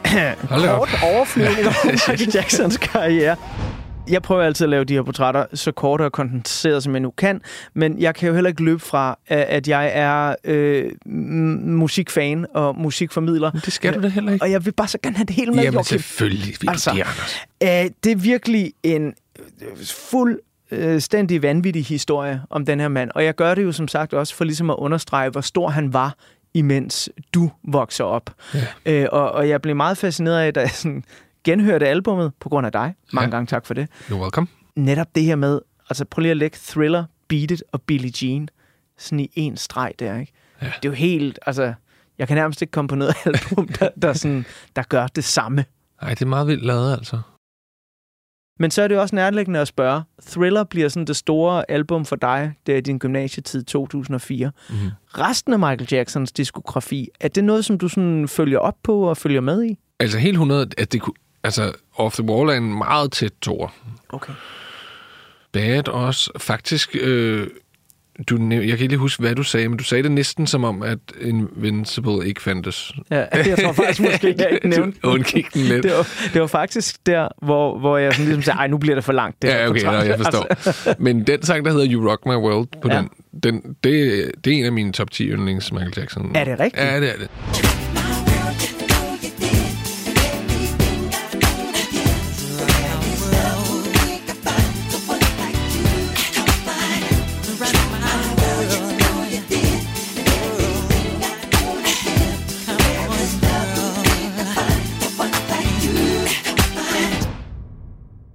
kort 0.76 0.88
overflyvning 1.02 1.66
over 1.66 1.90
Michael 1.90 2.30
Jacksons 2.34 2.76
karriere. 2.76 3.36
Jeg 4.08 4.22
prøver 4.22 4.42
altid 4.42 4.64
at 4.64 4.70
lave 4.70 4.84
de 4.84 4.94
her 4.94 5.02
portrætter 5.02 5.46
så 5.54 5.72
korte 5.72 6.02
og 6.02 6.12
kondenseret, 6.12 6.82
som 6.82 6.92
jeg 6.92 7.00
nu 7.00 7.10
kan. 7.10 7.40
Men 7.74 7.98
jeg 7.98 8.14
kan 8.14 8.28
jo 8.28 8.34
heller 8.34 8.48
ikke 8.48 8.64
løbe 8.64 8.78
fra, 8.78 9.18
at 9.28 9.68
jeg 9.68 9.90
er 9.94 10.34
øh, 10.44 10.90
musikfan 11.64 12.46
og 12.54 12.78
musikformidler. 12.78 13.50
Det 13.50 13.72
skal 13.72 13.94
du 13.94 14.02
da 14.02 14.08
heller 14.08 14.32
ikke. 14.32 14.44
Og 14.44 14.50
jeg 14.50 14.64
vil 14.64 14.72
bare 14.72 14.88
så 14.88 14.98
gerne 15.02 15.16
have 15.16 15.26
det 15.26 15.34
hele 15.34 15.52
med, 15.52 15.62
Jamen 15.62 15.74
Joachim. 15.74 15.98
selvfølgelig 15.98 16.56
vil 16.60 16.70
altså, 16.70 16.90
det, 16.90 17.00
Anders. 17.00 17.40
Øh, 17.62 17.90
det 18.04 18.12
er 18.12 18.16
virkelig 18.16 18.72
en 18.82 19.14
øh, 19.62 19.86
fuldstændig 19.86 21.42
vanvittig 21.42 21.84
historie 21.84 22.42
om 22.50 22.66
den 22.66 22.80
her 22.80 22.88
mand. 22.88 23.10
Og 23.14 23.24
jeg 23.24 23.34
gør 23.34 23.54
det 23.54 23.62
jo 23.64 23.72
som 23.72 23.88
sagt 23.88 24.14
også 24.14 24.34
for 24.34 24.44
ligesom 24.44 24.70
at 24.70 24.76
understrege, 24.78 25.30
hvor 25.30 25.40
stor 25.40 25.68
han 25.68 25.92
var, 25.92 26.14
imens 26.54 27.08
du 27.34 27.50
vokser 27.64 28.04
op. 28.04 28.30
Ja. 28.54 28.66
Øh, 28.86 29.08
og, 29.12 29.32
og 29.32 29.48
jeg 29.48 29.62
blev 29.62 29.76
meget 29.76 29.98
fascineret 29.98 30.38
af, 30.40 30.54
da 30.54 30.60
jeg 30.60 30.70
sådan 30.70 31.04
genhørte 31.44 31.88
albummet 31.88 32.32
på 32.40 32.48
grund 32.48 32.66
af 32.66 32.72
dig. 32.72 32.94
Mange 33.12 33.26
Ja. 33.28 33.36
gange 33.36 33.46
tak 33.46 33.66
for 33.66 33.74
det. 33.74 33.88
You're 34.10 34.14
welcome. 34.14 34.46
Netop 34.76 35.06
det 35.14 35.22
her 35.24 35.36
med, 35.36 35.60
altså 35.90 36.04
prøv 36.04 36.20
lige 36.20 36.30
at 36.30 36.36
lægge 36.36 36.58
Thriller, 36.68 37.04
Beat 37.28 37.50
It 37.50 37.62
og 37.72 37.82
Billie 37.82 38.12
Jean 38.22 38.48
sådan 38.98 39.20
i 39.20 39.30
en 39.34 39.56
streg 39.56 39.92
der, 39.98 40.18
ikke? 40.18 40.32
Ja. 40.62 40.66
Det 40.66 40.72
er 40.84 40.88
jo 40.88 40.92
helt, 40.92 41.38
altså, 41.46 41.74
jeg 42.18 42.28
kan 42.28 42.36
nærmest 42.36 42.62
ikke 42.62 42.72
komme 42.72 42.88
på 42.88 42.94
noget 42.94 43.14
album, 43.26 43.68
der, 43.68 43.88
der, 44.02 44.12
sådan, 44.12 44.44
der 44.76 44.82
gør 44.82 45.06
det 45.06 45.24
samme. 45.24 45.64
Nej, 46.02 46.10
det 46.10 46.22
er 46.22 46.26
meget 46.26 46.46
vildt 46.46 46.64
lavet, 46.64 46.92
altså. 46.92 47.20
Men 48.58 48.70
så 48.70 48.82
er 48.82 48.88
det 48.88 48.94
jo 48.94 49.00
også 49.00 49.14
nærliggende 49.14 49.60
at 49.60 49.68
spørge. 49.68 50.02
Thriller 50.26 50.64
bliver 50.64 50.88
sådan 50.88 51.06
det 51.06 51.16
store 51.16 51.70
album 51.70 52.04
for 52.04 52.16
dig, 52.16 52.54
der 52.66 52.76
i 52.76 52.80
din 52.80 52.98
gymnasietid 52.98 53.64
2004. 53.64 54.52
Mhm. 54.70 54.78
Resten 55.18 55.52
af 55.52 55.58
Michael 55.58 55.88
Jacksons 55.92 56.32
diskografi, 56.32 57.08
er 57.20 57.28
det 57.28 57.44
noget, 57.44 57.64
som 57.64 57.78
du 57.78 57.88
sådan 57.88 58.28
følger 58.28 58.58
op 58.58 58.76
på 58.82 59.02
og 59.02 59.16
følger 59.16 59.40
med 59.40 59.64
i? 59.64 59.78
Altså 60.00 60.18
helt 60.18 60.34
100, 60.34 60.68
at 60.78 60.92
det 60.92 61.00
kunne... 61.00 61.14
Altså, 61.44 61.72
Off 61.94 62.14
the 62.16 62.24
Wall 62.24 62.48
er 62.48 62.54
en 62.54 62.78
meget 62.78 63.12
tæt 63.12 63.32
tor. 63.42 63.74
Okay. 64.08 64.32
Bad 65.52 65.88
også. 65.88 66.30
Faktisk, 66.38 66.96
øh, 67.00 67.48
du, 68.30 68.36
jeg 68.50 68.60
kan 68.60 68.70
ikke 68.70 68.86
lige 68.86 68.96
huske, 68.98 69.20
hvad 69.22 69.34
du 69.34 69.42
sagde, 69.42 69.68
men 69.68 69.78
du 69.78 69.84
sagde 69.84 70.02
det 70.02 70.12
næsten 70.12 70.46
som 70.46 70.64
om, 70.64 70.82
at 70.82 70.98
Invincible 71.20 72.26
ikke 72.26 72.42
fandtes. 72.42 72.92
Ja, 73.10 73.24
jeg 73.34 73.58
tror 73.62 73.72
faktisk 73.72 74.00
måske, 74.00 74.34
jeg 74.38 74.48
ikke 74.52 74.68
nævnte 74.76 74.98
Du 75.02 75.08
undgik 75.08 75.54
den 75.54 75.62
lidt. 75.62 75.82
Det 75.82 75.92
var, 75.92 76.08
det 76.32 76.40
var 76.40 76.46
faktisk 76.46 77.06
der, 77.06 77.28
hvor, 77.42 77.78
hvor 77.78 77.98
jeg 77.98 78.12
sådan 78.12 78.24
ligesom 78.26 78.42
sagde, 78.42 78.56
ej, 78.58 78.66
nu 78.66 78.78
bliver 78.78 78.94
det 78.94 79.04
for 79.04 79.12
langt. 79.12 79.42
Det 79.42 79.48
Ja, 79.48 79.68
okay, 79.68 79.84
portræt." 79.84 80.04
nå, 80.04 80.08
jeg 80.08 80.16
forstår. 80.18 80.46
Altså, 80.50 80.94
Men 80.98 81.26
den 81.26 81.42
sang, 81.42 81.64
der 81.64 81.70
hedder 81.72 81.86
You 81.92 82.10
Rock 82.10 82.26
My 82.26 82.34
World, 82.34 82.68
på 82.82 82.88
ja. 82.90 82.96
den, 82.98 83.08
den 83.42 83.62
det, 83.84 84.30
det 84.44 84.52
er 84.52 84.58
en 84.58 84.64
af 84.64 84.72
mine 84.72 84.92
top 84.92 85.10
10 85.10 85.28
yndlings 85.28 85.72
Michael 85.72 85.92
Jackson. 85.96 86.32
Er 86.34 86.44
det 86.44 86.60
rigtigt? 86.60 86.84
Ja, 86.84 87.00
det 87.00 87.08
er 87.08 87.16
det. 87.18 87.81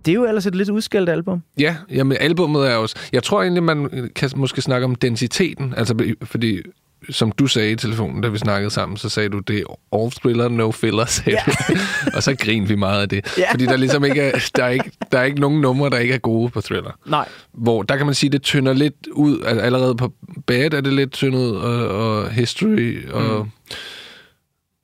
Det 0.08 0.14
er 0.14 0.16
jo 0.16 0.26
ellers 0.26 0.46
et 0.46 0.56
lidt 0.56 0.70
udskældt 0.70 1.10
album. 1.10 1.44
Ja, 1.60 1.76
jamen 1.92 2.18
albummet 2.20 2.72
er 2.72 2.76
også... 2.76 2.96
Jeg 3.12 3.24
tror 3.24 3.42
egentlig, 3.42 3.64
man 3.64 4.10
kan 4.16 4.30
måske 4.36 4.62
snakke 4.62 4.86
om 4.86 4.96
densiteten, 4.96 5.74
altså 5.78 6.16
fordi 6.24 6.62
som 7.10 7.32
du 7.32 7.48
sagde 7.48 7.72
i 7.72 7.76
telefonen, 7.76 8.22
da 8.22 8.28
vi 8.28 8.38
snakkede 8.38 8.72
sammen, 8.72 8.98
så 8.98 9.10
sagde 9.10 9.30
du, 9.30 9.40
det 9.40 9.58
er 9.58 10.00
all 10.00 10.12
thriller, 10.12 10.50
no 10.50 10.72
filler, 10.72 11.06
sagde 11.06 11.40
ja. 11.48 11.52
du. 11.52 11.74
og 12.16 12.24
så 12.24 12.36
grinede 12.40 12.68
vi 12.68 12.76
meget 12.76 13.02
af 13.02 13.10
det. 13.10 13.38
Ja. 13.38 13.52
Fordi 13.52 13.66
der 13.66 13.78
ligesom 13.78 14.06
ikke 14.06 14.22
er, 14.22 14.50
der 14.56 14.64
er 14.64 14.70
ikke, 14.70 14.92
der 15.12 15.20
er 15.20 15.24
ikke 15.24 15.40
nogen 15.40 15.62
numre, 15.62 15.90
der 15.90 15.98
ikke 15.98 16.14
er 16.14 16.18
gode 16.18 16.50
på 16.50 16.62
thriller. 16.62 16.92
Nej. 17.06 17.28
Hvor 17.54 17.84
der 17.84 17.98
kan 17.98 18.06
man 18.06 18.16
sige, 18.16 18.30
det 18.30 18.42
tynder 18.42 18.74
lidt 18.74 19.08
ud. 19.12 19.42
Altså, 19.46 19.62
allerede 19.62 19.96
på 19.96 20.14
Bad 20.48 20.74
er 20.74 20.82
det 20.82 20.94
lidt 20.94 21.12
tyndet 21.12 21.58
og, 21.58 21.88
og 21.88 22.32
History, 22.32 23.10
og... 23.12 23.46
Mm. 23.46 23.52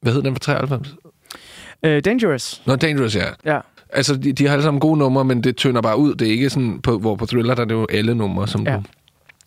Hvad 0.01 0.13
hed 0.13 0.21
den 0.21 0.35
for 0.35 0.39
93? 0.39 0.95
Uh, 1.87 1.99
Dangerous. 2.05 2.61
Nå, 2.65 2.75
Dangerous, 2.75 3.15
ja. 3.15 3.25
Ja. 3.45 3.59
Altså, 3.95 4.15
de, 4.15 4.33
de 4.33 4.45
har 4.45 4.53
alle 4.53 4.63
sammen 4.63 4.79
gode 4.79 4.97
numre, 4.97 5.25
men 5.25 5.43
det 5.43 5.55
tynder 5.55 5.81
bare 5.81 5.97
ud. 5.97 6.15
Det 6.15 6.27
er 6.27 6.31
ikke 6.31 6.49
sådan, 6.49 6.79
på, 6.81 6.99
hvor 6.99 7.15
på 7.15 7.25
Thriller, 7.25 7.55
der 7.55 7.61
er 7.61 7.65
det 7.65 7.75
jo 7.75 7.87
alle 7.91 8.15
numre, 8.15 8.47
som 8.47 8.63
Ja. 8.63 8.79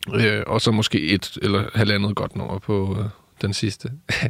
du... 0.06 0.16
Øh, 0.16 0.42
og 0.46 0.60
så 0.60 0.70
måske 0.70 1.00
et 1.02 1.38
eller 1.42 1.64
halvandet 1.74 2.16
godt 2.16 2.36
nummer 2.36 2.58
på 2.58 2.96
øh, 3.00 3.06
den 3.42 3.54
sidste. 3.54 3.90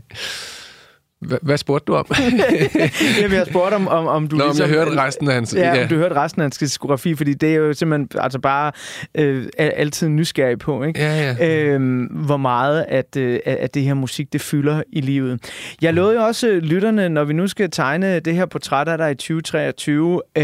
Hva, 1.26 1.36
hvad 1.42 1.58
spurgte 1.58 1.84
du 1.86 1.94
om? 1.94 2.06
Jamen, 3.20 3.36
jeg 3.36 3.46
spurgte 3.50 3.74
om, 3.74 3.88
om, 3.88 4.06
om 4.06 4.28
du 4.28 4.36
Nå, 4.36 4.44
om 4.44 4.48
ligesom... 4.48 4.70
jeg 4.70 4.78
hørte 4.78 5.02
resten 5.02 5.28
af 5.28 5.34
hans... 5.34 5.54
Ja, 5.54 5.74
ja. 5.74 5.86
du 5.86 5.94
hørte 5.94 6.14
resten 6.14 6.42
af 6.42 6.44
hans 6.44 6.58
diskografi, 6.58 7.14
fordi 7.14 7.34
det 7.34 7.50
er 7.50 7.56
jo 7.56 7.72
simpelthen 7.72 8.08
altså 8.20 8.38
bare 8.38 8.72
øh, 9.14 9.46
altid 9.58 10.08
nysgerrig 10.08 10.58
på, 10.58 10.84
ikke? 10.84 11.00
Ja, 11.00 11.34
ja. 11.38 11.64
Øhm, 11.64 12.04
hvor 12.04 12.36
meget 12.36 12.84
at, 12.88 13.16
øh, 13.16 13.40
at 13.46 13.74
det 13.74 13.82
her 13.82 13.94
musik, 13.94 14.32
det 14.32 14.40
fylder 14.40 14.82
i 14.92 15.00
livet. 15.00 15.40
Jeg 15.82 15.94
lovede 15.94 16.14
jo 16.14 16.22
også 16.22 16.48
øh, 16.48 16.62
lytterne, 16.62 17.08
når 17.08 17.24
vi 17.24 17.32
nu 17.32 17.46
skal 17.46 17.70
tegne 17.70 18.20
det 18.20 18.34
her 18.34 18.46
portræt 18.46 18.88
af 18.88 18.98
dig 18.98 19.10
i 19.10 19.14
2023, 19.14 20.22
øh, 20.36 20.42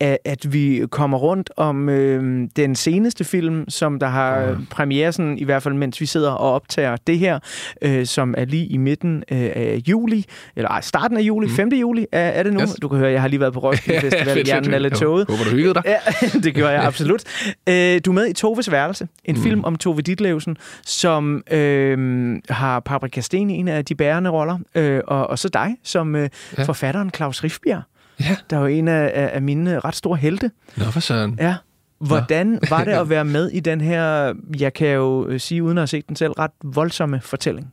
at, 0.00 0.18
at 0.24 0.52
vi 0.52 0.82
kommer 0.90 1.18
rundt 1.18 1.50
om 1.56 1.88
øh, 1.88 2.48
den 2.56 2.74
seneste 2.74 3.24
film, 3.24 3.64
som 3.68 3.98
der 3.98 4.06
har 4.06 4.38
ja. 4.38 4.54
premiere, 4.70 5.12
sådan, 5.12 5.38
i 5.38 5.44
hvert 5.44 5.62
fald 5.62 5.74
mens 5.74 6.00
vi 6.00 6.06
sidder 6.06 6.30
og 6.30 6.52
optager 6.52 6.96
det 7.06 7.18
her, 7.18 7.38
øh, 7.82 8.06
som 8.06 8.34
er 8.38 8.44
lige 8.44 8.66
i 8.66 8.76
midten 8.76 9.16
øh, 9.16 9.50
af 9.54 9.82
juli, 10.06 10.24
eller 10.56 10.68
ej, 10.68 10.80
starten 10.80 11.16
af 11.16 11.20
juli, 11.20 11.48
5. 11.48 11.68
juli 11.68 12.06
er, 12.12 12.20
er 12.20 12.42
det 12.42 12.52
nu. 12.52 12.60
Yes. 12.60 12.74
Du 12.82 12.88
kan 12.88 12.98
høre, 12.98 13.10
jeg 13.10 13.20
har 13.20 13.28
lige 13.28 13.40
været 13.40 13.52
på 13.52 13.60
Roskilde 13.60 14.00
Festival, 14.10 14.44
hjernen 14.46 14.74
er 14.74 14.78
lidt 14.78 14.94
tåget. 14.94 15.26
Håber, 15.28 15.44
du 15.44 15.50
hyggede 15.50 15.74
dig. 15.74 15.82
Ja, 16.22 16.38
det 16.38 16.54
gjorde 16.54 16.72
jeg 16.72 16.84
absolut. 16.90 17.24
Øh, 17.68 18.00
du 18.04 18.10
er 18.10 18.14
med 18.14 18.26
i 18.28 18.32
Toves 18.32 18.70
Værelse, 18.70 19.08
en 19.24 19.34
mm. 19.34 19.42
film 19.42 19.64
om 19.64 19.76
Tove 19.76 20.00
Ditlevsen, 20.00 20.56
som 20.86 21.42
øh, 21.50 22.36
har 22.48 22.80
Paprika 22.80 23.20
Sten 23.20 23.50
i 23.50 23.54
en 23.54 23.68
af 23.68 23.84
de 23.84 23.94
bærende 23.94 24.30
roller, 24.30 24.58
øh, 24.74 25.00
og, 25.06 25.26
og 25.30 25.38
så 25.38 25.48
dig 25.48 25.76
som 25.82 26.16
øh, 26.16 26.28
ja. 26.58 26.62
Forfatteren 26.62 27.10
Claus 27.16 27.44
Rifbjerg, 27.44 27.82
Ja. 28.20 28.36
der 28.50 28.56
er 28.56 28.60
jo 28.60 28.66
en 28.66 28.88
af, 28.88 29.10
af 29.14 29.30
af 29.32 29.42
mine 29.42 29.78
ret 29.80 29.94
store 29.94 30.16
helte. 30.16 30.50
Nå, 30.76 30.84
for 30.84 31.00
søren. 31.00 31.36
Ja. 31.40 31.54
Hvordan 31.98 32.58
var 32.70 32.84
det 32.84 32.92
at 32.92 33.08
være 33.10 33.24
med 33.24 33.50
i 33.50 33.60
den 33.60 33.80
her, 33.80 34.34
jeg 34.60 34.72
kan 34.74 34.88
jo 34.88 35.26
øh, 35.28 35.40
sige 35.40 35.62
uden 35.62 35.78
at 35.78 35.80
have 35.80 35.86
set 35.86 36.08
den 36.08 36.16
selv, 36.16 36.32
ret 36.32 36.50
voldsomme 36.64 37.20
fortælling? 37.20 37.72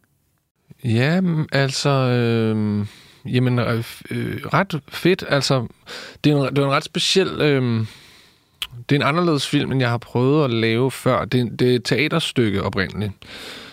Ja, 0.84 1.22
mm, 1.22 1.48
altså... 1.52 1.90
Øh, 1.90 2.86
jamen, 3.26 3.60
øh, 3.60 3.84
ret 4.54 4.80
fedt. 4.88 5.24
Altså, 5.30 5.68
det 6.24 6.32
er 6.32 6.36
en, 6.38 6.56
det 6.56 6.58
er 6.58 6.66
en 6.66 6.72
ret 6.72 6.84
speciel... 6.84 7.28
Øh, 7.42 7.86
det 8.90 8.96
er 8.96 9.00
en 9.00 9.08
anderledes 9.08 9.48
film, 9.48 9.72
end 9.72 9.82
jeg 9.82 9.90
har 9.90 9.98
prøvet 9.98 10.44
at 10.44 10.52
lave 10.52 10.92
før. 10.92 11.26
Det, 11.26 11.40
er- 11.42 11.56
det 11.60 11.72
er 11.72 11.76
et 11.76 11.84
teaterstykke 11.86 12.64
oprindeligt, 12.64 13.12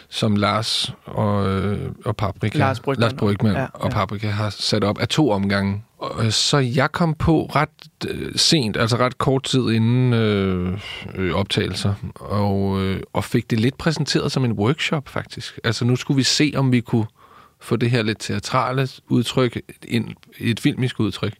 som 0.08 0.36
Lars 0.36 0.94
og, 1.04 1.48
øh, 1.50 1.78
og 2.04 2.16
Paprika, 2.16 2.58
Lars 2.58 2.80
Brygmann. 2.80 3.00
Lars 3.02 3.14
Brygmann 3.18 3.54
Ja, 3.54 3.60
ja, 3.60 3.66
og 3.74 3.88
ja. 3.88 3.94
Paprika 3.94 4.28
har 4.28 4.50
sat 4.50 4.84
op 4.84 4.98
af 4.98 5.08
to 5.08 5.30
omgange. 5.30 5.82
Øh, 6.20 6.30
så 6.30 6.58
jeg 6.58 6.92
kom 6.92 7.14
på 7.14 7.50
ret 7.54 8.08
øh, 8.08 8.32
sent, 8.36 8.76
altså 8.76 8.96
ret 8.96 9.18
kort 9.18 9.42
tid 9.42 9.70
inden 9.70 10.12
øh, 10.12 10.78
øh, 11.14 11.34
optagelser, 11.34 11.94
og, 12.14 12.82
øh, 12.82 13.02
og 13.12 13.24
fik 13.24 13.50
det 13.50 13.60
lidt 13.60 13.78
præsenteret 13.78 14.32
som 14.32 14.44
en 14.44 14.52
workshop 14.52 15.08
faktisk. 15.08 15.58
Altså 15.64 15.84
nu 15.84 15.96
skulle 15.96 16.16
vi 16.16 16.22
se, 16.22 16.52
om 16.56 16.72
vi 16.72 16.80
kunne 16.80 17.06
få 17.60 17.76
det 17.76 17.90
her 17.90 18.02
lidt 18.02 18.18
teatrale 18.20 18.88
udtryk 19.08 19.60
ind 19.88 20.08
i 20.38 20.50
et 20.50 20.60
filmisk 20.60 21.00
udtryk. 21.00 21.34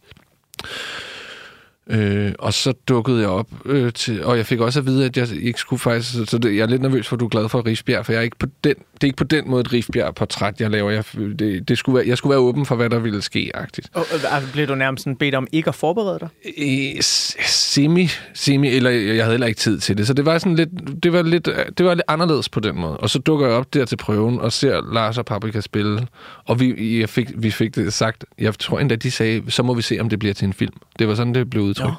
Øh, 1.91 2.33
og 2.39 2.55
så 2.55 2.73
dukkede 2.89 3.21
jeg 3.21 3.29
op 3.29 3.47
øh, 3.65 3.93
til, 3.93 4.25
og 4.25 4.37
jeg 4.37 4.47
fik 4.47 4.61
også 4.61 4.81
at 4.81 4.87
vide, 4.87 5.05
at 5.05 5.17
jeg 5.17 5.29
ikke 5.43 5.61
skulle 5.61 5.81
faktisk, 5.81 6.31
så 6.31 6.39
det, 6.39 6.57
jeg 6.57 6.63
er 6.63 6.67
lidt 6.67 6.83
nervøs 6.83 7.09
for, 7.09 7.17
at 7.17 7.21
du 7.21 7.25
er 7.25 7.29
glad 7.29 7.49
for 7.49 7.67
Rifbjerg, 7.67 8.07
for 8.07 8.13
jeg 8.13 8.19
er 8.19 8.23
ikke 8.23 8.39
på 8.39 8.47
den, 8.65 8.75
det 8.95 9.03
er 9.03 9.07
ikke 9.07 9.17
på 9.17 9.25
den 9.25 9.51
måde 9.51 9.61
et 9.61 9.73
Rifbjerg-portræt, 9.73 10.61
jeg 10.61 10.71
laver. 10.71 10.91
Jeg, 10.91 11.05
det, 11.39 11.69
det 11.69 11.79
skulle 11.79 11.97
være, 11.97 12.09
jeg 12.09 12.19
skulle 12.19 12.31
være 12.31 12.41
åben 12.41 12.67
for, 12.67 12.77
hvad 12.77 12.91
der 12.91 12.99
ville 12.99 13.23
ske, 13.23 13.51
agtigt. 13.55 13.89
Og, 13.95 14.05
øh, 14.15 14.53
blev 14.53 14.69
du 14.69 14.75
nærmest 14.75 15.05
sådan 15.05 15.17
bedt 15.17 15.35
om 15.35 15.47
ikke 15.53 15.69
at 15.69 15.75
forberede 15.75 16.19
dig? 16.21 16.29
S- 17.05 17.37
semi, 17.47 18.09
semi, 18.35 18.69
eller 18.69 18.91
jeg 18.91 19.25
havde 19.25 19.31
heller 19.33 19.47
ikke 19.47 19.61
tid 19.61 19.79
til 19.79 19.99
det, 19.99 20.07
så 20.07 20.15
det 20.15 20.27
var 20.27 20.39
sådan 20.39 20.57
lidt, 20.57 21.03
det 21.03 21.13
var 21.13 21.23
lidt, 21.23 21.49
det 21.79 21.87
var 21.87 21.95
lidt 21.95 22.05
anderledes 22.09 22.49
på 22.49 22.61
den 22.61 22.77
måde. 22.81 22.97
Og 22.97 23.11
så 23.11 23.19
dukker 23.19 23.47
jeg 23.47 23.55
op 23.57 23.75
der 23.75 23.85
til 23.85 23.97
prøven 23.97 24.41
og 24.41 24.53
ser 24.53 24.93
Lars 24.95 25.19
og 25.19 25.25
Paprika 25.25 25.61
spille, 25.61 26.07
og 26.45 26.61
vi, 26.61 27.01
jeg 27.01 27.09
fik, 27.09 27.29
vi 27.37 27.51
fik 27.51 27.75
det 27.75 27.93
sagt, 27.93 28.25
jeg 28.39 28.59
tror 28.59 28.79
endda, 28.81 28.97
de 28.97 29.11
sagde, 29.11 29.43
så 29.49 29.63
må 29.63 29.75
vi 29.75 29.83
se, 29.83 29.99
om 30.01 30.09
det 30.09 30.19
bliver 30.19 30.35
til 30.35 30.47
en 30.47 30.53
film. 30.53 30.75
Det 30.99 31.09
var 31.09 31.15
sådan, 31.15 31.35
det 31.35 31.51
blev 31.51 31.63
udtrykt. 31.63 31.80
Nå. 31.87 31.93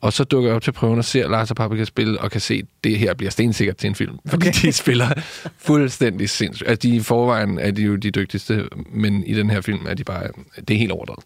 Og 0.00 0.12
så 0.12 0.24
dukker 0.24 0.48
jeg 0.50 0.56
op 0.56 0.62
til 0.62 0.72
prøven 0.72 0.98
og 0.98 1.04
ser 1.04 1.28
Lars 1.28 1.50
og 1.50 1.56
Paprika 1.56 1.84
spille, 1.84 2.20
og 2.20 2.30
kan 2.30 2.40
se, 2.40 2.54
at 2.54 2.64
det 2.84 2.98
her 2.98 3.14
bliver 3.14 3.30
stensikkert 3.30 3.76
til 3.76 3.88
en 3.88 3.94
film. 3.94 4.18
Fordi 4.26 4.48
Okay. 4.48 4.60
de 4.62 4.72
spiller 4.72 5.06
fuldstændig 5.58 6.30
sindssygt. 6.30 6.68
Altså, 6.68 6.88
de 6.88 6.96
i 6.96 7.00
forvejen 7.00 7.58
er 7.58 7.70
de 7.70 7.82
jo 7.82 7.96
de 7.96 8.10
dygtigste, 8.10 8.64
men 8.92 9.24
i 9.26 9.34
den 9.34 9.50
her 9.50 9.60
film 9.60 9.86
er 9.88 9.94
de 9.94 10.04
bare, 10.04 10.22
det 10.68 10.74
er 10.74 10.78
helt 10.78 10.92
overdrevet. 10.92 11.24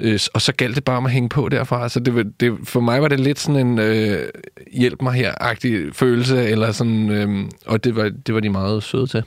Øh, 0.00 0.20
og 0.34 0.42
så 0.42 0.52
galt 0.52 0.76
det 0.76 0.84
bare 0.84 0.96
om 0.96 1.06
at 1.06 1.12
hænge 1.12 1.28
på 1.28 1.48
derfra. 1.48 1.88
Så 1.88 2.00
det, 2.00 2.40
det, 2.40 2.58
for 2.64 2.80
mig 2.80 3.02
var 3.02 3.08
det 3.08 3.20
lidt 3.20 3.38
sådan 3.40 3.66
en 3.66 3.78
øh, 3.78 4.28
hjælp 4.72 5.02
mig 5.02 5.12
her-agtig 5.14 5.90
følelse, 5.92 6.44
eller 6.48 6.72
sådan, 6.72 7.10
øh, 7.10 7.44
og 7.66 7.84
det 7.84 7.96
var, 7.96 8.10
det 8.26 8.34
var 8.34 8.40
de 8.40 8.48
meget 8.50 8.82
søde 8.82 9.06
til. 9.06 9.22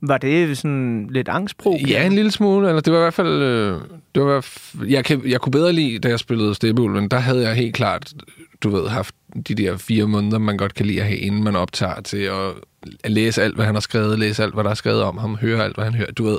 Var 0.00 0.18
det 0.18 0.58
sådan 0.58 1.08
lidt 1.10 1.28
angstprovokerende? 1.28 1.92
Ja, 1.92 2.06
en 2.06 2.12
lille 2.12 2.30
smule. 2.30 2.68
Eller 2.68 2.80
det 2.80 2.92
var 2.92 2.98
i 2.98 3.02
hvert 3.02 3.14
fald... 3.14 3.42
Øh, 3.42 3.80
det 4.14 4.22
var, 4.22 4.46
jeg, 4.86 5.04
kan, 5.04 5.22
jeg 5.26 5.40
kunne 5.40 5.50
bedre 5.50 5.72
lide, 5.72 5.98
da 5.98 6.08
jeg 6.08 6.18
spillede 6.18 6.54
Steppeulven, 6.54 7.08
der 7.08 7.18
havde 7.18 7.42
jeg 7.48 7.54
helt 7.54 7.74
klart, 7.74 8.12
du 8.62 8.70
ved, 8.70 8.88
haft 8.88 9.14
de 9.48 9.54
der 9.54 9.76
fire 9.76 10.06
måneder, 10.06 10.38
man 10.38 10.56
godt 10.56 10.74
kan 10.74 10.86
lide 10.86 11.00
at 11.00 11.06
have, 11.06 11.18
inden 11.18 11.44
man 11.44 11.56
optager 11.56 12.00
til 12.00 12.30
at 13.04 13.10
læse 13.10 13.42
alt, 13.42 13.54
hvad 13.54 13.64
han 13.64 13.74
har 13.74 13.80
skrevet, 13.80 14.18
læse 14.18 14.42
alt, 14.42 14.54
hvad 14.54 14.64
der 14.64 14.70
er 14.70 14.74
skrevet 14.74 15.02
om 15.02 15.18
ham, 15.18 15.36
høre 15.36 15.64
alt, 15.64 15.74
hvad 15.74 15.84
han 15.84 15.94
hører. 15.94 16.12
Du 16.12 16.24
ved, 16.24 16.38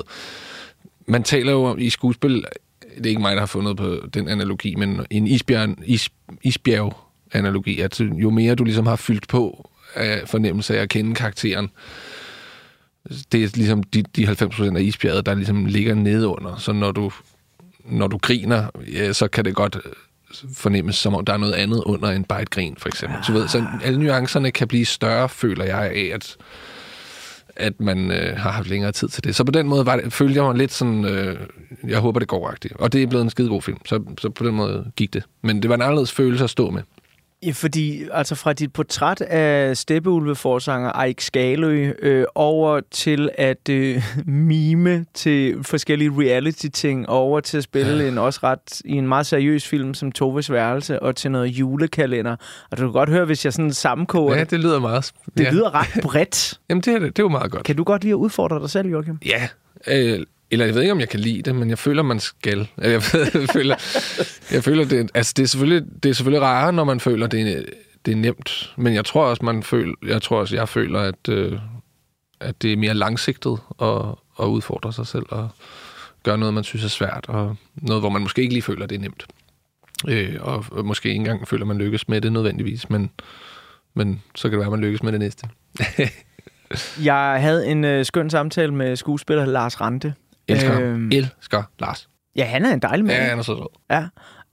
man 1.06 1.22
taler 1.22 1.52
jo 1.52 1.64
om 1.64 1.78
i 1.78 1.90
skuespil, 1.90 2.44
det 2.96 3.06
er 3.06 3.10
ikke 3.10 3.22
mig, 3.22 3.34
der 3.34 3.40
har 3.40 3.46
fundet 3.46 3.76
på 3.76 3.96
den 4.14 4.28
analogi, 4.28 4.74
men 4.74 5.06
en 5.10 5.26
isbjørn, 5.26 5.78
is, 5.84 6.10
isbjerg-analogi, 6.42 7.80
at 7.80 8.00
jo 8.00 8.30
mere 8.30 8.54
du 8.54 8.64
ligesom 8.64 8.86
har 8.86 8.96
fyldt 8.96 9.28
på 9.28 9.70
af 9.94 10.22
fornemmelse 10.26 10.78
af 10.78 10.82
at 10.82 10.88
kende 10.88 11.14
karakteren, 11.14 11.70
det 13.32 13.44
er 13.44 13.48
ligesom 13.54 13.82
de, 13.82 14.02
de 14.02 14.28
90% 14.28 14.76
af 14.76 14.82
isbjerget, 14.82 15.26
der 15.26 15.34
ligesom 15.34 15.64
ligger 15.64 15.94
nede 15.94 16.28
under. 16.28 16.56
Så 16.56 16.72
når 16.72 16.92
du, 16.92 17.12
når 17.84 18.06
du 18.06 18.18
griner, 18.18 18.70
ja, 18.92 19.12
så 19.12 19.28
kan 19.28 19.44
det 19.44 19.54
godt 19.54 19.76
øh, 19.84 19.92
fornemmes, 20.54 20.96
som 20.96 21.14
om 21.14 21.24
der 21.24 21.32
er 21.32 21.36
noget 21.36 21.52
andet 21.52 21.82
under 21.86 22.10
end 22.10 22.24
bare 22.24 22.42
et 22.42 22.50
grin, 22.50 22.76
for 22.78 22.88
eksempel. 22.88 23.18
Så, 23.24 23.32
ved, 23.32 23.48
så 23.48 23.64
alle 23.84 24.00
nuancerne 24.00 24.50
kan 24.50 24.68
blive 24.68 24.84
større, 24.84 25.28
føler 25.28 25.64
jeg 25.64 25.80
af, 25.80 26.10
at, 26.14 26.36
at 27.56 27.80
man 27.80 28.10
øh, 28.10 28.36
har 28.36 28.50
haft 28.50 28.68
længere 28.68 28.92
tid 28.92 29.08
til 29.08 29.24
det. 29.24 29.36
Så 29.36 29.44
på 29.44 29.52
den 29.52 29.68
måde 29.68 29.86
var 29.86 29.96
det, 29.96 30.12
følte 30.12 30.34
jeg 30.34 30.44
mig 30.44 30.54
lidt 30.54 30.72
sådan, 30.72 31.04
øh, 31.04 31.36
jeg 31.88 31.98
håber, 31.98 32.18
det 32.18 32.28
går 32.28 32.50
rigtigt. 32.52 32.74
Og 32.76 32.92
det 32.92 33.02
er 33.02 33.06
blevet 33.06 33.24
en 33.24 33.30
skide 33.30 33.48
god 33.48 33.62
film, 33.62 33.78
så, 33.86 34.02
så 34.20 34.30
på 34.30 34.46
den 34.46 34.54
måde 34.54 34.92
gik 34.96 35.14
det. 35.14 35.22
Men 35.42 35.62
det 35.62 35.68
var 35.68 35.74
en 35.74 35.82
anderledes 35.82 36.12
følelse 36.12 36.44
at 36.44 36.50
stå 36.50 36.70
med. 36.70 36.82
Ja, 37.42 37.50
fordi 37.50 38.04
altså 38.12 38.34
fra 38.34 38.52
dit 38.52 38.72
portræt 38.72 39.20
af 39.20 39.76
steppeulveforsanger 39.76 41.00
Eik 41.02 41.20
Skalø 41.20 41.92
øh, 41.98 42.24
over 42.34 42.80
til 42.90 43.30
at 43.34 43.68
øh, 43.70 44.02
mime 44.26 45.06
til 45.14 45.64
forskellige 45.64 46.10
reality-ting, 46.10 47.08
over 47.08 47.40
til 47.40 47.56
at 47.56 47.64
spille 47.64 48.02
ja. 48.02 48.08
en 48.08 48.18
også 48.18 48.40
ret 48.42 48.82
i 48.84 48.92
en 48.92 49.08
meget 49.08 49.26
seriøs 49.26 49.68
film 49.68 49.94
som 49.94 50.12
Toves 50.12 50.52
Værelse, 50.52 51.02
og 51.02 51.16
til 51.16 51.30
noget 51.30 51.46
julekalender. 51.48 52.36
Og 52.70 52.78
du 52.78 52.82
kan 52.82 52.92
godt 52.92 53.08
høre, 53.08 53.24
hvis 53.24 53.44
jeg 53.44 53.52
sådan 53.52 53.72
sammenkoger 53.72 54.34
Ja, 54.34 54.40
det. 54.40 54.50
det 54.50 54.60
lyder 54.60 54.80
meget... 54.80 55.12
Det 55.38 55.44
ja. 55.44 55.50
lyder 55.50 55.74
ret 55.74 56.02
bredt. 56.02 56.60
Jamen, 56.68 56.80
det 56.82 56.94
er, 56.94 56.98
det 56.98 57.18
er 57.18 57.22
jo 57.22 57.28
meget 57.28 57.50
godt. 57.50 57.64
Kan 57.64 57.76
du 57.76 57.84
godt 57.84 58.02
lide 58.02 58.12
at 58.12 58.16
udfordre 58.16 58.60
dig 58.60 58.70
selv, 58.70 58.88
Joachim? 58.88 59.18
Ja, 59.26 59.48
øh, 59.86 60.26
eller 60.50 60.66
jeg 60.66 60.74
ved 60.74 60.82
ikke, 60.82 60.92
om 60.92 61.00
jeg 61.00 61.08
kan 61.08 61.20
lide 61.20 61.42
det, 61.42 61.54
men 61.54 61.70
jeg 61.70 61.78
føler, 61.78 62.02
man 62.02 62.20
skal. 62.20 62.68
Jeg, 62.78 62.92
jeg 62.92 63.02
føler, 63.52 63.76
jeg 64.52 64.64
føler 64.64 64.84
det, 64.84 65.10
altså 65.14 65.34
det 65.36 65.42
er 65.42 65.46
selvfølgelig, 65.46 66.02
det 66.02 66.08
er 66.08 66.12
selvfølgelig 66.12 66.42
rarere, 66.42 66.72
når 66.72 66.84
man 66.84 67.00
føler, 67.00 67.26
det 67.26 67.40
er, 67.40 67.62
det 68.06 68.12
er 68.12 68.16
nemt. 68.16 68.74
Men 68.76 68.94
jeg 68.94 69.04
tror 69.04 69.24
også, 69.24 69.44
man 69.44 69.62
føler, 69.62 69.94
jeg 70.06 70.22
tror 70.22 70.40
også, 70.40 70.56
jeg 70.56 70.68
føler, 70.68 71.00
at, 71.00 71.28
øh, 71.28 71.58
at 72.40 72.62
det 72.62 72.72
er 72.72 72.76
mere 72.76 72.94
langsigtet 72.94 73.58
at, 73.82 74.04
at 74.40 74.44
udfordre 74.44 74.92
sig 74.92 75.06
selv 75.06 75.26
og 75.28 75.48
gøre 76.22 76.38
noget, 76.38 76.54
man 76.54 76.64
synes 76.64 76.84
er 76.84 76.88
svært, 76.88 77.24
og 77.28 77.56
noget, 77.74 78.02
hvor 78.02 78.10
man 78.10 78.22
måske 78.22 78.42
ikke 78.42 78.54
lige 78.54 78.62
føler, 78.62 78.86
det 78.86 78.96
er 78.96 79.00
nemt. 79.00 79.26
Øh, 80.08 80.36
og 80.40 80.64
og 80.70 80.84
måske 80.84 81.08
ikke 81.08 81.18
engang 81.18 81.48
føler, 81.48 81.64
man 81.64 81.78
lykkes 81.78 82.08
med 82.08 82.20
det 82.20 82.32
nødvendigvis, 82.32 82.90
men, 82.90 83.10
men 83.94 84.22
så 84.34 84.42
kan 84.42 84.52
det 84.52 84.58
være, 84.58 84.66
at 84.66 84.72
man 84.72 84.80
lykkes 84.80 85.02
med 85.02 85.12
det 85.12 85.20
næste. 85.20 85.48
Jeg 87.04 87.38
havde 87.40 87.66
en 87.66 87.84
øh, 87.84 88.04
skøn 88.04 88.30
samtale 88.30 88.74
med 88.74 88.96
skuespiller 88.96 89.44
Lars 89.44 89.80
Rante. 89.80 90.14
Elsker, 90.48 90.80
Øhm, 90.80 91.10
elsker 91.12 91.62
Lars. 91.78 92.08
Ja, 92.36 92.44
han 92.44 92.64
er 92.64 92.72
en 92.74 92.78
dejlig 92.80 93.04
mand. 93.06 93.18
Ja, 93.22 93.28
han 93.28 93.38
er 93.38 93.42
så 93.42 93.56
sød. 93.56 93.66
Ja. 93.90 94.06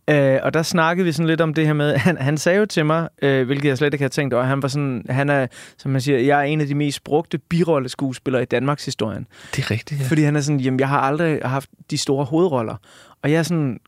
Øh, 0.10 0.40
og 0.44 0.54
der 0.54 0.64
snakkede 0.64 1.06
vi 1.06 1.12
sådan 1.12 1.28
lidt 1.28 1.42
om 1.42 1.54
det 1.54 1.66
her 1.66 1.74
med, 1.74 1.98
han, 1.98 2.18
han 2.18 2.38
sagde 2.38 2.60
jo 2.60 2.66
til 2.66 2.86
mig, 2.86 3.10
øh, 3.22 3.46
hvilket 3.46 3.70
jeg 3.70 3.78
slet 3.78 3.94
ikke 3.94 4.04
havde 4.04 4.14
tænkt 4.14 4.34
over, 4.34 4.44
han 4.44 4.62
var 4.62 4.68
sådan, 4.68 5.06
han 5.10 5.30
er, 5.30 5.48
som 5.78 5.92
man 5.92 6.02
siger, 6.02 6.20
jeg 6.20 6.40
er 6.40 6.44
en 6.44 6.62
af 6.62 6.68
de 6.68 6.76
mest 6.76 7.04
brugte 7.04 7.38
birolleskuespillere 7.38 8.42
i 8.42 8.46
Danmarks 8.46 8.86
historien. 8.86 9.28
Det 9.56 9.64
er 9.64 9.72
rigtigt, 9.72 10.02
ja. 10.02 10.06
Fordi 10.08 10.22
han 10.22 10.36
er 10.36 10.42
sådan, 10.42 10.60
jamen 10.60 10.80
jeg 10.80 10.90
har 10.90 11.00
aldrig 11.00 11.40
haft 11.44 11.70
de 11.92 11.98
store 11.98 12.26
hovedroller. 12.26 12.76
Og 13.24 13.32
jeg 13.32 13.38
er 13.40 13.44
sådan, 13.44 13.80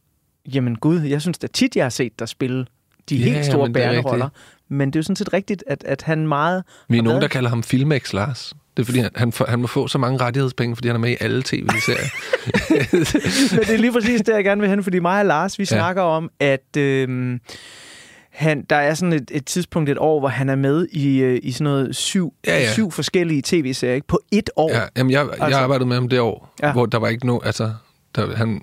jamen 0.54 0.76
gud, 0.76 1.02
jeg 1.02 1.22
synes 1.22 1.38
da 1.38 1.48
tit, 1.48 1.76
jeg 1.76 1.86
har 1.86 1.90
set 1.90 2.20
dig 2.20 2.28
spille 2.30 2.66
de 3.10 3.16
Ja, 3.16 3.24
helt 3.34 3.46
store 3.46 3.70
bærende 3.70 4.02
roller. 4.02 4.30
Men 4.70 4.90
det 4.90 4.96
er 4.96 5.00
jo 5.00 5.04
sådan 5.04 5.16
set 5.16 5.34
rigtigt, 5.34 5.64
at, 5.68 5.84
at 5.84 6.02
han 6.02 6.28
meget... 6.28 6.64
Vi 6.90 6.98
er 6.98 7.02
nogen, 7.02 7.14
været- 7.16 7.22
der 7.22 7.28
kalder 7.28 7.50
ham 7.50 7.64
Filmex 7.64 8.14
Lars. 8.14 8.54
Det 8.78 8.82
er 8.84 8.86
fordi, 8.86 9.00
han, 9.00 9.10
han, 9.16 9.34
han 9.48 9.60
må 9.62 9.68
få 9.68 9.88
så 9.88 9.98
mange 9.98 10.18
rettighedspenge, 10.18 10.76
fordi 10.76 10.88
han 10.88 10.96
er 10.96 11.00
med 11.00 11.10
i 11.10 11.16
alle 11.20 11.44
tv-serier. 11.46 12.10
Men 13.56 13.60
det 13.66 13.74
er 13.74 13.78
lige 13.78 13.92
præcis 13.92 14.22
det, 14.22 14.34
jeg 14.34 14.44
gerne 14.44 14.62
vil 14.62 14.70
hen, 14.70 14.84
fordi 14.84 15.00
mig 15.00 15.20
og 15.20 15.26
Lars, 15.26 15.60
vi 15.60 15.62
Ja. 15.62 15.66
snakker 15.66 16.02
om, 16.02 16.30
at 16.40 16.78
øhm, 16.78 17.40
han, 18.32 18.66
der 18.70 18.76
er 18.76 18.94
sådan 18.94 19.14
et, 19.14 19.32
et 19.34 19.46
tidspunkt 19.46 19.90
et 19.90 19.98
år, 19.98 20.20
hvor 20.20 20.30
han 20.30 20.50
er 20.50 20.56
med 20.56 20.88
i, 20.92 21.18
øh, 21.18 21.40
i 21.44 21.52
sådan 21.52 21.64
noget 21.64 21.96
syv, 21.96 22.34
Ja, 22.48 22.60
ja. 22.60 22.72
syv 22.72 22.92
forskellige 22.92 23.42
tv-serier 23.46 23.96
ikke? 23.96 24.08
på 24.08 24.20
et 24.32 24.50
år. 24.56 24.72
ja, 24.74 24.82
jamen, 24.98 25.12
jeg, 25.12 25.26
jeg 25.38 25.44
Altså- 25.46 25.60
arbejdede 25.60 25.88
med 25.88 25.96
ham 25.96 26.10
det 26.10 26.20
år, 26.20 26.54
Ja. 26.64 26.72
hvor 26.72 26.86
der 26.86 26.98
var 27.00 27.08
ikke 27.08 27.26
nogen... 27.26 27.42
Altså, 27.46 27.72
der, 28.18 28.36
han, 28.36 28.62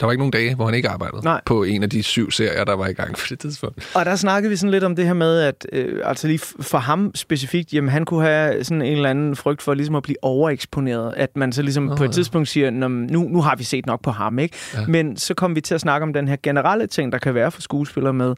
der 0.00 0.06
var 0.06 0.12
ikke 0.12 0.20
nogen 0.20 0.32
dage, 0.32 0.54
hvor 0.54 0.64
han 0.64 0.74
ikke 0.74 0.88
arbejdede 0.88 1.24
Nej. 1.24 1.40
på 1.46 1.62
en 1.62 1.82
af 1.82 1.90
de 1.90 2.02
syv 2.02 2.30
serier, 2.30 2.64
der 2.64 2.72
var 2.76 2.86
i 2.86 2.92
gang 2.92 3.14
på 3.14 3.20
det 3.30 3.38
tidspunkt. 3.38 3.90
Og 3.94 4.04
der 4.04 4.16
snakkede 4.16 4.50
vi 4.50 4.56
sådan 4.56 4.70
lidt 4.70 4.84
om 4.84 4.96
det 4.96 5.06
her 5.06 5.12
med, 5.14 5.40
at 5.40 5.66
øh, 5.72 6.00
altså 6.04 6.26
lige 6.26 6.38
for 6.60 6.78
ham 6.78 7.10
specifikt, 7.14 7.72
jamen 7.72 7.90
han 7.90 8.04
kunne 8.04 8.22
have 8.24 8.64
sådan 8.64 8.82
en 8.82 8.92
eller 8.96 9.10
anden 9.10 9.36
frygt 9.36 9.62
for 9.62 9.74
ligesom 9.74 9.94
at 9.94 10.02
blive 10.02 10.16
overeksponeret. 10.24 11.14
At 11.16 11.36
man 11.36 11.52
så 11.52 11.62
ligesom 11.62 11.82
Nå, 11.84 11.96
på 11.96 12.04
et 12.04 12.08
ja. 12.08 12.12
tidspunkt 12.12 12.48
siger, 12.48 12.70
"Nå, 12.70 12.88
men 12.88 13.06
nu, 13.06 13.22
nu 13.28 13.40
har 13.40 13.56
vi 13.56 13.64
set 13.64 13.86
nok 13.86 14.02
på 14.02 14.10
ham, 14.10 14.38
ikke? 14.38 14.56
Ja. 14.74 14.86
Men 14.86 15.16
så 15.16 15.34
kom 15.34 15.54
vi 15.56 15.60
til 15.60 15.74
at 15.74 15.80
snakke 15.80 16.02
om 16.02 16.12
den 16.12 16.28
her 16.28 16.36
generelle 16.42 16.86
ting, 16.86 17.12
der 17.12 17.18
kan 17.18 17.34
være 17.34 17.50
for 17.50 17.62
skuespillere 17.62 18.12
med, 18.12 18.34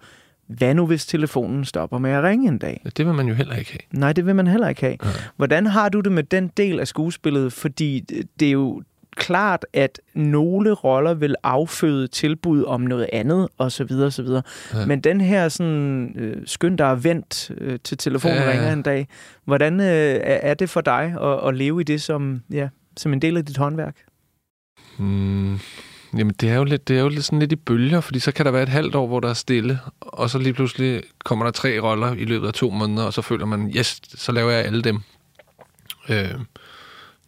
hvad 0.49 0.75
nu 0.75 0.87
hvis 0.87 1.07
telefonen 1.07 1.65
stopper 1.65 1.99
med 1.99 2.11
at 2.11 2.23
ringe 2.25 2.49
en 2.49 2.59
dag? 2.59 2.83
Det 2.97 3.07
vil 3.07 3.15
man 3.15 3.29
jo 3.29 3.35
heller 3.35 3.55
ikke 3.57 3.71
have. 3.71 4.01
Nej, 4.01 4.13
det 4.13 4.27
vil 4.27 4.35
man 4.35 4.47
heller 4.47 4.69
ikke 4.69 4.81
have. 4.81 4.97
Ja. 5.05 5.09
Hvordan 5.37 5.67
har 5.67 5.89
du 5.89 6.01
det 6.01 6.13
med 6.13 6.23
den 6.23 6.51
del 6.57 6.81
af 6.81 6.89
skuespillet? 6.89 7.53
Fordi 7.53 8.05
det 8.41 8.49
er 8.49 8.53
jo 8.53 8.83
klart, 9.17 9.67
at 9.73 10.01
nogle 10.15 10.73
roller 10.73 11.15
vil 11.15 11.35
afføde 11.43 12.09
tilbud 12.09 12.65
om 12.65 12.81
noget 12.81 13.09
andet, 13.13 13.49
og 13.59 13.73
så 13.73 13.85
videre, 13.85 14.07
og 14.07 14.13
så 14.13 14.23
videre. 14.23 14.43
Ja. 14.75 14.87
Men 14.87 15.01
den 15.01 15.21
her 15.21 15.49
sådan, 15.49 16.15
øh, 16.17 16.43
skynd 16.47 16.79
dig 16.79 16.91
at 16.91 17.05
vent 17.05 17.51
øh, 17.59 17.79
til 17.85 17.99
telefonen 17.99 18.37
Ja, 18.37 18.51
ringer 18.51 18.73
en 18.73 18.83
dag. 18.83 19.09
Hvordan 19.45 19.81
øh, 19.81 19.87
er 19.87 20.39
er 20.43 20.55
det 20.55 20.71
for 20.71 20.81
dig 20.81 21.17
at, 21.21 21.49
at 21.49 21.55
leve 21.57 21.81
i 21.81 21.85
det 21.85 22.03
som, 22.03 22.43
ja, 22.51 22.69
som 22.97 23.13
en 23.13 23.23
del 23.23 23.37
af 23.37 23.45
dit 23.45 23.57
håndværk? 23.57 23.97
Mm, 24.99 25.59
jamen, 26.19 26.35
det 26.41 26.51
er, 26.51 26.55
jo 26.55 26.65
lidt, 26.65 26.89
det 26.89 26.97
er 26.97 27.01
jo 27.01 27.09
lidt 27.09 27.25
sådan 27.25 27.39
lidt 27.39 27.53
i 27.53 27.57
bølger, 27.57 28.01
fordi 28.01 28.19
så 28.19 28.33
kan 28.33 28.47
der 28.47 28.53
være 28.53 28.63
et 28.63 28.69
halvt 28.69 28.95
år, 28.95 29.07
hvor 29.07 29.21
der 29.21 29.29
er 29.29 29.35
stille, 29.35 29.79
og 30.01 30.31
så 30.31 30.39
lige 30.39 30.53
pludselig 30.53 31.03
kommer 31.25 31.45
der 31.45 31.53
tre 31.53 31.81
roller 31.81 32.13
i 32.13 32.25
løbet 32.25 32.47
af 32.47 32.53
to 32.53 32.71
måneder, 32.71 33.05
og 33.05 33.13
så 33.13 33.23
føler 33.23 33.47
man, 33.47 33.73
yes, 33.77 34.01
så 34.15 34.33
laver 34.33 34.51
jeg 34.51 34.65
alle 34.65 34.83
dem. 34.83 35.01
Øh, 36.09 36.35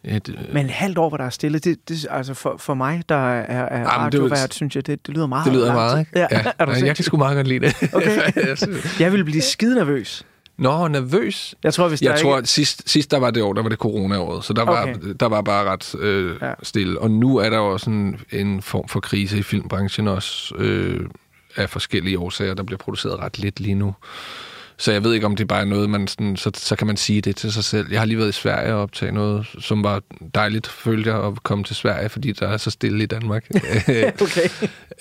et, 0.03 0.29
øh, 0.29 0.53
Men 0.53 0.65
et 0.65 0.71
halvt 0.71 0.97
år, 0.97 1.09
hvor 1.09 1.17
der 1.17 1.25
er 1.25 1.29
stille, 1.29 1.59
det, 1.59 1.89
det, 1.89 2.07
altså 2.09 2.33
for, 2.33 2.55
for 2.59 2.73
mig, 2.73 3.03
der 3.09 3.15
er, 3.15 3.65
er 3.81 3.85
radiovært, 3.87 4.53
synes 4.53 4.75
jeg, 4.75 4.87
det, 4.87 5.07
det 5.07 5.15
lyder 5.15 5.27
meget 5.27 5.45
det 5.45 5.53
lyder 5.53 5.73
meget, 5.73 5.99
ikke? 5.99 6.11
Ja, 6.19 6.27
er 6.59 6.65
du 6.65 6.71
jeg 6.71 6.95
kan 6.95 7.05
sgu 7.05 7.17
meget 7.17 7.35
godt 7.35 7.47
lide 7.47 7.59
det. 7.65 7.75
Okay. 7.93 8.31
Jeg 9.03 9.11
vil 9.13 9.23
blive 9.23 9.41
skide 9.41 9.75
nervøs. 9.75 10.25
Nå, 10.57 10.87
nervøs. 10.87 11.55
Jeg 11.63 11.73
tror, 11.73 11.87
hvis 11.87 11.99
der 11.99 12.09
Jeg 12.09 12.17
ikke... 12.19 12.27
tror, 12.27 12.37
at 12.37 12.47
sidst, 12.47 12.89
sidst 12.89 13.11
der 13.11 13.17
var 13.19 13.31
det 13.31 13.43
år, 13.43 13.53
der 13.53 13.61
var 13.61 13.69
det 13.69 13.77
corona-året, 13.77 14.43
så 14.43 14.53
der 14.53 14.65
var, 14.65 14.81
Okay. 14.81 14.95
der 15.19 15.25
var 15.25 15.41
bare 15.41 15.65
ret 15.71 15.95
øh, 15.99 16.35
Ja. 16.41 16.47
ja. 16.47 16.53
stille. 16.63 16.99
Og 16.99 17.11
nu 17.11 17.37
er 17.37 17.49
der 17.49 17.57
jo 17.57 17.67
også 17.73 17.89
en, 17.89 18.19
en 18.31 18.61
form 18.61 18.87
for 18.87 18.99
krise 18.99 19.37
i 19.37 19.41
filmbranchen 19.41 20.07
også, 20.07 20.55
øh, 20.57 21.09
af 21.55 21.69
forskellige 21.69 22.19
årsager. 22.19 22.53
Der 22.53 22.63
bliver 22.63 22.77
produceret 22.77 23.19
ret 23.19 23.39
lidt 23.39 23.59
lige 23.59 23.75
nu. 23.75 23.95
Så 24.79 24.91
jeg 24.91 25.03
ved 25.03 25.13
ikke, 25.13 25.25
om 25.25 25.35
det 25.35 25.47
bare 25.47 25.61
er 25.61 25.65
noget, 25.65 25.89
man 25.89 26.07
sådan, 26.07 26.37
så, 26.37 26.51
så 26.53 26.75
kan 26.75 26.87
man 26.87 26.97
sige 26.97 27.21
det 27.21 27.35
til 27.35 27.53
sig 27.53 27.63
selv. 27.63 27.87
Jeg 27.91 27.99
har 27.99 28.05
lige 28.05 28.17
været 28.17 28.29
i 28.29 28.31
Sverige 28.31 28.73
og 28.73 28.81
optage 28.81 29.11
noget, 29.11 29.47
som 29.59 29.83
var 29.83 30.01
dejligt, 30.35 30.67
følte 30.67 31.09
jeg, 31.09 31.25
at 31.25 31.43
komme 31.43 31.63
til 31.63 31.75
Sverige, 31.75 32.09
fordi 32.09 32.31
der 32.31 32.47
er 32.47 32.57
så 32.57 32.71
stille 32.71 33.03
i 33.03 33.07
Danmark. 33.07 33.49
Okay. 34.21 34.49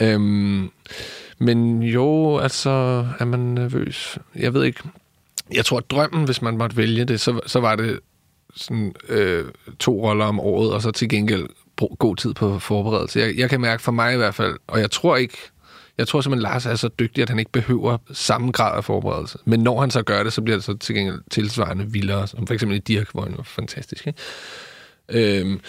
Øhm, 0.00 0.70
men 1.38 1.82
jo, 1.82 2.38
altså, 2.38 2.70
er 3.18 3.24
man 3.24 3.40
nervøs? 3.40 4.18
Jeg 4.36 4.54
ved 4.54 4.64
ikke. 4.64 4.80
Jeg 5.54 5.64
tror, 5.64 5.78
at 5.78 5.90
drømmen, 5.90 6.24
hvis 6.24 6.42
man 6.42 6.56
måtte 6.56 6.76
vælge 6.76 7.04
det, 7.04 7.20
så, 7.20 7.40
så 7.46 7.60
var 7.60 7.76
det 7.76 8.00
sådan, 8.56 8.94
øh, 9.08 9.44
to 9.78 10.08
roller 10.08 10.24
om 10.24 10.40
året, 10.40 10.72
og 10.72 10.82
så 10.82 10.90
til 10.90 11.08
gengæld 11.08 11.46
god 11.98 12.16
tid 12.16 12.34
på 12.34 12.58
forberedelse. 12.58 13.20
Jeg, 13.20 13.34
jeg 13.36 13.50
kan 13.50 13.60
mærke 13.60 13.82
for 13.82 13.92
mig 13.92 14.14
i 14.14 14.16
hvert 14.16 14.34
fald, 14.34 14.56
og 14.66 14.80
jeg 14.80 14.90
tror 14.90 15.16
ikke, 15.16 15.38
jeg 15.98 16.08
tror 16.08 16.20
simpelthen, 16.20 16.42
Lars 16.42 16.66
er 16.66 16.74
så 16.74 16.88
dygtig, 16.88 17.22
at 17.22 17.28
han 17.28 17.38
ikke 17.38 17.52
behøver 17.52 17.98
samme 18.12 18.50
grad 18.52 18.76
af 18.76 18.84
forberedelse. 18.84 19.38
Men 19.44 19.60
når 19.60 19.80
han 19.80 19.90
så 19.90 20.02
gør 20.02 20.22
det, 20.22 20.32
så 20.32 20.42
bliver 20.42 20.56
det 20.56 20.64
så 20.64 20.76
til 20.76 20.94
gengæld 20.94 21.20
tilsvarende 21.30 21.92
vildere, 21.92 22.26
som 22.26 22.46
for 22.46 22.54
eksempel 22.54 22.76
i 22.76 22.80
Dirk, 22.80 23.12
hvor 23.12 23.22
han 23.22 23.34
var 23.36 23.42
fantastisk. 23.42 24.06
Ikke? 24.06 24.18
Øhm, 25.08 25.60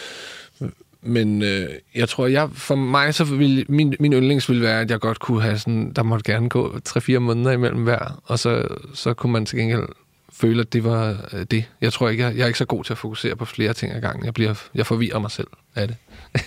men 1.01 1.41
øh, 1.41 1.69
jeg 1.95 2.09
tror, 2.09 2.27
jeg 2.27 2.49
for 2.53 2.75
mig 2.75 3.13
så 3.13 3.23
vil 3.23 3.65
min, 3.69 3.95
min 3.99 4.13
yndlings 4.13 4.49
ville 4.49 4.61
være, 4.61 4.82
at 4.82 4.91
jeg 4.91 4.99
godt 4.99 5.19
kunne 5.19 5.41
have 5.41 5.57
sådan, 5.57 5.93
der 5.93 6.03
måtte 6.03 6.32
gerne 6.32 6.49
gå 6.49 6.80
3-4 6.89 7.19
måneder 7.19 7.51
imellem 7.51 7.84
hver, 7.84 8.21
og 8.25 8.39
så, 8.39 8.67
så 8.93 9.13
kunne 9.13 9.34
man 9.34 9.45
til 9.45 9.59
gengæld 9.59 9.88
føle, 10.34 10.61
at 10.61 10.73
det 10.73 10.84
var 10.84 11.30
øh, 11.34 11.45
det. 11.51 11.65
Jeg 11.82 11.93
tror 11.93 12.09
ikke, 12.09 12.23
jeg, 12.23 12.36
jeg 12.36 12.43
er 12.43 12.47
ikke 12.47 12.59
så 12.59 12.65
god 12.65 12.84
til 12.84 12.93
at 12.93 12.97
fokusere 12.97 13.36
på 13.36 13.45
flere 13.45 13.73
ting 13.73 13.93
ad 13.93 14.01
gangen. 14.01 14.25
Jeg, 14.25 14.34
bliver, 14.34 14.53
jeg 14.75 14.86
forvirrer 14.86 15.19
mig 15.19 15.32
selv 15.32 15.47
af 15.75 15.88
det. 15.88 15.97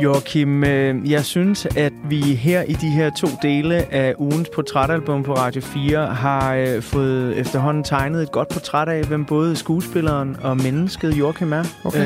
Joachim, 0.03 0.63
øh, 0.63 1.11
jeg 1.11 1.25
synes, 1.25 1.67
at 1.77 1.93
vi 2.09 2.21
her 2.21 2.61
i 2.61 2.73
de 2.73 2.87
her 2.89 3.09
to 3.19 3.27
dele 3.41 3.93
af 3.93 4.15
ugens 4.17 4.49
portrætalbum 4.55 5.23
på 5.23 5.33
Radio 5.33 5.61
4 5.61 6.05
har 6.07 6.53
øh, 6.55 6.81
fået 6.81 7.37
efterhånden 7.37 7.83
tegnet 7.83 8.23
et 8.23 8.31
godt 8.31 8.49
portræt 8.49 8.89
af, 8.89 9.03
hvem 9.03 9.25
både 9.25 9.55
skuespilleren 9.55 10.37
og 10.41 10.57
mennesket 10.57 11.13
Joachim 11.19 11.53
er. 11.53 11.63
Okay. 11.83 11.99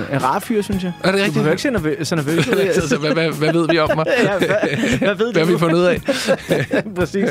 Øh, 0.00 0.14
en 0.14 0.22
rar 0.24 0.38
fyr, 0.38 0.62
synes 0.62 0.82
jeg. 0.84 0.92
Er 1.04 1.10
det 1.12 1.12
Du 1.12 1.24
rigtigt? 1.24 1.34
behøver 1.34 1.50
ikke 1.52 1.62
se 1.98 2.04
så 2.04 2.14
nervøs 2.16 2.48
ud. 2.48 2.52
altså, 2.54 2.96
hvad, 2.98 3.12
hvad, 3.12 3.30
hvad 3.38 3.52
ved 3.52 3.68
vi 3.70 3.78
om 3.78 3.90
mig? 3.96 4.06
Ja, 4.24 4.38
hvad, 4.38 4.48
hvad 4.98 5.14
ved 5.14 5.32
Hvad 5.32 5.46
du? 5.46 5.52
vi 5.52 5.58
fundet 5.58 5.76
ud 5.76 5.84
af? 5.84 6.00
Præcis. 6.96 7.28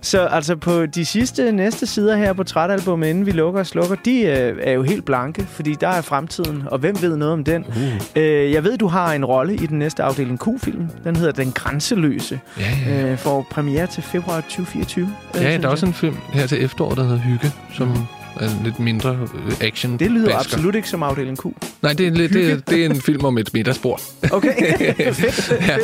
Så 0.00 0.20
altså 0.20 0.56
på 0.56 0.86
de 0.86 1.04
sidste 1.04 1.52
næste 1.52 1.86
sider 1.86 2.16
her 2.16 2.32
på 2.32 2.36
portrætalbummet, 2.36 3.08
inden 3.08 3.26
vi 3.26 3.30
lukker 3.30 3.60
og 3.60 3.66
slukker, 3.66 3.96
de 4.04 4.20
øh, 4.22 4.56
er 4.62 4.72
jo 4.72 4.82
helt 4.82 5.04
blanke, 5.04 5.46
fordi 5.50 5.76
der 5.80 5.88
er 5.88 6.00
fremtiden, 6.02 6.62
og 6.66 6.78
hvem 6.78 6.96
ved 7.02 7.16
noget 7.16 7.32
om 7.32 7.44
den? 7.44 7.64
Uh. 7.68 8.22
Øh, 8.22 8.52
jeg 8.52 8.64
ved, 8.64 8.78
du 8.78 8.86
har 8.86 9.12
en 9.12 9.24
rolle 9.24 9.53
i 9.62 9.66
den 9.66 9.78
næste 9.78 10.02
afdeling 10.02 10.38
Q-film. 10.38 10.88
Den 11.04 11.16
hedder 11.16 11.32
Den 11.32 11.52
Grænseløse. 11.52 12.40
Ja, 12.58 12.62
ja, 12.86 13.00
ja. 13.06 13.12
Øh, 13.12 13.18
får 13.18 13.46
premiere 13.50 13.86
til 13.86 14.02
februar 14.02 14.40
2024. 14.40 15.14
øh, 15.36 15.42
ja 15.42 15.56
der 15.58 15.64
er 15.64 15.68
også 15.68 15.86
en 15.86 15.92
film 15.94 16.16
her 16.32 16.46
til 16.46 16.64
efteråret, 16.64 16.96
der 16.96 17.02
hedder 17.04 17.18
Hygge, 17.20 17.52
som 17.74 17.92
er 18.40 18.44
en 18.48 18.60
lidt 18.64 18.78
mindre 18.78 19.28
øh, 19.34 19.52
action 19.60 19.98
Det 19.98 20.10
lyder 20.10 20.26
basker. 20.26 20.38
absolut 20.38 20.74
ikke 20.74 20.88
som 20.88 21.02
afdeling 21.02 21.38
Q. 21.38 21.44
Nej, 21.82 21.92
det 21.92 22.06
er, 22.06 22.10
lidt- 22.10 22.32
det, 22.32 22.52
er, 22.52 22.56
det 22.56 22.80
er 22.86 22.90
en 22.90 23.00
film 23.00 23.24
om 23.24 23.38
et 23.38 23.50
middagsbord. 23.54 24.00
Okay, 24.32 24.54
fedt, 25.14 25.50
Ja. 25.68 25.76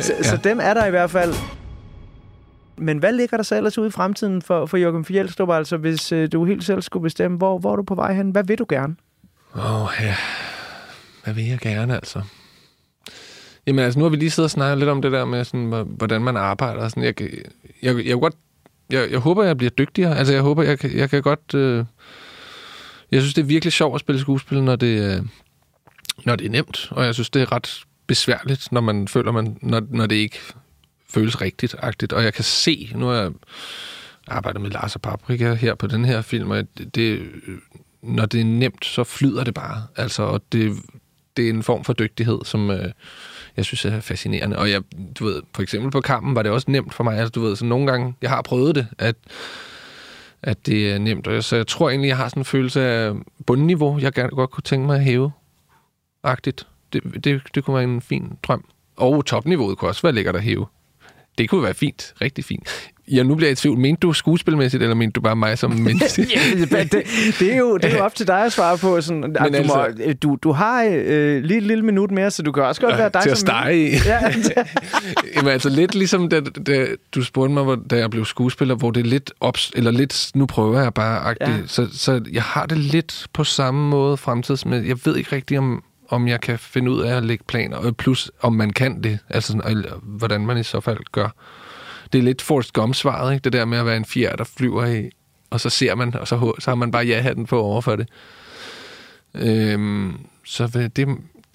Så, 0.00 0.12
så 0.22 0.36
dem 0.44 0.58
er 0.62 0.74
der 0.74 0.86
i 0.86 0.90
hvert 0.90 1.10
fald. 1.10 1.34
Men 2.80 2.98
hvad 2.98 3.12
ligger 3.12 3.36
der 3.36 3.44
så 3.44 3.56
ellers 3.56 3.78
ude 3.78 3.88
i 3.88 3.90
fremtiden 3.90 4.42
for, 4.42 4.66
for 4.66 4.76
Jørgen 4.76 5.04
Fjelstrup? 5.04 5.50
Altså, 5.50 5.76
hvis 5.76 6.12
øh, 6.12 6.28
du 6.32 6.44
helt 6.44 6.64
selv 6.64 6.82
skulle 6.82 7.02
bestemme, 7.02 7.36
hvor, 7.36 7.58
hvor 7.58 7.72
er 7.72 7.76
du 7.76 7.82
på 7.82 7.94
vej 7.94 8.14
hen? 8.14 8.30
Hvad 8.30 8.44
vil 8.44 8.58
du 8.58 8.66
gerne? 8.68 8.96
Åh, 9.56 9.82
oh, 9.82 9.88
ja. 10.00 10.14
Hvad 11.24 11.34
vil 11.34 11.44
jeg 11.44 11.58
gerne, 11.58 11.94
altså? 11.94 12.20
Jamen, 13.68 13.84
altså, 13.84 13.98
nu 13.98 14.04
har 14.04 14.10
vi 14.10 14.16
lige 14.16 14.30
siddet 14.30 14.46
og 14.46 14.50
snakket 14.50 14.78
lidt 14.78 14.90
om 14.90 15.02
det 15.02 15.12
der 15.12 15.24
med, 15.24 15.44
sådan, 15.44 15.86
hvordan 15.86 16.22
man 16.22 16.36
arbejder. 16.36 16.82
og 16.82 16.90
Sådan, 16.90 17.02
jeg, 17.02 17.20
jeg, 17.20 17.30
jeg, 17.82 18.06
jeg, 18.06 18.16
godt, 18.16 18.34
jeg, 18.90 19.10
jeg 19.10 19.18
håber, 19.18 19.44
jeg 19.44 19.56
bliver 19.56 19.70
dygtigere. 19.70 20.18
Altså, 20.18 20.32
jeg 20.32 20.42
håber, 20.42 20.62
jeg, 20.62 20.84
jeg 20.94 21.10
kan 21.10 21.22
godt... 21.22 21.54
Øh, 21.54 21.84
jeg 23.10 23.20
synes, 23.20 23.34
det 23.34 23.42
er 23.42 23.46
virkelig 23.46 23.72
sjovt 23.72 23.94
at 23.94 24.00
spille 24.00 24.20
skuespil, 24.20 24.62
når 24.62 24.76
det, 24.76 25.16
øh, 25.16 25.22
når 26.24 26.36
det 26.36 26.46
er 26.46 26.50
nemt. 26.50 26.88
Og 26.90 27.04
jeg 27.04 27.14
synes, 27.14 27.30
det 27.30 27.42
er 27.42 27.52
ret 27.52 27.84
besværligt, 28.06 28.72
når 28.72 28.80
man 28.80 29.08
føler, 29.08 29.32
man, 29.32 29.58
når, 29.62 29.82
når 29.90 30.06
det 30.06 30.16
ikke 30.16 30.38
føles 31.10 31.40
rigtigt-agtigt. 31.40 32.12
Og 32.12 32.24
jeg 32.24 32.34
kan 32.34 32.44
se, 32.44 32.92
nu 32.94 33.06
har 33.06 33.14
jeg 33.14 33.32
arbejdet 34.26 34.62
med 34.62 34.70
Lars 34.70 34.94
og 34.94 35.02
Paprika 35.02 35.54
her 35.54 35.74
på 35.74 35.86
den 35.86 36.04
her 36.04 36.22
film, 36.22 36.50
og 36.50 36.64
det, 36.78 36.94
det, 36.94 37.28
når 38.02 38.26
det 38.26 38.40
er 38.40 38.44
nemt, 38.44 38.84
så 38.84 39.04
flyder 39.04 39.44
det 39.44 39.54
bare. 39.54 39.82
Altså, 39.96 40.22
og 40.22 40.42
det, 40.52 40.76
det 41.36 41.46
er 41.46 41.50
en 41.50 41.62
form 41.62 41.84
for 41.84 41.92
dygtighed, 41.92 42.38
som 42.44 42.70
øh, 42.70 42.90
jeg 43.58 43.64
synes 43.64 43.84
er 43.84 44.00
fascinerende. 44.00 44.58
Og 44.58 44.70
jeg, 44.70 44.82
du 45.18 45.24
ved, 45.24 45.42
for 45.54 45.62
eksempel 45.62 45.90
på 45.90 46.00
kampen 46.00 46.34
var 46.34 46.42
det 46.42 46.52
også 46.52 46.70
nemt 46.70 46.94
for 46.94 47.04
mig. 47.04 47.18
Altså, 47.18 47.30
du 47.30 47.40
ved, 47.40 47.56
så 47.56 47.64
nogle 47.64 47.86
gange, 47.86 48.14
jeg 48.22 48.30
har 48.30 48.42
prøvet 48.42 48.74
det, 48.74 48.86
at, 48.98 49.16
at 50.42 50.66
det 50.66 50.92
er 50.92 50.98
nemt. 50.98 51.26
Og 51.26 51.34
jeg, 51.34 51.44
så 51.44 51.56
jeg 51.56 51.66
tror 51.66 51.90
egentlig, 51.90 52.08
jeg 52.08 52.16
har 52.16 52.28
sådan 52.28 52.40
en 52.40 52.44
følelse 52.44 52.80
af 52.80 53.12
bundniveau, 53.46 53.98
jeg 53.98 54.12
gerne 54.12 54.28
godt 54.28 54.50
kunne 54.50 54.62
tænke 54.62 54.86
mig 54.86 54.96
at 54.96 55.04
hæve. 55.04 55.32
Agtigt. 56.22 56.66
Det, 56.92 57.24
det, 57.24 57.42
det 57.54 57.64
kunne 57.64 57.74
være 57.74 57.84
en 57.84 58.00
fin 58.00 58.38
drøm. 58.42 58.64
Og 58.96 59.26
topniveauet 59.26 59.78
kunne 59.78 59.90
også 59.90 60.02
være 60.02 60.12
lækkert 60.12 60.36
at 60.36 60.42
hæve 60.42 60.66
det 61.38 61.48
kunne 61.50 61.62
være 61.62 61.74
fint. 61.74 62.14
Rigtig 62.20 62.44
fint. 62.44 62.68
Ja, 63.12 63.22
nu 63.22 63.34
bliver 63.34 63.48
jeg 63.48 63.52
i 63.52 63.56
tvivl. 63.56 63.78
Mente 63.78 64.00
du 64.00 64.12
skuespilmæssigt, 64.12 64.82
eller 64.82 64.94
mente 64.94 65.12
du 65.12 65.20
bare 65.20 65.36
mig 65.36 65.58
som 65.58 65.70
menneske? 65.86 66.26
ja, 66.34 66.64
det, 66.82 66.92
det, 67.38 67.52
er 67.52 67.56
jo, 67.58 67.76
det 67.76 67.92
er 67.92 67.98
jo 67.98 68.04
op 68.04 68.14
til 68.14 68.26
dig 68.26 68.44
at 68.44 68.52
svare 68.52 68.78
på. 68.78 69.00
Sådan, 69.00 69.20
Men 69.20 69.32
du, 69.34 69.38
altså- 69.44 69.94
må, 70.06 70.12
du, 70.22 70.38
du 70.42 70.52
har 70.52 70.84
øh, 70.90 71.42
lige 71.44 71.56
et 71.58 71.62
lille 71.62 71.84
minut 71.84 72.10
mere, 72.10 72.30
så 72.30 72.42
du 72.42 72.52
kan 72.52 72.62
også 72.62 72.80
godt 72.80 72.98
være 72.98 73.10
dig 73.14 73.22
til 73.22 73.30
at 73.30 73.38
som... 73.38 73.46
stege 73.46 73.88
i. 73.90 73.94
Ja, 74.06 74.18
Jamen 75.36 75.52
altså 75.52 75.68
lidt 75.68 75.94
ligesom, 75.94 76.28
da, 76.28 76.40
da 76.40 76.86
du 77.14 77.22
spurgte 77.24 77.54
mig, 77.54 77.62
hvor- 77.62 77.78
da 77.90 77.96
jeg 77.96 78.10
blev 78.10 78.24
skuespiller, 78.24 78.74
hvor 78.74 78.90
det 78.90 79.00
er 79.00 79.10
lidt, 79.10 79.32
ops, 79.40 79.72
eller 79.76 79.90
lidt 79.90 80.30
nu 80.34 80.46
prøver 80.46 80.80
jeg 80.82 80.94
bare, 80.94 81.34
Ja. 81.40 81.50
ja. 81.50 81.56
så, 81.66 81.86
så 81.92 82.20
jeg 82.32 82.42
har 82.42 82.66
det 82.66 82.78
lidt 82.78 83.26
på 83.32 83.44
samme 83.44 83.90
måde 83.90 84.16
fremtidsmæssigt. 84.16 84.88
Jeg 84.88 84.96
ved 85.04 85.16
ikke 85.16 85.36
rigtig, 85.36 85.58
om, 85.58 85.82
om 86.08 86.28
jeg 86.28 86.40
kan 86.40 86.58
finde 86.58 86.90
ud 86.90 87.02
af 87.02 87.16
at 87.16 87.24
lægge 87.24 87.44
planer, 87.44 87.76
og 87.76 87.96
plus 87.96 88.30
om 88.40 88.52
man 88.52 88.70
kan 88.70 89.02
det, 89.02 89.18
altså 89.28 89.52
sådan, 89.52 89.84
hvordan 90.02 90.46
man 90.46 90.58
i 90.58 90.62
så 90.62 90.80
fald 90.80 90.98
gør. 91.12 91.28
Det 92.12 92.18
er 92.18 92.22
lidt 92.22 92.42
Forrest 92.42 92.72
Gump-svaret, 92.72 93.34
ikke? 93.34 93.44
det 93.44 93.52
der 93.52 93.64
med 93.64 93.78
at 93.78 93.86
være 93.86 93.96
en 93.96 94.04
fjer, 94.04 94.36
der 94.36 94.44
flyver 94.44 94.86
i, 94.86 95.10
og 95.50 95.60
så 95.60 95.70
ser 95.70 95.94
man, 95.94 96.16
og 96.16 96.28
så, 96.28 96.52
så 96.58 96.70
har 96.70 96.74
man 96.74 96.90
bare 96.90 97.04
ja-hatten 97.04 97.46
på 97.46 97.60
over 97.60 97.80
for 97.80 97.96
det. 97.96 98.08
Øhm, 99.34 100.16
så 100.44 100.66
det, 100.66 100.96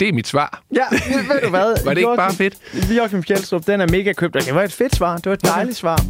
det 0.00 0.08
er 0.08 0.12
mit 0.12 0.26
svar. 0.26 0.62
Ja, 0.74 0.84
ved 0.90 1.40
du 1.42 1.50
hvad? 1.50 1.74
Var 1.84 1.94
det 1.94 2.00
ikke 2.00 2.16
bare 2.16 2.32
fedt? 2.34 2.56
Joachim 2.96 3.22
Fjeldstrup, 3.22 3.66
den 3.66 3.80
er 3.80 3.86
mega 3.90 4.12
købt. 4.12 4.34
Det 4.34 4.54
var 4.54 4.62
et 4.62 4.72
fedt 4.72 4.96
svar. 4.96 5.16
Det 5.16 5.26
var 5.26 5.32
et 5.32 5.44
dejligt 5.44 5.76
svar. 5.76 6.00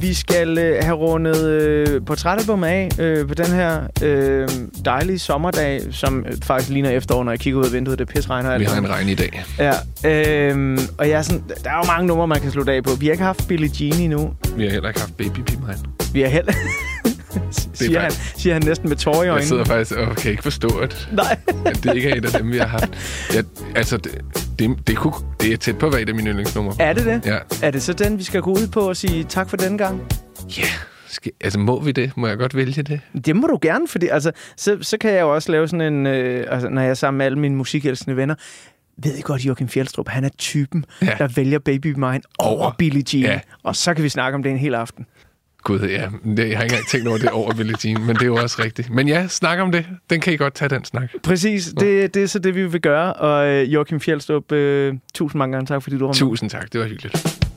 Vi 0.00 0.14
skal 0.14 0.58
øh, 0.58 0.84
have 0.84 0.96
rundet 0.96 1.44
øh, 1.48 2.04
portrætalbum 2.04 2.64
af 2.64 2.88
øh, 2.98 3.28
på 3.28 3.34
den 3.34 3.46
her 3.46 3.80
øh, 4.02 4.48
dejlige 4.84 5.18
sommerdag, 5.18 5.82
som 5.90 6.24
øh, 6.28 6.36
faktisk 6.42 6.70
ligner 6.70 6.90
efterår, 6.90 7.24
når 7.24 7.32
jeg 7.32 7.40
kigger 7.40 7.60
ud 7.60 7.64
af 7.66 7.72
vinduet. 7.72 7.98
Det 7.98 8.08
pisregner 8.08 8.50
alt. 8.50 8.60
Vi 8.60 8.64
har 8.64 8.78
en 8.78 8.90
regn 8.90 9.08
i 9.08 9.14
dag. 9.14 9.44
Ja, 9.58 9.72
øh, 10.04 10.78
og 10.98 11.08
jeg 11.08 11.18
er 11.18 11.22
sådan, 11.22 11.42
der 11.64 11.70
er 11.70 11.76
jo 11.76 11.82
mange 11.92 12.06
numre, 12.06 12.26
man 12.28 12.40
kan 12.40 12.50
slutte 12.50 12.72
af 12.72 12.84
på. 12.84 12.90
Vi 13.00 13.06
har 13.06 13.12
ikke 13.12 13.24
haft 13.24 13.48
Billie 13.48 13.70
Jean 13.80 14.00
endnu. 14.00 14.30
Vi 14.56 14.62
har 14.64 14.70
heller 14.70 14.88
ikke 14.88 15.00
haft 15.00 15.16
baby 15.16 15.38
pee 15.38 15.58
Vi 16.12 16.20
har 16.20 16.28
heller... 16.28 16.52
siger, 17.74 18.00
han, 18.00 18.10
siger 18.36 18.52
han 18.52 18.62
næsten 18.62 18.88
med 18.88 18.96
tårer 18.96 19.22
i 19.22 19.24
Jeg 19.24 19.30
øjnene. 19.32 19.48
sidder 19.48 19.64
faktisk 19.64 19.96
og 19.96 20.16
kan 20.16 20.30
ikke 20.30 20.42
forstå, 20.42 20.68
at, 20.68 21.08
Nej. 21.12 21.36
at 21.66 21.82
det 21.82 21.94
ikke 21.96 22.10
er 22.10 22.14
et 22.16 22.24
af 22.24 22.40
dem, 22.40 22.52
vi 22.52 22.58
har 22.58 22.66
haft. 22.66 22.88
Jeg, 23.34 23.44
altså, 23.76 23.96
det, 23.96 24.10
det, 24.58 24.86
det, 24.86 24.96
kunne, 24.96 25.12
det 25.40 25.52
er 25.52 25.56
tæt 25.56 25.78
på 25.78 25.90
være 25.90 26.02
et 26.02 26.08
af 26.08 26.14
mine 26.14 26.30
yndlingsnumre. 26.30 26.74
Er 26.80 26.92
det 26.92 27.06
det? 27.06 27.26
Ja. 27.26 27.38
Er 27.62 27.70
det 27.70 27.82
så 27.82 27.92
den, 27.92 28.18
vi 28.18 28.22
skal 28.22 28.42
gå 28.42 28.50
ud 28.50 28.68
på 28.72 28.80
og 28.80 28.96
sige 28.96 29.24
tak 29.24 29.50
for 29.50 29.56
den 29.56 29.78
gang? 29.78 30.00
Ja. 30.58 30.62
Skal, 31.08 31.32
altså, 31.40 31.58
må 31.58 31.80
vi 31.80 31.92
det? 31.92 32.16
Må 32.16 32.26
jeg 32.26 32.38
godt 32.38 32.56
vælge 32.56 32.82
det? 32.82 33.00
Det 33.24 33.36
må 33.36 33.46
du 33.46 33.58
gerne, 33.62 33.88
fordi 33.88 34.06
altså, 34.06 34.32
så, 34.56 34.78
så 34.80 34.98
kan 34.98 35.10
jeg 35.12 35.20
jo 35.20 35.34
også 35.34 35.52
lave 35.52 35.68
sådan 35.68 35.94
en, 35.94 36.06
øh, 36.06 36.46
altså, 36.50 36.68
når 36.68 36.82
jeg 36.82 36.90
er 36.90 36.94
sammen 36.94 37.18
med 37.18 37.26
alle 37.26 37.38
mine 37.38 37.56
musikelskende 37.56 38.16
venner, 38.16 38.34
ved 38.96 39.14
I 39.14 39.20
godt, 39.20 39.44
Joachim 39.44 39.68
Fjeldstrup, 39.68 40.08
han 40.08 40.24
er 40.24 40.28
typen. 40.38 40.84
Ja. 41.02 41.14
der 41.18 41.28
vælger 41.28 41.58
Baby 41.58 41.86
Mine 41.86 42.20
over, 42.38 42.62
over 42.62 42.72
Billie 42.78 43.04
Jean. 43.12 43.24
Ja. 43.24 43.40
Og 43.62 43.76
så 43.76 43.94
kan 43.94 44.04
vi 44.04 44.08
snakke 44.08 44.36
om 44.36 44.42
det 44.42 44.52
en 44.52 44.58
hel 44.58 44.74
aften. 44.74 45.06
Gud, 45.62 45.80
ja. 45.80 46.08
Det, 46.24 46.48
jeg 46.48 46.56
har 46.58 46.64
ikke 46.64 46.74
engang 46.74 46.88
tænkt 46.88 47.08
over 47.08 47.18
det 47.18 47.30
over 47.30 47.76
Jean, 47.84 48.06
men 48.06 48.16
det 48.16 48.22
er 48.22 48.26
jo 48.26 48.36
også 48.36 48.62
rigtigt. 48.62 48.90
Men 48.90 49.08
ja, 49.08 49.26
snak 49.28 49.58
om 49.58 49.72
det. 49.72 49.86
Den 50.10 50.20
kan 50.20 50.32
I 50.32 50.36
godt 50.36 50.54
tage, 50.54 50.68
den 50.68 50.84
snak. 50.84 51.10
Præcis, 51.22 51.72
det, 51.80 52.14
det 52.14 52.22
er 52.22 52.26
så 52.26 52.38
det, 52.38 52.54
vi 52.54 52.66
vil 52.66 52.80
gøre. 52.80 53.12
Og 53.12 53.48
øh, 53.48 53.74
Joachim 53.74 54.00
Fjeldstrup, 54.00 54.52
øh, 54.52 54.94
tusind 55.14 55.38
mange 55.38 55.52
gange 55.52 55.66
tak, 55.66 55.82
fordi 55.82 55.96
du 55.98 56.04
var 56.04 56.08
med. 56.08 56.14
Tusind 56.14 56.50
tak, 56.50 56.72
det 56.72 56.80
var 56.80 56.86
hyggeligt. 56.86 57.47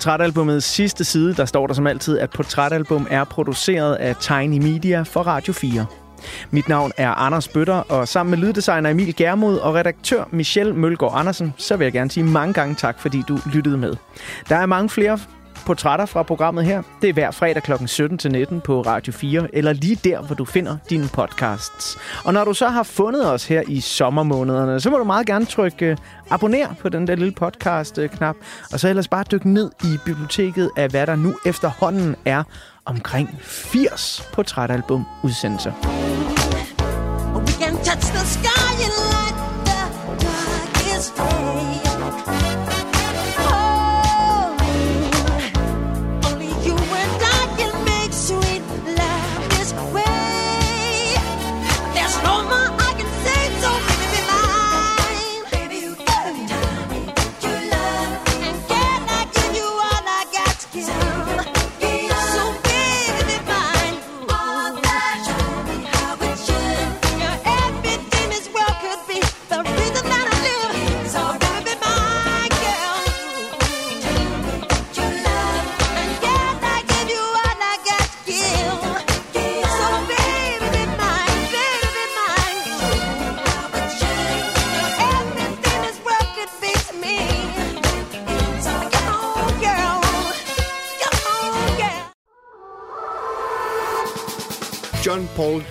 Portrætalbumets 0.00 0.66
sidste 0.66 1.04
side, 1.04 1.34
der 1.34 1.44
står 1.44 1.66
der 1.66 1.74
som 1.74 1.86
altid, 1.86 2.18
at 2.18 2.30
portrætalbum 2.30 3.06
er 3.10 3.24
produceret 3.24 3.94
af 3.94 4.16
Tiny 4.16 4.62
Media 4.62 5.02
for 5.02 5.20
Radio 5.20 5.52
4. 5.52 5.86
Mit 6.50 6.68
navn 6.68 6.92
er 6.96 7.10
Anders 7.10 7.48
Bøtter, 7.48 7.74
og 7.74 8.08
sammen 8.08 8.30
med 8.30 8.38
lyddesigner 8.38 8.90
Emil 8.90 9.16
Germod 9.16 9.58
og 9.58 9.74
redaktør 9.74 10.24
Michelle 10.30 10.74
Mølgaard 10.74 11.12
Andersen, 11.16 11.54
så 11.56 11.76
vil 11.76 11.84
jeg 11.84 11.92
gerne 11.92 12.10
sige 12.10 12.24
mange 12.24 12.54
gange 12.54 12.74
tak, 12.74 13.00
fordi 13.00 13.22
du 13.28 13.38
lyttede 13.52 13.76
med. 13.76 13.94
Der 14.48 14.56
er 14.56 14.66
mange 14.66 14.88
flere 14.88 15.18
portrætter 15.66 16.06
fra 16.06 16.22
programmet 16.22 16.64
her. 16.64 16.82
Det 17.02 17.08
er 17.08 17.12
hver 17.12 17.30
fredag 17.30 17.62
kl. 17.62 17.72
17-19 17.72 18.60
på 18.60 18.82
Radio 18.82 19.12
4, 19.12 19.48
eller 19.52 19.72
lige 19.72 19.96
der, 20.04 20.20
hvor 20.20 20.34
du 20.34 20.44
finder 20.44 20.76
dine 20.90 21.08
podcasts. 21.12 21.98
Og 22.24 22.32
når 22.32 22.44
du 22.44 22.54
så 22.54 22.68
har 22.68 22.82
fundet 22.82 23.32
os 23.32 23.44
her 23.44 23.62
i 23.68 23.80
sommermånederne, 23.80 24.80
så 24.80 24.90
må 24.90 24.98
du 24.98 25.04
meget 25.04 25.26
gerne 25.26 25.44
trykke 25.44 25.86
øh, 25.86 25.96
abonner 26.30 26.74
på 26.80 26.88
den 26.88 27.06
der 27.06 27.14
lille 27.14 27.32
podcast-knap, 27.32 28.36
og 28.72 28.80
så 28.80 28.88
ellers 28.88 29.08
bare 29.08 29.24
dykke 29.32 29.50
ned 29.50 29.70
i 29.84 29.96
biblioteket 30.04 30.70
af, 30.76 30.88
hvad 30.88 31.06
der 31.06 31.16
nu 31.16 31.34
efterhånden 31.46 32.16
er 32.24 32.42
omkring 32.84 33.38
80 33.42 34.28
portrætalbum-udsendelser. 34.32 35.72
We 37.46 37.52
can 37.52 37.74
touch 37.84 38.12
the 38.12 38.24
sky 38.26 38.84
and 38.84 39.09